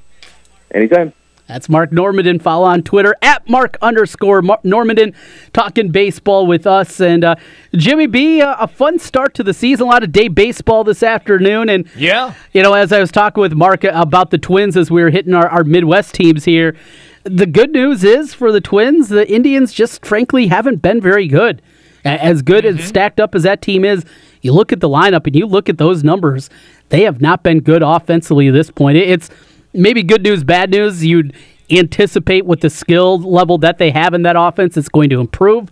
Anytime. 0.71 1.13
That's 1.54 1.70
Marc 1.70 1.91
Normandin. 1.91 2.41
Follow 2.41 2.66
on 2.66 2.82
Twitter 2.82 3.16
at 3.22 3.47
Marc 3.47 3.78
underscore 3.80 4.41
Normandin, 4.41 5.14
talking 5.54 5.91
baseball 5.91 6.47
with 6.47 6.66
us. 6.66 6.99
And 6.99 7.24
uh, 7.24 7.36
Jimmy 7.76 8.08
B, 8.08 8.41
uh, 8.41 8.56
a 8.60 8.68
fun 8.68 8.97
start 8.97 9.36
to 9.36 9.43
the 9.43 9.54
season. 9.54 9.86
A 9.86 9.89
lot 9.91 10.01
of 10.01 10.12
day 10.12 10.30
baseball 10.30 10.84
this 10.84 11.04
afternoon. 11.04 11.70
And, 11.70 11.88
yeah, 11.95 12.34
you 12.54 12.64
know, 12.64 12.74
as 12.74 12.91
I 12.91 12.99
was 12.99 13.12
talking 13.12 13.39
with 13.39 13.54
Marc 13.54 13.84
about 13.84 14.32
the 14.32 14.39
Twins 14.39 14.76
as 14.76 14.89
we 14.89 15.04
were 15.04 15.12
hitting 15.12 15.36
our, 15.36 15.47
our 15.47 15.64
Midwest 15.64 16.16
teams 16.16 16.43
here, 16.43 16.76
the 17.24 17.45
good 17.45 17.72
news 17.72 18.04
is 18.04 18.34
for 18.34 18.51
the 18.51 18.60
Twins, 18.60 19.10
the 19.10 19.32
Indians 19.32 19.74
just 19.74 20.04
frankly 20.04 20.47
haven't 20.47 20.82
been 20.82 20.99
very 20.99 21.28
good. 21.28 21.62
As 22.04 22.41
good 22.41 22.66
mm-hmm. 22.66 22.80
as 22.80 22.86
stacked 22.86 23.20
up 23.20 23.36
as 23.36 23.43
that 23.43 23.62
team 23.62 23.86
is, 23.86 24.04
you 24.41 24.54
look 24.54 24.74
at 24.74 24.80
the 24.80 24.89
lineup 24.89 25.28
and 25.28 25.36
you 25.36 25.45
look 25.45 25.70
at 25.70 25.78
those 25.78 26.04
numbers, 26.04 26.49
they 26.89 27.04
have 27.04 27.22
not 27.22 27.43
been 27.43 27.60
good 27.60 27.84
offensively 27.84 28.47
at 28.47 28.54
this 28.56 28.72
point. 28.72 28.97
It's 28.97 29.30
maybe 29.74 30.03
good 30.03 30.24
news, 30.24 30.43
bad 30.43 30.71
news. 30.71 31.05
You'd 31.05 31.34
anticipate 31.69 32.45
with 32.45 32.61
the 32.61 32.69
skill 32.69 33.19
level 33.19 33.57
that 33.59 33.78
they 33.78 33.91
have 33.91 34.13
in 34.13 34.24
that 34.24 34.36
offense, 34.38 34.78
it's 34.78 34.89
going 34.89 35.09
to 35.09 35.19
improve. 35.19 35.69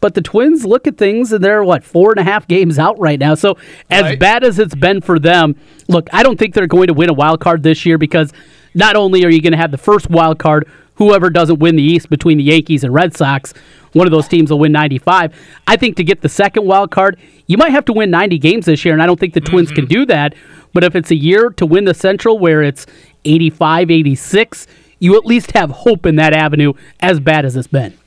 But 0.00 0.14
the 0.14 0.20
Twins 0.20 0.64
look 0.64 0.86
at 0.86 0.98
things 0.98 1.32
and 1.32 1.42
they're 1.42 1.64
what 1.64 1.82
four 1.82 2.10
and 2.10 2.20
a 2.20 2.22
half 2.22 2.46
games 2.46 2.78
out 2.78 2.98
right 2.98 3.18
now. 3.18 3.34
So 3.34 3.56
as 3.90 4.02
right. 4.02 4.18
bad 4.18 4.44
as 4.44 4.58
it's 4.58 4.74
been 4.74 5.00
for 5.00 5.18
them, 5.18 5.56
look, 5.88 6.08
I 6.12 6.22
don't 6.22 6.38
think 6.38 6.54
they're 6.54 6.66
going 6.66 6.88
to 6.88 6.94
win 6.94 7.08
a 7.08 7.14
wild 7.14 7.40
card 7.40 7.62
this 7.62 7.86
year 7.86 7.98
because 7.98 8.32
not 8.74 8.94
only 8.94 9.24
are 9.24 9.30
you 9.30 9.40
going 9.40 9.52
to 9.52 9.58
have 9.58 9.70
the 9.70 9.78
first 9.78 10.10
wild 10.10 10.38
card, 10.38 10.68
whoever 10.96 11.30
doesn't 11.30 11.58
win 11.58 11.76
the 11.76 11.82
East 11.82 12.10
between 12.10 12.38
the 12.38 12.44
Yankees 12.44 12.84
and 12.84 12.92
Red 12.92 13.16
Sox, 13.16 13.54
one 13.92 14.06
of 14.06 14.10
those 14.10 14.28
teams 14.28 14.50
will 14.50 14.58
win 14.58 14.72
95. 14.72 15.34
I 15.66 15.76
think 15.76 15.96
to 15.96 16.04
get 16.04 16.20
the 16.20 16.28
second 16.28 16.66
wild 16.66 16.90
card, 16.90 17.18
you 17.46 17.56
might 17.56 17.70
have 17.70 17.84
to 17.86 17.92
win 17.92 18.10
90 18.10 18.38
games 18.38 18.66
this 18.66 18.84
year, 18.84 18.92
and 18.92 19.02
I 19.02 19.06
don't 19.06 19.18
think 19.18 19.32
the 19.32 19.40
Twins 19.40 19.68
mm-hmm. 19.68 19.76
can 19.76 19.86
do 19.86 20.06
that. 20.06 20.34
But 20.74 20.84
if 20.84 20.94
it's 20.94 21.10
a 21.10 21.16
year 21.16 21.48
to 21.50 21.64
win 21.64 21.86
the 21.86 21.94
Central 21.94 22.38
where 22.38 22.62
it's 22.62 22.84
85, 23.26 23.90
86, 23.90 24.66
you 24.98 25.16
at 25.16 25.26
least 25.26 25.52
have 25.52 25.70
hope 25.70 26.06
in 26.06 26.16
that 26.16 26.32
avenue, 26.32 26.72
as 27.00 27.20
bad 27.20 27.44
as 27.44 27.56
it's 27.56 27.66
been. 27.66 27.98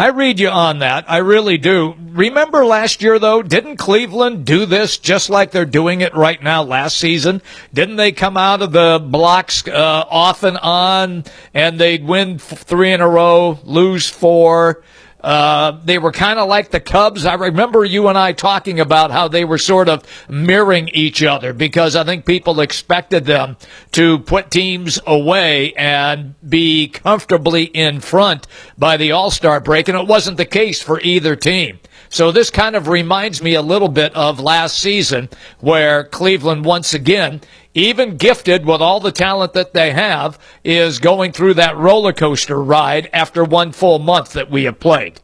I 0.00 0.08
read 0.08 0.40
you 0.40 0.48
on 0.48 0.78
that. 0.78 1.04
I 1.10 1.18
really 1.18 1.58
do. 1.58 1.94
Remember 1.98 2.64
last 2.64 3.02
year, 3.02 3.18
though, 3.18 3.42
didn't 3.42 3.76
Cleveland 3.76 4.46
do 4.46 4.64
this 4.64 4.96
just 4.96 5.28
like 5.28 5.50
they're 5.50 5.66
doing 5.66 6.00
it 6.00 6.14
right 6.14 6.42
now 6.42 6.62
last 6.62 6.96
season? 6.96 7.42
Didn't 7.74 7.96
they 7.96 8.10
come 8.10 8.38
out 8.38 8.62
of 8.62 8.72
the 8.72 8.98
blocks 9.04 9.68
uh, 9.68 10.04
off 10.08 10.42
and 10.42 10.56
on 10.56 11.24
and 11.52 11.78
they'd 11.78 12.02
win 12.02 12.38
three 12.38 12.92
in 12.92 13.02
a 13.02 13.08
row, 13.08 13.58
lose 13.62 14.08
four? 14.08 14.82
Uh, 15.22 15.78
they 15.84 15.98
were 15.98 16.12
kind 16.12 16.38
of 16.38 16.48
like 16.48 16.70
the 16.70 16.80
Cubs. 16.80 17.24
I 17.24 17.34
remember 17.34 17.84
you 17.84 18.08
and 18.08 18.16
I 18.16 18.32
talking 18.32 18.80
about 18.80 19.10
how 19.10 19.28
they 19.28 19.44
were 19.44 19.58
sort 19.58 19.88
of 19.88 20.02
mirroring 20.28 20.88
each 20.88 21.22
other 21.22 21.52
because 21.52 21.96
I 21.96 22.04
think 22.04 22.24
people 22.24 22.60
expected 22.60 23.24
them 23.26 23.56
to 23.92 24.18
put 24.20 24.50
teams 24.50 24.98
away 25.06 25.72
and 25.74 26.34
be 26.48 26.88
comfortably 26.88 27.64
in 27.64 28.00
front 28.00 28.46
by 28.78 28.96
the 28.96 29.12
All 29.12 29.30
Star 29.30 29.60
break, 29.60 29.88
and 29.88 29.98
it 29.98 30.06
wasn't 30.06 30.36
the 30.36 30.46
case 30.46 30.80
for 30.80 31.00
either 31.00 31.36
team. 31.36 31.78
So 32.12 32.32
this 32.32 32.50
kind 32.50 32.74
of 32.74 32.88
reminds 32.88 33.40
me 33.40 33.54
a 33.54 33.62
little 33.62 33.88
bit 33.88 34.16
of 34.16 34.40
last 34.40 34.78
season 34.78 35.28
where 35.60 36.02
Cleveland 36.02 36.64
once 36.64 36.92
again 36.92 37.40
even 37.74 38.16
gifted 38.16 38.66
with 38.66 38.80
all 38.80 39.00
the 39.00 39.12
talent 39.12 39.52
that 39.52 39.72
they 39.72 39.92
have, 39.92 40.38
is 40.64 40.98
going 40.98 41.32
through 41.32 41.54
that 41.54 41.76
roller 41.76 42.12
coaster 42.12 42.62
ride 42.62 43.08
after 43.12 43.44
one 43.44 43.72
full 43.72 43.98
month 43.98 44.32
that 44.32 44.50
we 44.50 44.64
have 44.64 44.80
played. 44.80 45.20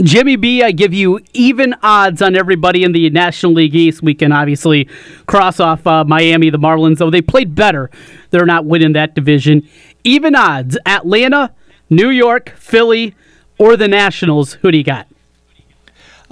Jimmy 0.00 0.36
B, 0.36 0.62
I 0.62 0.72
give 0.72 0.94
you 0.94 1.20
even 1.34 1.74
odds 1.82 2.22
on 2.22 2.34
everybody 2.34 2.82
in 2.82 2.92
the 2.92 3.10
National 3.10 3.52
League 3.52 3.74
East. 3.74 4.02
We 4.02 4.14
can 4.14 4.32
obviously 4.32 4.88
cross 5.26 5.60
off 5.60 5.86
uh, 5.86 6.04
Miami, 6.04 6.48
the 6.48 6.58
Marlins, 6.58 6.96
though 6.98 7.10
they 7.10 7.20
played 7.20 7.54
better. 7.54 7.90
They're 8.30 8.46
not 8.46 8.64
winning 8.64 8.94
that 8.94 9.14
division. 9.14 9.68
Even 10.02 10.34
odds 10.34 10.78
Atlanta, 10.86 11.52
New 11.90 12.08
York, 12.08 12.54
Philly, 12.56 13.14
or 13.58 13.76
the 13.76 13.86
Nationals. 13.86 14.54
Who 14.54 14.70
do 14.70 14.78
you 14.78 14.84
got? 14.84 15.08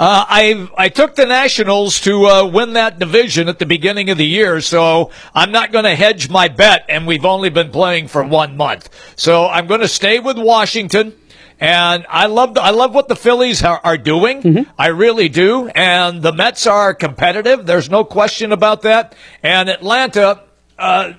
Uh, 0.00 0.24
I 0.26 0.68
I 0.78 0.88
took 0.88 1.14
the 1.14 1.26
Nationals 1.26 2.00
to 2.00 2.24
uh, 2.24 2.46
win 2.46 2.72
that 2.72 2.98
division 2.98 3.50
at 3.50 3.58
the 3.58 3.66
beginning 3.66 4.08
of 4.08 4.16
the 4.16 4.24
year, 4.24 4.62
so 4.62 5.10
I'm 5.34 5.52
not 5.52 5.72
going 5.72 5.84
to 5.84 5.94
hedge 5.94 6.30
my 6.30 6.48
bet. 6.48 6.86
And 6.88 7.06
we've 7.06 7.26
only 7.26 7.50
been 7.50 7.70
playing 7.70 8.08
for 8.08 8.24
one 8.24 8.56
month, 8.56 8.88
so 9.16 9.46
I'm 9.46 9.66
going 9.66 9.82
to 9.82 9.88
stay 9.88 10.18
with 10.18 10.38
Washington. 10.38 11.12
And 11.60 12.06
I 12.08 12.28
love 12.28 12.56
I 12.56 12.70
love 12.70 12.94
what 12.94 13.08
the 13.08 13.14
Phillies 13.14 13.62
are, 13.62 13.78
are 13.84 13.98
doing. 13.98 14.40
Mm-hmm. 14.40 14.70
I 14.78 14.86
really 14.86 15.28
do. 15.28 15.68
And 15.68 16.22
the 16.22 16.32
Mets 16.32 16.66
are 16.66 16.94
competitive. 16.94 17.66
There's 17.66 17.90
no 17.90 18.02
question 18.02 18.52
about 18.52 18.80
that. 18.82 19.14
And 19.42 19.68
Atlanta. 19.68 20.44
Uh, 20.78 21.12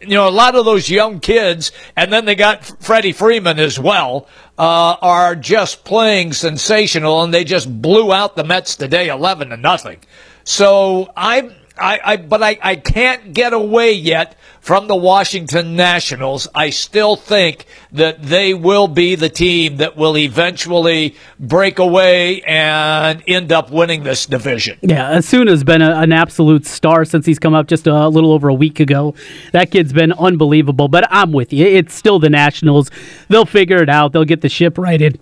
you 0.00 0.14
know, 0.14 0.28
a 0.28 0.30
lot 0.30 0.54
of 0.54 0.64
those 0.64 0.88
young 0.88 1.20
kids, 1.20 1.72
and 1.96 2.12
then 2.12 2.24
they 2.24 2.34
got 2.34 2.64
Freddie 2.82 3.12
Freeman 3.12 3.58
as 3.58 3.78
well, 3.78 4.26
uh, 4.58 4.96
are 5.02 5.36
just 5.36 5.84
playing 5.84 6.32
sensational, 6.32 7.22
and 7.22 7.34
they 7.34 7.44
just 7.44 7.82
blew 7.82 8.12
out 8.12 8.36
the 8.36 8.44
Mets 8.44 8.76
today, 8.76 9.08
eleven 9.08 9.50
to 9.50 9.56
nothing. 9.56 10.00
So 10.44 11.12
I, 11.16 11.50
I, 11.80 12.00
I 12.04 12.16
but 12.16 12.42
I, 12.42 12.58
I 12.62 12.76
can't 12.76 13.32
get 13.32 13.52
away 13.52 13.92
yet 13.92 14.36
from 14.60 14.86
the 14.88 14.96
Washington 14.96 15.74
Nationals. 15.74 16.46
I 16.54 16.70
still 16.70 17.16
think 17.16 17.64
that 17.92 18.22
they 18.22 18.52
will 18.54 18.88
be 18.88 19.14
the 19.14 19.28
team 19.28 19.78
that 19.78 19.96
will 19.96 20.16
eventually 20.16 21.16
break 21.38 21.78
away 21.78 22.42
and 22.42 23.22
end 23.26 23.52
up 23.52 23.70
winning 23.70 24.02
this 24.02 24.26
division. 24.26 24.78
Yeah, 24.82 25.16
Acuña's 25.16 25.64
been 25.64 25.82
a, 25.82 25.92
an 25.92 26.12
absolute 26.12 26.66
star 26.66 27.04
since 27.04 27.24
he's 27.24 27.38
come 27.38 27.54
up 27.54 27.66
just 27.66 27.86
a 27.86 28.08
little 28.08 28.32
over 28.32 28.48
a 28.48 28.54
week 28.54 28.80
ago. 28.80 29.14
That 29.52 29.70
kid's 29.70 29.92
been 29.92 30.12
unbelievable, 30.12 30.88
but 30.88 31.06
I'm 31.10 31.32
with 31.32 31.52
you. 31.52 31.66
It's 31.66 31.94
still 31.94 32.18
the 32.18 32.30
Nationals. 32.30 32.90
They'll 33.28 33.46
figure 33.46 33.82
it 33.82 33.88
out. 33.88 34.12
They'll 34.12 34.24
get 34.24 34.42
the 34.42 34.48
ship 34.48 34.76
righted. 34.76 35.18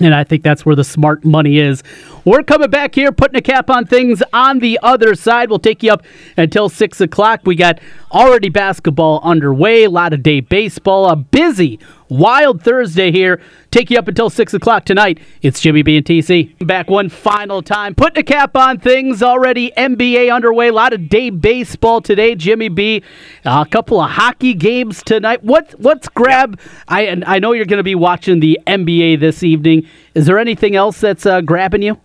And 0.00 0.14
I 0.14 0.24
think 0.24 0.42
that's 0.42 0.64
where 0.64 0.74
the 0.74 0.84
smart 0.84 1.22
money 1.24 1.58
is. 1.58 1.82
We're 2.24 2.42
coming 2.42 2.70
back 2.70 2.94
here, 2.94 3.12
putting 3.12 3.36
a 3.36 3.42
cap 3.42 3.68
on 3.68 3.84
things 3.84 4.22
on 4.32 4.60
the 4.60 4.78
other 4.82 5.14
side. 5.14 5.50
We'll 5.50 5.58
take 5.58 5.82
you 5.82 5.92
up 5.92 6.02
until 6.36 6.70
6 6.70 7.00
o'clock. 7.02 7.40
We 7.44 7.56
got 7.56 7.78
already 8.10 8.48
basketball 8.48 9.20
underway, 9.22 9.84
a 9.84 9.90
lot 9.90 10.14
of 10.14 10.22
day 10.22 10.40
baseball, 10.40 11.08
a 11.10 11.16
busy 11.16 11.78
wild 12.18 12.62
Thursday 12.62 13.10
here. 13.10 13.40
Take 13.70 13.90
you 13.90 13.98
up 13.98 14.06
until 14.06 14.28
6 14.28 14.54
o'clock 14.54 14.84
tonight. 14.84 15.18
It's 15.40 15.60
Jimmy 15.60 15.82
B 15.82 15.96
and 15.96 16.04
TC. 16.04 16.66
Back 16.66 16.90
one 16.90 17.08
final 17.08 17.62
time. 17.62 17.94
Putting 17.94 18.20
a 18.20 18.22
cap 18.22 18.56
on 18.56 18.78
things 18.78 19.22
already. 19.22 19.72
NBA 19.76 20.34
underway. 20.34 20.68
A 20.68 20.72
lot 20.72 20.92
of 20.92 21.08
day 21.08 21.30
baseball 21.30 22.00
today. 22.00 22.34
Jimmy 22.34 22.68
B. 22.68 23.02
A 23.44 23.66
couple 23.70 24.00
of 24.00 24.10
hockey 24.10 24.54
games 24.54 25.02
tonight. 25.02 25.42
What, 25.42 25.72
what's 25.80 26.08
grab? 26.08 26.60
I, 26.86 27.22
I 27.26 27.38
know 27.38 27.52
you're 27.52 27.64
going 27.64 27.78
to 27.78 27.82
be 27.82 27.94
watching 27.94 28.40
the 28.40 28.60
NBA 28.66 29.20
this 29.20 29.42
evening. 29.42 29.88
Is 30.14 30.26
there 30.26 30.38
anything 30.38 30.76
else 30.76 31.00
that's 31.00 31.24
uh, 31.24 31.40
grabbing 31.40 31.82
you? 31.82 31.98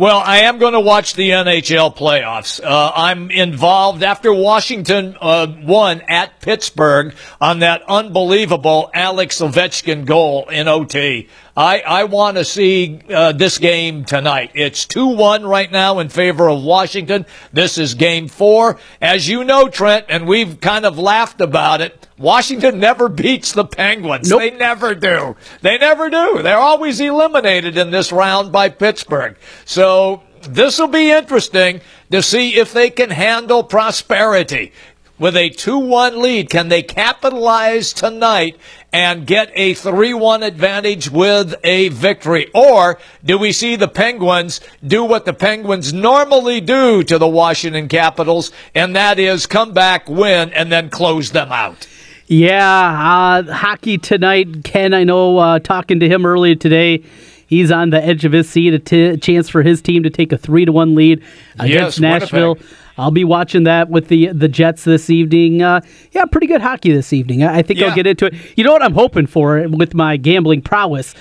Well, 0.00 0.22
I 0.24 0.44
am 0.44 0.56
going 0.56 0.72
to 0.72 0.80
watch 0.80 1.12
the 1.12 1.28
NHL 1.28 1.94
playoffs. 1.94 2.58
Uh, 2.58 2.90
I'm 2.94 3.30
involved 3.30 4.02
after 4.02 4.32
Washington 4.32 5.14
uh, 5.20 5.46
won 5.60 6.00
at 6.08 6.40
Pittsburgh 6.40 7.14
on 7.38 7.58
that 7.58 7.82
unbelievable 7.86 8.90
Alex 8.94 9.42
Ovechkin 9.42 10.06
goal 10.06 10.48
in 10.48 10.68
OT. 10.68 11.28
I, 11.54 11.80
I 11.80 12.04
want 12.04 12.38
to 12.38 12.46
see 12.46 13.02
uh, 13.10 13.32
this 13.32 13.58
game 13.58 14.06
tonight. 14.06 14.52
It's 14.54 14.86
2 14.86 15.08
1 15.08 15.44
right 15.44 15.70
now 15.70 15.98
in 15.98 16.08
favor 16.08 16.48
of 16.48 16.62
Washington. 16.62 17.26
This 17.52 17.76
is 17.76 17.92
game 17.92 18.28
four. 18.28 18.78
As 19.02 19.28
you 19.28 19.44
know, 19.44 19.68
Trent, 19.68 20.06
and 20.08 20.26
we've 20.26 20.60
kind 20.60 20.86
of 20.86 20.98
laughed 20.98 21.42
about 21.42 21.82
it, 21.82 22.08
Washington 22.20 22.78
never 22.78 23.08
beats 23.08 23.52
the 23.52 23.64
Penguins. 23.64 24.28
Nope. 24.28 24.40
They 24.40 24.50
never 24.50 24.94
do. 24.94 25.36
They 25.62 25.78
never 25.78 26.10
do. 26.10 26.42
They're 26.42 26.58
always 26.58 27.00
eliminated 27.00 27.78
in 27.78 27.90
this 27.90 28.12
round 28.12 28.52
by 28.52 28.68
Pittsburgh. 28.68 29.36
So 29.64 30.22
this 30.42 30.78
will 30.78 30.88
be 30.88 31.10
interesting 31.10 31.80
to 32.10 32.22
see 32.22 32.56
if 32.56 32.74
they 32.74 32.90
can 32.90 33.08
handle 33.08 33.64
prosperity 33.64 34.72
with 35.18 35.34
a 35.34 35.48
2-1 35.48 36.18
lead. 36.18 36.50
Can 36.50 36.68
they 36.68 36.82
capitalize 36.82 37.94
tonight 37.94 38.58
and 38.92 39.26
get 39.26 39.50
a 39.54 39.74
3-1 39.74 40.42
advantage 40.44 41.10
with 41.10 41.54
a 41.64 41.88
victory? 41.88 42.50
Or 42.54 42.98
do 43.24 43.38
we 43.38 43.52
see 43.52 43.76
the 43.76 43.88
Penguins 43.88 44.60
do 44.86 45.04
what 45.04 45.24
the 45.24 45.32
Penguins 45.32 45.92
normally 45.92 46.60
do 46.60 47.02
to 47.04 47.16
the 47.16 47.28
Washington 47.28 47.88
Capitals, 47.88 48.52
and 48.74 48.94
that 48.94 49.18
is 49.18 49.46
come 49.46 49.72
back, 49.72 50.08
win, 50.08 50.52
and 50.52 50.70
then 50.70 50.90
close 50.90 51.30
them 51.30 51.52
out? 51.52 51.86
Yeah, 52.30 53.42
uh, 53.44 53.52
hockey 53.52 53.98
tonight. 53.98 54.62
Ken, 54.62 54.94
I 54.94 55.02
know 55.02 55.38
uh, 55.38 55.58
talking 55.58 55.98
to 55.98 56.08
him 56.08 56.24
earlier 56.24 56.54
today, 56.54 57.02
he's 57.48 57.72
on 57.72 57.90
the 57.90 58.00
edge 58.00 58.24
of 58.24 58.30
his 58.30 58.48
seat. 58.48 58.72
A 58.72 58.78
t- 58.78 59.16
chance 59.16 59.48
for 59.48 59.64
his 59.64 59.82
team 59.82 60.04
to 60.04 60.10
take 60.10 60.30
a 60.30 60.38
three 60.38 60.64
to 60.64 60.70
one 60.70 60.94
lead 60.94 61.24
against 61.58 61.98
yes, 61.98 61.98
Nashville. 61.98 62.54
Winnipeg. 62.54 62.76
I'll 62.98 63.10
be 63.10 63.24
watching 63.24 63.64
that 63.64 63.90
with 63.90 64.06
the 64.06 64.28
the 64.28 64.46
Jets 64.46 64.84
this 64.84 65.10
evening. 65.10 65.60
Uh, 65.60 65.80
yeah, 66.12 66.24
pretty 66.24 66.46
good 66.46 66.60
hockey 66.60 66.92
this 66.92 67.12
evening. 67.12 67.42
I, 67.42 67.58
I 67.58 67.62
think 67.62 67.80
yeah. 67.80 67.88
I'll 67.88 67.96
get 67.96 68.06
into 68.06 68.26
it. 68.26 68.34
You 68.56 68.62
know 68.62 68.72
what 68.72 68.82
I'm 68.84 68.94
hoping 68.94 69.26
for 69.26 69.66
with 69.68 69.92
my 69.94 70.16
gambling 70.16 70.62
prowess? 70.62 71.16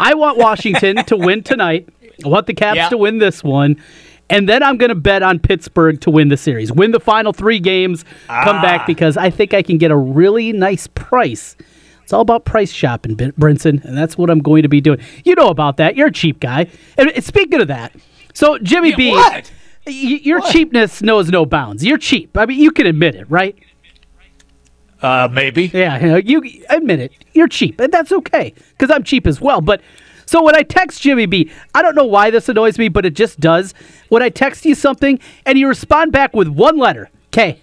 I 0.00 0.14
want 0.14 0.38
Washington 0.38 0.96
to 1.04 1.16
win 1.16 1.44
tonight. 1.44 1.88
I 2.24 2.28
want 2.28 2.48
the 2.48 2.54
Caps 2.54 2.78
yeah. 2.78 2.88
to 2.88 2.98
win 2.98 3.18
this 3.18 3.44
one. 3.44 3.80
And 4.30 4.48
then 4.48 4.62
I'm 4.62 4.76
going 4.76 4.90
to 4.90 4.94
bet 4.94 5.22
on 5.22 5.38
Pittsburgh 5.38 6.00
to 6.02 6.10
win 6.10 6.28
the 6.28 6.36
series, 6.36 6.70
win 6.70 6.90
the 6.90 7.00
final 7.00 7.32
three 7.32 7.58
games, 7.58 8.04
ah. 8.28 8.44
come 8.44 8.60
back 8.60 8.86
because 8.86 9.16
I 9.16 9.30
think 9.30 9.54
I 9.54 9.62
can 9.62 9.78
get 9.78 9.90
a 9.90 9.96
really 9.96 10.52
nice 10.52 10.86
price. 10.86 11.56
It's 12.02 12.12
all 12.12 12.20
about 12.22 12.44
price 12.44 12.72
shopping, 12.72 13.16
Brinson, 13.16 13.84
and 13.84 13.96
that's 13.96 14.16
what 14.16 14.30
I'm 14.30 14.40
going 14.40 14.62
to 14.62 14.68
be 14.68 14.80
doing. 14.80 14.98
You 15.24 15.34
know 15.34 15.48
about 15.48 15.76
that. 15.78 15.96
You're 15.96 16.08
a 16.08 16.12
cheap 16.12 16.40
guy. 16.40 16.66
And 16.96 17.22
speaking 17.22 17.60
of 17.60 17.68
that, 17.68 17.94
so 18.34 18.58
Jimmy 18.58 18.90
yeah, 18.90 18.96
B, 18.96 19.10
what? 19.10 19.52
your 19.86 20.40
what? 20.40 20.52
cheapness 20.52 21.02
knows 21.02 21.30
no 21.30 21.44
bounds. 21.44 21.84
You're 21.84 21.98
cheap. 21.98 22.36
I 22.36 22.46
mean, 22.46 22.60
you 22.60 22.70
can 22.70 22.86
admit 22.86 23.14
it, 23.14 23.30
right? 23.30 23.58
Uh, 25.02 25.28
maybe. 25.30 25.66
Yeah, 25.66 26.16
you 26.16 26.42
admit 26.70 27.00
it. 27.00 27.12
You're 27.32 27.48
cheap, 27.48 27.78
and 27.80 27.92
that's 27.92 28.10
okay 28.10 28.54
because 28.70 28.90
I'm 28.90 29.04
cheap 29.04 29.26
as 29.26 29.40
well. 29.40 29.60
But 29.60 29.80
so 30.28 30.42
when 30.42 30.54
I 30.54 30.60
text 30.62 31.00
Jimmy 31.00 31.24
B, 31.24 31.50
I 31.74 31.80
don't 31.80 31.94
know 31.94 32.04
why 32.04 32.28
this 32.28 32.50
annoys 32.50 32.76
me, 32.76 32.88
but 32.90 33.06
it 33.06 33.14
just 33.14 33.40
does. 33.40 33.72
When 34.10 34.22
I 34.22 34.28
text 34.28 34.66
you 34.66 34.74
something 34.74 35.18
and 35.46 35.56
you 35.56 35.66
respond 35.66 36.12
back 36.12 36.34
with 36.34 36.48
one 36.48 36.76
letter, 36.76 37.08
K. 37.30 37.62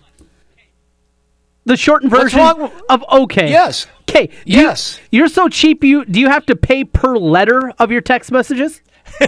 The 1.65 1.77
shortened 1.77 2.09
version 2.09 2.39
of 2.41 3.05
okay. 3.11 3.51
Yes. 3.51 3.85
K. 4.07 4.31
Yes. 4.45 4.99
You, 5.11 5.19
you're 5.19 5.27
so 5.27 5.47
cheap. 5.47 5.83
You 5.83 6.05
do 6.05 6.19
you 6.19 6.27
have 6.27 6.47
to 6.47 6.55
pay 6.55 6.83
per 6.83 7.15
letter 7.17 7.71
of 7.77 7.91
your 7.91 8.01
text 8.01 8.31
messages? 8.31 8.81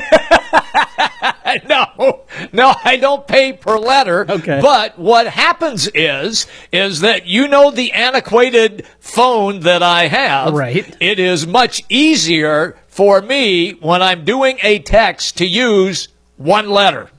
no, 1.67 2.23
no, 2.51 2.73
I 2.83 2.97
don't 2.97 3.27
pay 3.27 3.53
per 3.53 3.77
letter. 3.77 4.25
Okay. 4.29 4.59
But 4.61 4.97
what 4.97 5.27
happens 5.27 5.87
is, 5.93 6.47
is 6.71 7.01
that 7.01 7.25
you 7.25 7.47
know 7.47 7.71
the 7.71 7.91
antiquated 7.93 8.85
phone 8.99 9.61
that 9.61 9.83
I 9.83 10.07
have. 10.07 10.53
Right. 10.53 10.95
It 10.99 11.19
is 11.19 11.45
much 11.45 11.83
easier 11.89 12.77
for 12.87 13.21
me 13.21 13.71
when 13.73 14.01
I'm 14.01 14.25
doing 14.25 14.59
a 14.63 14.79
text 14.79 15.37
to 15.37 15.45
use 15.45 16.07
one 16.37 16.69
letter. 16.69 17.09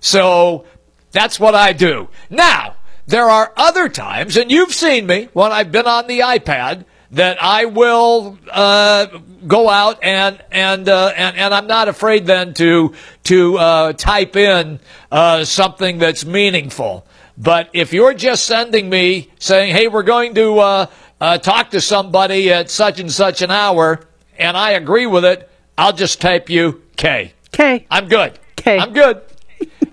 So 0.00 0.64
that's 1.12 1.38
what 1.38 1.54
I 1.54 1.72
do. 1.72 2.08
Now, 2.28 2.76
there 3.06 3.28
are 3.28 3.52
other 3.56 3.88
times, 3.88 4.36
and 4.36 4.50
you've 4.50 4.74
seen 4.74 5.06
me 5.06 5.28
when 5.32 5.52
I've 5.52 5.70
been 5.70 5.86
on 5.86 6.06
the 6.06 6.20
iPad, 6.20 6.84
that 7.12 7.42
I 7.42 7.66
will 7.66 8.38
uh, 8.50 9.06
go 9.46 9.68
out 9.68 10.02
and 10.02 10.42
and, 10.50 10.88
uh, 10.88 11.12
and 11.14 11.36
and 11.36 11.54
I'm 11.54 11.66
not 11.66 11.88
afraid 11.88 12.26
then 12.26 12.54
to 12.54 12.94
to 13.24 13.58
uh, 13.58 13.92
type 13.92 14.36
in 14.36 14.80
uh, 15.10 15.44
something 15.44 15.98
that's 15.98 16.24
meaningful. 16.24 17.06
But 17.36 17.70
if 17.72 17.92
you're 17.92 18.14
just 18.14 18.44
sending 18.46 18.88
me 18.90 19.30
saying, 19.38 19.74
"Hey, 19.74 19.88
we're 19.88 20.02
going 20.02 20.34
to 20.34 20.58
uh, 20.58 20.86
uh, 21.20 21.38
talk 21.38 21.70
to 21.70 21.80
somebody 21.80 22.52
at 22.52 22.70
such 22.70 22.98
and 22.98 23.12
such 23.12 23.42
an 23.42 23.50
hour," 23.50 24.00
and 24.38 24.56
I 24.56 24.72
agree 24.72 25.06
with 25.06 25.24
it, 25.24 25.50
I'll 25.76 25.92
just 25.92 26.20
type 26.20 26.50
you 26.50 26.82
K. 26.96 27.32
K. 27.52 27.86
I'm 27.90 28.08
good. 28.08 28.38
K. 28.56 28.78
I'm 28.78 28.92
good. 28.92 29.22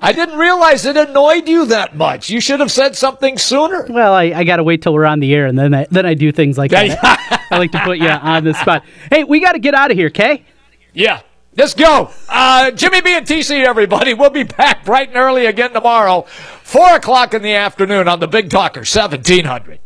I 0.02 0.14
didn't 0.14 0.38
realize 0.38 0.86
it 0.86 0.95
annoyed 0.95 1.47
you 1.47 1.66
that 1.68 1.95
much. 1.95 2.30
You 2.30 2.39
should 2.39 2.60
have 2.60 2.72
said 2.72 2.95
something 2.95 3.38
sooner. 3.38 3.86
Well, 3.89 4.14
I, 4.14 4.26
I 4.36 4.43
got 4.43 4.58
to 4.58 4.64
wait 4.64 4.82
till 4.82 4.93
we're 4.93 5.06
on 5.06 5.20
the 5.20 5.34
air, 5.34 5.45
and 5.45 5.58
then 5.58 5.74
I, 5.74 5.88
then 5.91 6.06
I 6.06 6.14
do 6.14 6.32
things 6.32 6.58
like 6.58 6.72
that. 6.72 6.97
I 7.52 7.58
like 7.58 7.72
to 7.72 7.80
put 7.84 7.97
you 7.97 8.08
on 8.08 8.43
the 8.43 8.54
spot. 8.54 8.84
Hey, 9.12 9.24
we 9.24 9.39
got 9.39 9.54
to 9.54 9.60
get 9.60 9.74
out 9.74 9.91
of 9.91 9.97
here, 9.97 10.10
Kay? 10.10 10.45
Yeah. 10.93 11.22
Let's 11.58 11.74
go. 11.74 12.12
Uh, 12.30 12.72
Jimmy 12.72 13.02
B 13.02 13.18
and 13.18 13.26
TC, 13.26 13.66
everybody. 13.66 14.14
We'll 14.14 14.30
be 14.30 14.43
back 14.43 14.86
bright 14.86 15.10
and 15.10 15.18
early 15.18 15.45
again 15.45 15.74
tomorrow, 15.74 16.22
4 16.22 16.95
o'clock 16.95 17.34
in 17.34 17.41
the 17.41 17.54
afternoon 17.56 18.08
on 18.08 18.20
the 18.22 18.28
Big 18.28 18.50
Talker, 18.50 18.82
1700. 18.82 19.80